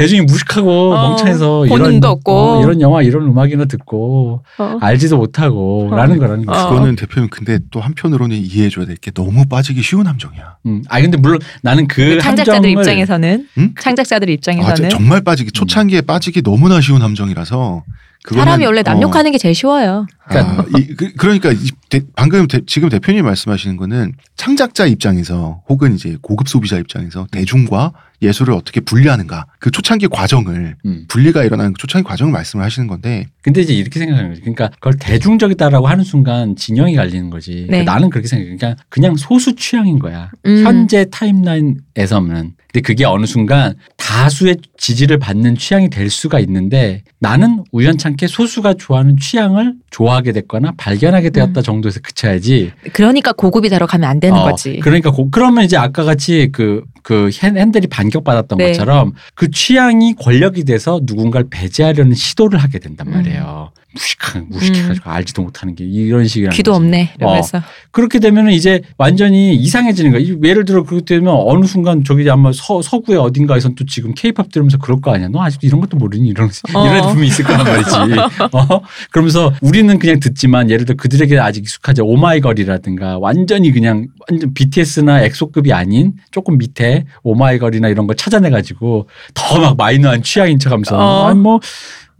대중이 0.00 0.22
무식하고 0.22 0.94
어, 0.94 1.08
멍청해서 1.10 1.66
이런 1.66 1.78
본능도 1.78 2.08
없고. 2.08 2.32
어, 2.32 2.62
이런 2.62 2.80
영화 2.80 3.02
이런 3.02 3.24
음악이나 3.24 3.66
듣고 3.66 4.42
어. 4.58 4.78
알지도 4.80 5.18
못하고 5.18 5.88
어. 5.92 5.94
라는 5.96 6.18
거라는 6.18 6.46
거지. 6.46 6.58
어. 6.58 6.68
그거는 6.70 6.96
대표님 6.96 7.28
근데 7.30 7.58
또 7.70 7.80
한편으로는 7.80 8.36
이해해줘야 8.36 8.86
될 8.86 8.96
게 9.00 9.10
너무 9.10 9.44
빠지기 9.46 9.82
쉬운 9.82 10.06
함정이야. 10.06 10.56
음. 10.66 10.82
아 10.88 11.00
근데 11.00 11.16
물론 11.16 11.38
나는 11.62 11.86
그 11.88 12.18
창작자들 12.20 12.68
입장에서는 12.70 13.46
응? 13.58 13.74
창작자들 13.80 14.28
아, 14.28 14.32
입장에서는 14.32 14.74
저- 14.90 14.96
정말 14.96 15.20
빠지기 15.22 15.52
초창기에 15.52 16.02
빠지기 16.02 16.42
너무나 16.42 16.80
쉬운 16.80 17.00
함정이라서 17.02 17.82
사람이 18.34 18.66
원래 18.66 18.80
어, 18.80 18.82
남욕하는 18.82 19.32
게 19.32 19.38
제일 19.38 19.54
쉬워요. 19.54 20.06
아, 20.26 20.62
이, 20.78 20.94
그, 20.94 21.12
그러니까 21.14 21.52
이 21.52 21.70
대- 21.88 22.02
방금 22.14 22.46
대- 22.46 22.60
지금 22.66 22.90
대표님 22.90 23.24
말씀하시는 23.24 23.76
거는 23.78 24.12
창작자 24.36 24.84
입장에서 24.86 25.62
혹은 25.70 25.94
이제 25.94 26.18
고급 26.20 26.48
소비자 26.48 26.76
입장에서 26.76 27.26
대중과 27.32 27.92
예술을 28.22 28.52
어떻게 28.54 28.80
분리하는가 28.80 29.46
그 29.58 29.70
초창기 29.70 30.08
과정을 30.08 30.76
음. 30.84 31.04
분리가 31.08 31.42
일어나는 31.44 31.72
그 31.72 31.78
초창기 31.78 32.06
과정을 32.06 32.32
말씀을 32.32 32.64
하시는 32.64 32.86
건데 32.86 33.26
근데 33.42 33.62
이제 33.62 33.72
이렇게 33.74 33.98
생각하는 33.98 34.30
거지. 34.30 34.40
그러니까 34.42 34.68
그걸 34.68 34.94
대중적이다라고 34.98 35.86
하는 35.86 36.04
순간 36.04 36.54
진영이 36.56 36.94
갈리는 36.94 37.30
거지. 37.30 37.52
그러니까 37.66 37.76
네. 37.78 37.82
나는 37.84 38.10
그렇게 38.10 38.28
생각해. 38.28 38.56
그러니까 38.56 38.82
그냥 38.90 39.16
소수 39.16 39.54
취향인 39.56 39.98
거야. 39.98 40.30
음. 40.44 40.64
현재 40.66 41.06
타임라인에서는. 41.10 42.52
근데 42.72 42.80
그게 42.86 43.04
어느 43.04 43.26
순간 43.26 43.74
다수의 43.96 44.58
지지를 44.76 45.18
받는 45.18 45.56
취향이 45.56 45.90
될 45.90 46.08
수가 46.08 46.38
있는데 46.40 47.02
나는 47.18 47.64
우연찮게 47.72 48.28
소수가 48.28 48.74
좋아하는 48.74 49.16
취향을 49.18 49.74
좋아하게 49.90 50.32
됐거나 50.32 50.72
발견하게 50.76 51.30
되었다 51.30 51.60
음. 51.60 51.62
정도에서 51.62 51.98
그쳐야지. 52.00 52.72
그러니까 52.92 53.32
고급이 53.32 53.68
되러 53.68 53.86
가면 53.86 54.08
안 54.08 54.20
되는 54.20 54.38
어, 54.38 54.44
거지. 54.44 54.78
그러니까 54.82 55.10
고- 55.10 55.30
그러면 55.30 55.64
이제 55.64 55.76
아까 55.76 56.04
같이 56.04 56.50
그, 56.52 56.84
그 57.10 57.28
핸- 57.42 57.56
핸들이 57.56 57.88
반격받았던 57.88 58.58
네. 58.58 58.66
것처럼 58.68 59.14
그 59.34 59.50
취향이 59.50 60.14
권력이 60.14 60.62
돼서 60.62 61.00
누군가를 61.02 61.48
배제하려는 61.50 62.14
시도를 62.14 62.60
하게 62.60 62.78
된단 62.78 63.08
음. 63.08 63.14
말이에요. 63.14 63.72
무식한, 63.92 64.46
무식해가지고 64.50 65.10
알지도 65.10 65.42
못하는 65.42 65.74
게 65.74 65.84
이런 65.84 66.24
식이라는 66.26 66.56
귀도 66.56 66.72
거지. 66.72 66.76
없네. 66.84 67.14
이러면서. 67.18 67.60
그렇게 67.90 68.20
되면은 68.20 68.52
이제 68.52 68.82
완전히 68.98 69.54
이상해지는 69.56 70.12
거야. 70.12 70.20
이- 70.20 70.36
예를 70.44 70.64
들어 70.64 70.84
그렇게 70.84 71.04
되면 71.16 71.34
어느 71.36 71.64
순간 71.66 72.04
저기 72.04 72.28
아마 72.30 72.52
서, 72.52 72.82
서구의 72.82 73.18
어딘가에선 73.18 73.74
또 73.74 73.84
지금 73.86 74.14
케이팝 74.14 74.50
들으면서 74.52 74.78
그럴 74.78 75.00
거 75.00 75.12
아니야. 75.12 75.28
너 75.28 75.42
아직도 75.42 75.66
이런 75.66 75.80
것도 75.80 75.96
모르니? 75.96 76.28
이런, 76.28 76.48
어. 76.74 76.86
이런 76.86 77.02
분명히 77.08 77.26
있을 77.28 77.44
거란 77.44 77.64
말이지. 77.64 77.90
어? 78.52 78.80
그러면서 79.10 79.52
우리는 79.60 79.98
그냥 79.98 80.20
듣지만 80.20 80.70
예를 80.70 80.84
들어 80.84 80.96
그들에게 80.96 81.38
아직 81.38 81.60
익숙하지 81.64 82.02
오마이걸이라든가 82.02 83.18
완전히 83.18 83.72
그냥 83.72 84.06
완전 84.28 84.54
BTS나 84.54 85.22
엑소급이 85.22 85.72
아닌 85.72 86.12
조금 86.30 86.58
밑에 86.58 87.06
오마이걸이나 87.22 87.88
이런 87.88 88.06
걸 88.06 88.16
찾아내가지고 88.16 89.08
더 89.34 89.60
막 89.60 89.76
마이너한 89.76 90.22
취향인 90.22 90.58
척 90.58 90.72
하면서 90.72 90.96
어. 90.96 91.26
아니 91.26 91.38
뭐, 91.38 91.58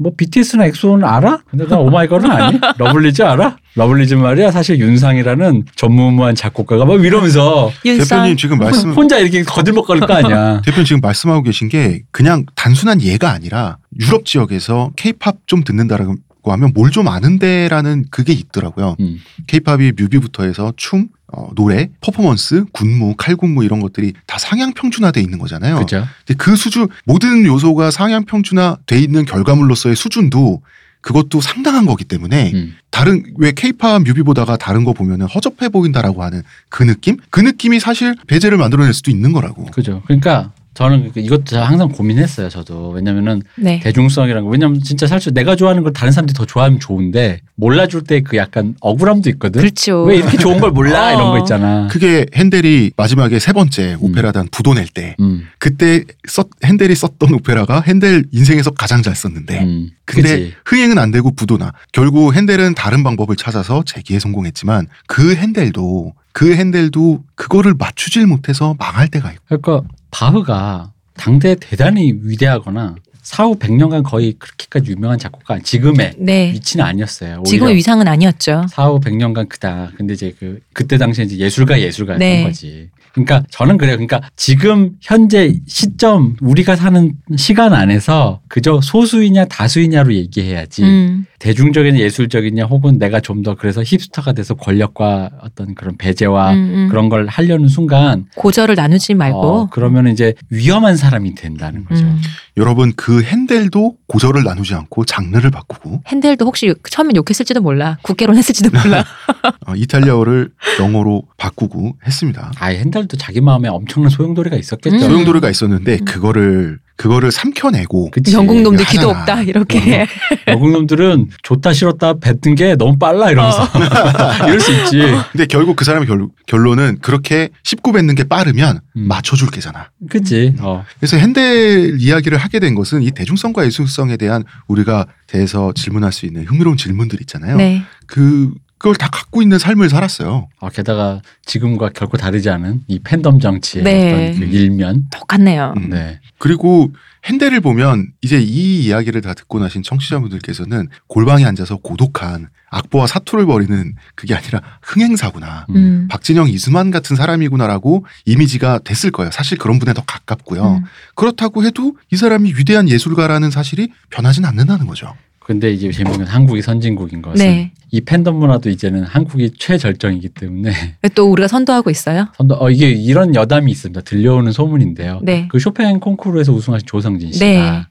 뭐 0.01 0.12
BTS나 0.16 0.64
엑소는 0.64 1.06
알아? 1.06 1.43
근데 1.51 1.66
나 1.66 1.77
오마이걸은 1.77 2.31
아니? 2.31 2.59
러블리즈 2.78 3.20
알아? 3.20 3.59
러블리즈 3.74 4.14
말이야 4.14 4.51
사실 4.51 4.81
윤상이라는 4.81 5.64
전무후무한 5.77 6.35
작곡가가 6.35 6.86
막 6.86 7.05
이러면서. 7.05 7.70
대표님 7.82 8.39
지금 8.39 8.56
말씀 8.59 8.93
혼자 8.93 9.18
이렇게 9.18 9.43
거들먹거릴 9.43 10.06
거 10.06 10.14
아니야. 10.14 10.62
대표님 10.64 10.86
지금 10.86 11.01
말씀하고 11.02 11.43
계신 11.43 11.68
게 11.68 12.01
그냥 12.12 12.47
단순한 12.56 13.02
예가 13.02 13.31
아니라 13.31 13.77
유럽 14.01 14.24
지역에서 14.24 14.93
케이팝 14.97 15.47
좀 15.47 15.64
듣는다라고 15.64 16.16
하면 16.45 16.73
뭘 16.75 16.91
좀 16.91 17.07
아는데라는 17.09 18.07
그게 18.11 18.33
있더라고요. 18.33 18.97
음. 18.99 19.19
케이팝이 19.47 19.93
뮤비부터 19.97 20.43
해서 20.45 20.73
춤, 20.77 21.09
어, 21.33 21.51
노래, 21.55 21.89
퍼포먼스, 22.01 22.65
군무, 22.73 23.15
칼군무 23.17 23.62
이런 23.65 23.79
것들이 23.81 24.12
다 24.27 24.39
상향 24.39 24.73
평준화돼 24.73 25.21
있는 25.21 25.39
거잖아요. 25.39 25.79
그죠? 25.79 26.05
근데 26.27 26.37
그 26.37 26.57
수준 26.57 26.89
모든 27.05 27.45
요소가 27.45 27.91
상향 27.93 28.25
평준화돼 28.25 28.99
있는 28.99 29.25
결과물로서의 29.25 29.95
수준도 29.95 30.62
그것도 31.01 31.41
상당한 31.41 31.87
거기 31.87 32.05
때문에 32.05 32.51
음. 32.55 32.75
다른 32.91 33.23
왜 33.39 33.53
케이팝 33.53 34.03
뮤비 34.03 34.23
보다가 34.23 34.57
다른 34.57 34.83
거 34.85 34.93
보면은 34.93 35.27
허접해 35.27 35.69
보인다라고 35.69 36.23
하는 36.25 36.43
그 36.69 36.83
느낌? 36.83 37.17
그 37.31 37.41
느낌이 37.41 37.79
사실 37.79 38.15
배제를 38.27 38.59
만들어낼 38.59 38.93
수도 38.93 39.11
있는 39.12 39.33
거라고. 39.33 39.67
그죠. 39.67 40.03
그러니까 40.07 40.53
저는 40.81 41.12
이것도 41.15 41.59
항상 41.61 41.90
고민했어요. 41.90 42.48
저도 42.48 42.89
왜냐면은 42.89 43.43
네. 43.59 43.81
대중성이라는 43.81 44.44
거 44.44 44.48
왜냐면 44.51 44.81
진짜 44.81 45.07
사실 45.07 45.35
내가 45.35 45.55
좋아하는 45.55 45.82
걸 45.82 45.93
다른 45.93 46.11
사람들이 46.11 46.35
더 46.35 46.47
좋아하면 46.47 46.81
좋은데 46.81 47.40
몰라줄 47.57 48.05
때 48.05 48.20
그 48.23 48.39
약간 48.39 48.74
억울함도 48.81 49.28
있거든. 49.31 49.61
그렇죠. 49.61 50.05
왜 50.05 50.16
이렇게 50.16 50.39
좋은 50.39 50.59
걸 50.59 50.70
몰라 50.70 51.09
어. 51.12 51.12
이런 51.15 51.31
거 51.32 51.39
있잖아. 51.40 51.86
그게 51.90 52.24
핸델이 52.35 52.93
마지막에 52.97 53.39
세 53.39 53.52
번째 53.52 53.97
오페라단 54.01 54.48
부도 54.51 54.73
낼 54.73 54.86
때 54.94 55.16
음. 55.20 55.47
그때 55.59 56.05
썼 56.27 56.48
핸델이 56.65 56.94
썼던 56.94 57.35
오페라가 57.35 57.82
핸델 57.82 58.24
인생에서 58.32 58.70
가장 58.70 59.02
잘 59.02 59.15
썼는데 59.15 59.61
음. 59.62 59.90
근데 60.07 60.23
그지. 60.39 60.55
흥행은 60.65 60.97
안 60.98 61.11
되고 61.11 61.31
부도나 61.31 61.73
결국 61.93 62.35
핸델은 62.35 62.74
다른 62.74 63.02
방법을 63.05 63.36
찾아서 63.36 63.82
재기에 63.85 64.19
성공했지만 64.19 64.86
그 65.07 65.35
핸델도 65.36 66.15
그 66.32 66.55
핸델도 66.55 67.24
그거를 67.35 67.74
맞추질 67.74 68.27
못해서 68.27 68.74
망할 68.78 69.09
때가 69.09 69.32
있고 69.32 69.43
그러니까 69.48 69.82
바흐가 70.11 70.93
당대 71.15 71.55
대단히 71.55 72.15
위대하거나 72.23 72.97
사후 73.23 73.59
100년간 73.59 74.02
거의 74.02 74.32
그렇게까지 74.39 74.93
유명한 74.93 75.19
작곡가 75.19 75.59
지금의 75.59 76.15
네. 76.19 76.52
위치는 76.52 76.85
아니었어요. 76.85 77.43
지금의 77.47 77.77
위상은 77.77 78.09
아니었죠. 78.09 78.66
사후 78.70 78.98
100년간 79.01 79.48
크다. 79.48 79.93
근데 79.97 80.15
이제 80.15 80.35
그 80.39 80.61
그때 80.73 80.97
당시에 80.98 81.27
이제 81.27 81.36
예술가 81.36 81.81
예술가였던 81.81 82.19
네. 82.19 82.43
거지. 82.43 82.89
그러니까 83.12 83.43
저는 83.51 83.77
그래요. 83.78 83.97
그러니까 83.97 84.20
지금 84.37 84.93
현재 85.01 85.59
시점 85.66 86.37
우리가 86.41 86.77
사는 86.77 87.12
시간 87.37 87.73
안에서 87.73 88.41
그저 88.49 88.81
소수이냐 88.81 89.47
다수이냐로 89.47 90.15
얘기해야지. 90.15 90.85
음. 90.85 91.27
대중적인 91.41 91.99
예술적이냐 91.99 92.66
혹은 92.66 92.99
내가 92.99 93.19
좀 93.19 93.41
더 93.41 93.55
그래서 93.55 93.82
힙스터가 93.82 94.32
돼서 94.32 94.55
권력과 94.55 95.31
어떤 95.41 95.74
그런 95.74 95.97
배제와 95.97 96.53
음, 96.53 96.57
음. 96.74 96.89
그런 96.91 97.09
걸 97.09 97.27
하려는 97.27 97.69
순간 97.69 98.27
고저를 98.37 98.74
나누지 98.74 99.15
말고. 99.15 99.39
어, 99.41 99.69
그러면 99.70 100.09
이제 100.09 100.35
위험한 100.51 100.97
사람이 100.99 101.35
된다는 101.35 101.87
거죠. 101.87 102.05
음. 102.05 102.20
여러분 102.56 102.93
그 102.97 103.22
핸델도 103.22 103.97
고저를 104.06 104.43
나누지 104.44 104.74
않고 104.74 105.05
장르를 105.05 105.51
바꾸고 105.51 106.02
핸델도 106.09 106.44
혹시 106.44 106.74
처음엔 106.90 107.16
욕했을지도 107.16 107.60
몰라. 107.60 107.98
국계론 108.02 108.36
했을지도 108.36 108.70
몰라. 108.70 109.05
어, 109.66 109.74
이탈리아어를 109.74 110.51
영어로 110.81 111.22
바꾸고 111.36 111.97
했습니다. 112.06 112.52
아예 112.56 112.78
핸달도 112.78 113.16
자기 113.16 113.40
마음에 113.40 113.68
엄청난 113.68 114.10
소용돌이가 114.10 114.56
있었겠죠. 114.56 114.97
음. 114.97 115.01
소용돌이가 115.01 115.48
있었는데 115.51 115.98
그거를 115.98 116.78
그거를 117.01 117.32
삼켜내고 117.32 118.10
그치. 118.10 118.35
영국 118.35 118.60
놈들 118.60 118.85
하잖아. 118.85 118.90
기도 118.90 119.09
없다 119.09 119.40
이렇게. 119.40 120.06
영국 120.48 120.70
놈들은 120.70 121.31
좋다 121.43 121.72
싫었다 121.72 122.18
뱉은 122.18 122.55
게 122.55 122.77
너무 122.77 122.98
빨라 122.98 123.31
이러면서 123.31 123.66
이럴 124.47 124.60
수 124.60 124.70
있지. 124.70 124.98
근데 125.32 125.47
결국 125.47 125.77
그 125.77 125.86
사람의 125.86 126.06
결, 126.06 126.28
결론은 126.47 126.98
그렇게 127.01 127.48
씹고 127.64 127.93
뱉는 127.93 128.14
게 128.16 128.24
빠르면 128.24 128.81
음. 128.98 129.09
맞춰줄 129.09 129.51
게잖아. 129.51 129.89
그치. 130.10 130.55
어. 130.60 130.85
그래서 130.98 131.16
핸델 131.16 131.98
이야기를 131.98 132.36
하게 132.36 132.60
된 132.60 132.74
것은 132.74 133.01
이 133.02 133.12
대중성과 133.12 133.64
예술성에 133.64 134.18
대한 134.18 134.44
우리가 134.68 135.06
대해서 135.27 135.72
질문할 135.74 136.12
수 136.12 136.27
있는 136.27 136.44
흥미로운 136.44 136.77
질문들 136.77 137.18
있잖아요. 137.22 137.56
네. 137.56 137.82
그 138.06 138.51
그걸 138.81 138.97
다 138.97 139.09
갖고 139.11 139.43
있는 139.43 139.59
삶을 139.59 139.90
살았어요. 139.90 140.48
아, 140.59 140.70
게다가 140.70 141.20
지금과 141.44 141.90
결코 141.90 142.16
다르지 142.16 142.48
않은 142.48 142.81
이 142.89 142.98
팬덤 142.98 143.39
정치의 143.39 143.85
네. 143.85 144.31
어떤 144.31 144.40
그 144.40 144.47
일면. 144.47 145.05
똑같네요. 145.12 145.74
음. 145.77 145.90
네. 145.90 146.19
그리고 146.39 146.90
핸델을 147.27 147.61
보면 147.61 148.07
이제 148.23 148.40
이 148.40 148.81
이야기를 148.86 149.20
다 149.20 149.35
듣고 149.35 149.59
나신 149.59 149.82
청취자분들께서는 149.82 150.89
골방에 151.09 151.44
앉아서 151.44 151.77
고독한 151.77 152.48
악보와 152.70 153.07
사투를 153.07 153.44
벌이는 153.44 153.97
그게 154.15 154.35
아니라 154.35 154.62
흥행사구나. 154.81 155.66
음. 155.69 155.77
음. 155.77 156.09
박진영, 156.09 156.48
이수만 156.48 156.90
같은 156.90 157.16
사람이구나라고 157.16 158.07
이미지가 158.24 158.78
됐을 158.78 159.11
거예요. 159.11 159.31
사실 159.31 159.59
그런 159.59 159.78
분에 159.78 159.93
더 159.93 160.02
가깝고요. 160.07 160.77
음. 160.77 160.85
그렇다고 161.16 161.65
해도 161.65 161.98
이 162.11 162.16
사람이 162.16 162.55
위대한 162.57 162.89
예술가라는 162.89 163.51
사실이 163.51 163.93
변하진 164.09 164.47
않는다는 164.47 164.86
거죠. 164.86 165.15
근데 165.51 165.72
이제 165.72 165.90
재밌는 165.90 166.18
건 166.18 166.27
한국이 166.28 166.62
선진국인 166.62 167.22
것은 167.22 167.44
네. 167.44 167.72
이 167.90 168.01
팬덤 168.01 168.36
문화도 168.36 168.70
이제는 168.70 169.02
한국이 169.02 169.51
최절정이기 169.59 170.28
때문에 170.28 170.70
또 171.16 171.28
우리가 171.28 171.48
선도하고 171.48 171.90
있어요. 171.90 172.28
선도 172.36 172.56
어 172.60 172.70
이게 172.70 172.89
이런 172.90 173.35
여담이 173.35 173.68
있습니다. 173.72 174.02
들려오는 174.02 174.52
소문인데요. 174.52 175.18
네. 175.24 175.48
그 175.51 175.59
쇼팽 175.59 175.98
콩쿠르에서 175.98 176.52
우승하신 176.52 176.86
조성진 176.86 177.32
씨가 177.32 177.44
네. 177.44 177.82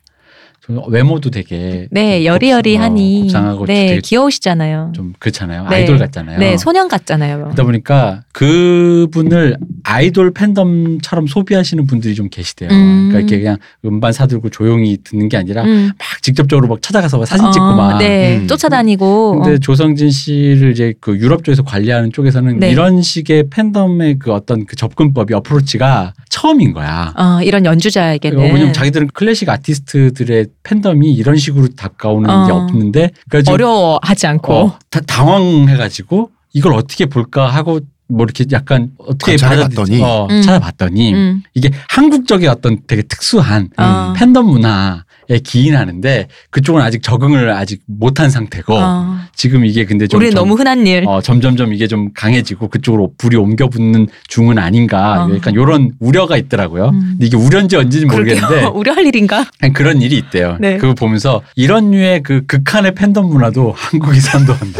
저 0.65 0.73
외모도 0.87 1.29
되게 1.31 1.87
네, 1.91 2.17
좀 2.19 2.25
여리여리하니. 2.25 3.21
곱상- 3.23 3.39
어, 3.47 3.57
곱상하고 3.57 3.65
네, 3.65 3.99
귀여우시잖아요. 4.03 4.91
좀 4.95 5.13
그렇잖아요. 5.19 5.67
네. 5.69 5.75
아이돌 5.77 5.97
같잖아요. 5.97 6.37
네, 6.39 6.57
소년 6.57 6.87
같잖아요. 6.87 7.43
그러다 7.45 7.63
보니까 7.63 8.23
그분을 8.33 9.57
아이돌 9.83 10.31
팬덤처럼 10.33 11.27
소비하시는 11.27 11.85
분들이 11.85 12.13
좀 12.15 12.29
계시대요. 12.29 12.69
음. 12.69 13.09
그러니까 13.09 13.19
이렇게 13.19 13.39
그냥 13.39 13.57
음반 13.85 14.11
사들고 14.13 14.49
조용히 14.49 14.97
듣는 15.03 15.29
게 15.29 15.37
아니라 15.37 15.63
음. 15.63 15.91
막 15.97 16.21
직접적으로 16.21 16.67
막 16.67 16.81
찾아가서 16.81 17.17
막 17.17 17.25
사진 17.25 17.45
어, 17.47 17.51
찍고 17.51 17.65
막. 17.75 17.97
네, 17.97 18.37
음. 18.37 18.47
쫓아다니고. 18.47 19.39
근데 19.41 19.53
어. 19.55 19.57
조성진 19.57 20.11
씨를 20.11 20.71
이제 20.71 20.93
그 20.99 21.17
유럽 21.17 21.43
쪽에서 21.43 21.63
관리하는 21.63 22.11
쪽에서는 22.11 22.59
네. 22.59 22.69
이런 22.71 23.01
식의 23.01 23.45
팬덤의 23.49 24.19
그 24.19 24.31
어떤 24.33 24.65
그 24.65 24.75
접근법이 24.75 25.33
어프로치가 25.33 26.13
처음인 26.29 26.73
거야. 26.73 27.13
어, 27.17 27.39
이런 27.43 27.65
연주자에게는 27.65 28.37
왜냐면 28.39 28.73
자기들은 28.73 29.07
클래식 29.13 29.49
아티스트들의 29.49 30.47
팬덤이 30.63 31.11
이런 31.13 31.35
식으로 31.35 31.69
다가오는 31.69 32.29
어. 32.29 32.45
게 32.45 32.51
없는데 32.51 33.11
그러니까 33.29 33.45
좀 33.45 33.53
어려워하지 33.53 34.27
않고. 34.27 34.53
어, 34.53 34.79
다, 34.89 34.99
당황해가지고 35.01 36.31
이걸 36.53 36.73
어떻게 36.73 37.05
볼까 37.05 37.47
하고 37.47 37.79
뭐 38.07 38.23
이렇게 38.23 38.45
약간 38.51 38.91
어떻게. 38.97 39.37
받아들일지, 39.37 40.01
어, 40.03 40.27
음. 40.29 40.41
찾아봤더니 40.41 41.13
음. 41.13 41.43
이게 41.53 41.69
한국적인 41.89 42.49
어떤 42.49 42.79
되게 42.87 43.03
특수한 43.03 43.69
어. 43.77 44.13
팬덤 44.15 44.47
문화에 44.47 44.99
기인하는데 45.37 46.27
그쪽은 46.49 46.81
아직 46.81 47.03
적응을 47.03 47.51
아직 47.51 47.81
못한 47.85 48.29
상태고 48.31 48.75
어. 48.75 49.17
지금 49.35 49.63
이게 49.65 49.85
근데 49.85 50.07
좀 50.07 50.19
우리 50.19 50.31
점- 50.31 50.39
너무 50.41 50.55
흔한 50.55 50.87
일. 50.87 51.03
어, 51.07 51.21
점점점 51.21 51.73
이게 51.73 51.87
좀 51.87 52.09
강해지고 52.13 52.67
그쪽으로 52.69 53.13
불이 53.17 53.37
옮겨 53.37 53.67
붙는 53.67 54.07
중은 54.27 54.57
아닌가 54.57 55.25
어. 55.25 55.35
약간 55.35 55.53
이런 55.53 55.91
우려가 55.99 56.37
있더라고요. 56.37 56.89
음. 56.89 56.99
근데 57.11 57.25
이게 57.27 57.37
우려인지 57.37 57.75
언제는 57.75 58.07
모르겠는데. 58.07 58.65
우려할 58.73 59.05
일인가? 59.05 59.45
그런 59.73 60.01
일이 60.01 60.17
있대요. 60.17 60.57
네. 60.59 60.77
그거 60.77 60.93
보면서 60.95 61.41
이런 61.55 61.91
류의 61.91 62.23
그 62.23 62.45
극한의 62.47 62.95
팬덤 62.95 63.27
문화도 63.27 63.73
한국이 63.75 64.19
선도한다. 64.19 64.79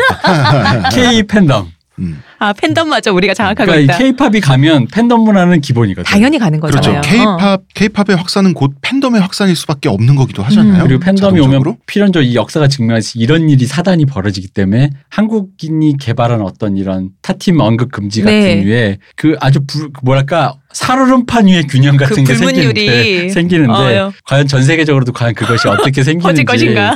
K 0.94 1.24
팬덤. 1.24 1.68
음. 2.00 2.22
아 2.38 2.54
팬덤마저 2.54 3.14
우리가 3.14 3.34
장악하고 3.34 3.72
그러니까 3.72 3.94
있다. 3.94 3.98
K-팝이 3.98 4.40
가면 4.42 4.88
팬덤 4.88 5.22
문화는 5.22 5.62
기본이거든요. 5.62 6.06
당연히 6.06 6.40
가는 6.40 6.60
그렇죠. 6.60 6.78
거잖아요. 6.78 7.00
어. 7.00 7.02
K-팝 7.02 7.62
K-팝의 7.74 8.18
확산은 8.18 8.54
곧 8.54 8.74
팬덤의 8.82 9.22
확산일 9.22 9.56
수밖에 9.56 9.90
없는 9.90 10.16
거기도 10.16 10.44
하잖아요. 10.44 10.84
음. 10.84 10.88
그리고 10.88 11.00
팬덤이 11.00 11.38
자동적으로? 11.38 11.72
오면 11.72 11.78
필연적으로 11.86 12.30
이 12.30 12.36
역사가 12.36 12.68
증명하듯이 12.68 13.20
이런 13.20 13.50
일이 13.50 13.66
사단이 13.66 14.06
벌어지기 14.06 14.50
때문에 14.50 14.92
한국인이 15.10 15.98
개발한 15.98 16.42
어떤 16.42 16.78
이런 16.78 17.10
타팀 17.22 17.60
언급 17.60 17.92
금지 17.92 18.22
같은 18.22 18.40
네. 18.40 18.56
류의 18.64 19.00
그 19.16 19.36
아주 19.40 19.60
불, 19.66 19.90
뭐랄까 20.04 20.56
살얼음판 20.74 21.48
위의 21.48 21.64
균형 21.68 21.98
같은 21.98 22.24
그 22.24 22.32
게. 22.32 22.36
생기는데, 22.36 23.30
생기는데 23.30 23.74
어요. 23.74 24.14
과연 24.26 24.48
전 24.48 24.64
세계적으로도 24.64 25.12
과연 25.14 25.34
그것이 25.34 25.68
어떻게 25.70 26.04
생기는지? 26.04 26.44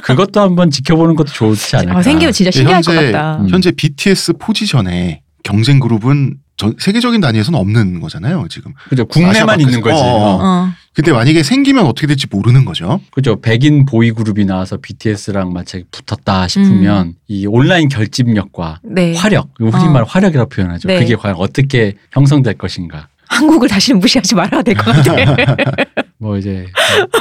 그것도 0.04 0.42
한번 0.42 0.70
지켜보는 0.70 1.16
것도 1.16 1.32
좋지 1.32 1.76
않을까. 1.78 1.98
어, 2.00 2.02
생기면 2.04 2.32
진짜 2.34 2.52
신기할 2.52 2.76
현재- 2.84 2.96
것 2.96 3.12
같다. 3.12 3.38
음. 3.42 3.50
현재 3.50 3.72
BTS 3.72 4.34
포지션에 4.34 5.22
경쟁 5.44 5.80
그룹은 5.80 6.36
전 6.56 6.76
세계적인 6.78 7.20
단위에서는 7.20 7.58
없는 7.60 8.00
거잖아요, 8.00 8.46
지금. 8.48 8.74
그죠. 8.90 9.06
국내만 9.06 9.60
있는 9.60 9.82
거지. 9.82 9.96
어, 10.00 10.06
어. 10.06 10.36
어. 10.36 10.40
어. 10.44 10.70
근데 10.94 11.12
만약에 11.12 11.42
생기면 11.42 11.88
어떻게 11.88 12.06
될지 12.06 12.28
모르는 12.30 12.66
거죠. 12.66 13.02
그죠. 13.10 13.42
백인 13.42 13.86
보이 13.86 14.12
그룹이 14.12 14.46
나와서 14.46 14.78
BTS랑 14.80 15.52
마치 15.52 15.84
붙었다 15.90 16.48
싶으면 16.48 17.16
이 17.28 17.48
온라인 17.48 17.90
결집력과 17.90 18.80
네. 18.84 19.16
화력, 19.16 19.50
우리말 19.60 20.04
화력이라고 20.04 20.50
표현하죠. 20.50 20.88
네. 20.88 21.00
그게 21.00 21.16
과연 21.16 21.36
어떻게 21.40 21.96
형성될 22.12 22.54
것인가. 22.60 23.08
한국을 23.34 23.68
다시는 23.70 24.00
무시하지 24.00 24.36
말아야 24.36 24.62
될 24.62 24.76
것 24.76 24.86
같아. 24.86 25.14
뭐 26.20 26.38
이제 26.38 26.66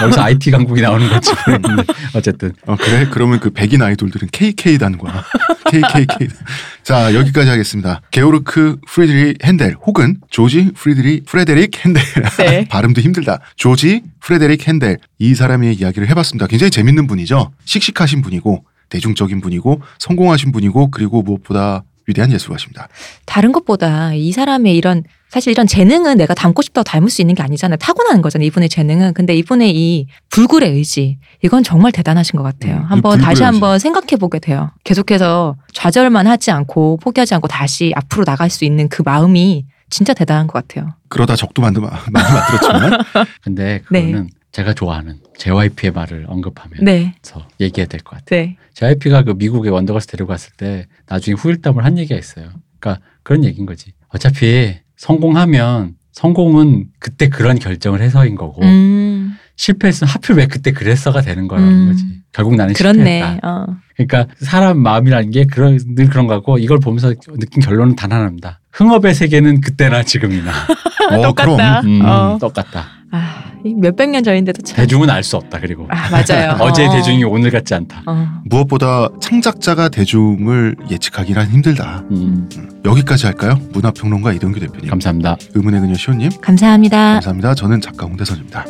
여기서 0.01 0.22
IT 0.22 0.51
강국이 0.52 0.80
나오는 0.80 1.09
거지. 1.09 1.32
어쨌든 2.14 2.52
어, 2.66 2.76
그래? 2.76 3.09
그러면 3.10 3.40
그 3.40 3.51
백인 3.51 3.82
아이돌들은 3.82 4.28
KK단과 4.30 5.24
KKK. 5.70 6.28
자, 6.84 7.12
여기까지 7.14 7.48
하겠습니다. 7.51 8.01
게오르크 8.12 8.78
프리드리 8.89 9.34
핸델 9.44 9.74
혹은 9.84 10.18
조지 10.30 10.70
프리드리 10.76 11.22
프레데릭 11.26 11.84
핸델. 11.84 12.02
네. 12.39 12.68
발음도 12.68 13.01
힘들다. 13.01 13.40
조지 13.56 14.02
프레데릭 14.20 14.68
핸델. 14.68 14.98
이 15.18 15.34
사람의 15.34 15.74
이야기를 15.74 16.09
해봤습니다. 16.10 16.47
굉장히 16.47 16.70
재밌는 16.70 17.06
분이죠. 17.09 17.51
씩씩하신 17.64 18.22
분이고 18.22 18.64
대중적인 18.89 19.40
분이고 19.40 19.80
성공하신 19.98 20.52
분이고 20.52 20.90
그리고 20.90 21.22
무엇보다 21.22 21.82
위대한 22.07 22.33
예술가십니다. 22.33 22.89
다른 23.27 23.53
것보다 23.53 24.15
이 24.15 24.33
사람의 24.33 24.77
이런 24.77 25.05
사실 25.29 25.51
이런 25.51 25.66
재능은 25.66 26.19
내가 26.19 26.35
닮고 26.35 26.61
싶다고 26.61 26.85
닮을 26.85 27.09
수 27.09 27.23
있는 27.23 27.35
게 27.35 27.43
아니잖아요. 27.43 27.79
타고나는 27.79 28.20
거잖아요. 28.20 28.47
이분의 28.49 28.69
재능은. 28.69 29.15
근데 29.15 29.35
이분의 29.35 29.74
이 29.74 30.07
불굴의 30.29 30.73
의지 30.73 31.19
이건 31.43 31.62
정말 31.62 31.91
대단하신 31.91 32.37
것 32.37 32.43
같아요. 32.43 32.77
음, 32.77 32.85
한번 32.85 33.19
다시. 33.19 33.43
한번 33.43 33.79
생각해 33.79 34.16
보게 34.20 34.39
돼요. 34.39 34.70
계속해서 34.85 35.57
좌절만 35.73 36.27
하지 36.27 36.51
않고 36.51 36.99
포기하지 36.99 37.35
않고 37.35 37.49
다시 37.49 37.93
앞으로 37.97 38.24
나갈 38.24 38.51
수 38.51 38.66
있는 38.66 38.89
그 38.91 39.03
마음이 39.03 39.65
진짜 39.89 40.12
대단한 40.12 40.47
것 40.49 40.55
같아요. 40.66 40.93
그러다 41.09 41.35
적도 41.37 41.62
만들, 41.62 41.83
많이 41.83 41.99
만들었지만 42.12 43.01
근데 43.43 43.81
그거는 43.87 44.29
제가 44.53 44.74
좋아하는 44.74 45.19
JYP의 45.39 45.93
말을 45.93 46.27
언급하면서 46.29 46.85
네, 46.85 47.15
얘기해야 47.61 47.87
될 47.89 48.01
것 48.03 48.19
같아요. 48.19 48.41
네, 48.43 48.57
JYP가 48.74 49.23
그 49.24 49.33
미국에 49.37 49.70
원더걸스 49.70 50.09
데리고 50.09 50.29
갔을 50.29 50.53
때 50.57 50.87
나중에 51.09 51.35
후일담을 51.35 51.85
한 51.85 51.97
얘기가 51.99 52.19
있어요. 52.19 52.51
그러니까 52.79 53.05
그런 53.23 53.45
얘기인 53.45 53.65
거지. 53.66 53.93
어차피 54.09 54.74
성공하면 54.97 55.95
성공은 56.12 56.87
그때 56.99 57.29
그런 57.31 57.59
결정을 57.59 58.03
해서인 58.03 58.35
거고 58.35 58.62
음, 58.62 59.37
실패했으면 59.57 60.11
하필 60.11 60.37
왜 60.37 60.47
그때 60.47 60.73
그랬어가 60.73 61.23
되는 61.23 61.49
거라는 61.49 61.69
음. 61.69 61.89
거지. 61.93 62.05
결국 62.33 62.55
나는 62.57 62.74
그렇네. 62.74 62.99
실패했다. 62.99 63.39
어. 63.49 63.66
그러니까 63.97 64.27
사람 64.41 64.79
마음이라는 64.79 65.31
게 65.31 65.45
그런 65.47 65.79
늘 65.95 66.09
그런 66.09 66.27
거고 66.27 66.59
이걸 66.59 66.79
보면서 66.79 67.09
느낀 67.39 67.62
결론은 67.62 67.97
단 67.97 68.12
하나입니다. 68.12 68.61
흥업의 68.73 69.15
세계는 69.15 69.61
그때나 69.62 70.03
지금이나 70.03 70.51
어, 71.11 71.23
똑같다. 71.23 71.81
그럼 71.81 72.01
음, 72.01 72.05
어. 72.05 72.39
똑같다. 72.39 72.87
아, 73.14 73.44
이 73.62 73.74
몇백 73.74 74.09
년 74.10 74.24
전인데도 74.24 74.62
참. 74.62 74.76
대중은 74.76 75.09
알 75.10 75.22
수 75.22 75.36
없다. 75.36 75.60
그리고 75.60 75.86
아, 75.90 76.09
맞아요. 76.10 76.56
어제 76.64 76.82
의 76.82 76.89
어. 76.89 76.93
대중이 76.93 77.22
오늘 77.24 77.51
같지 77.51 77.74
않다. 77.74 78.02
어. 78.06 78.26
무엇보다 78.47 79.09
창작자가 79.20 79.89
대중을 79.90 80.76
예측하기란 80.90 81.48
힘들다. 81.48 82.05
음, 82.10 82.48
여기까지 82.84 83.26
할까요? 83.26 83.60
문화평론가 83.72 84.32
이동규 84.32 84.59
대표님, 84.60 84.89
감사합니다. 84.90 85.36
의문의 85.55 85.80
그녀 85.80 85.94
시호님, 85.94 86.30
감사합니다. 86.40 86.97
감사합니다. 87.14 87.55
저는 87.55 87.80
작가 87.80 88.06
홍대선입니다. 88.06 88.64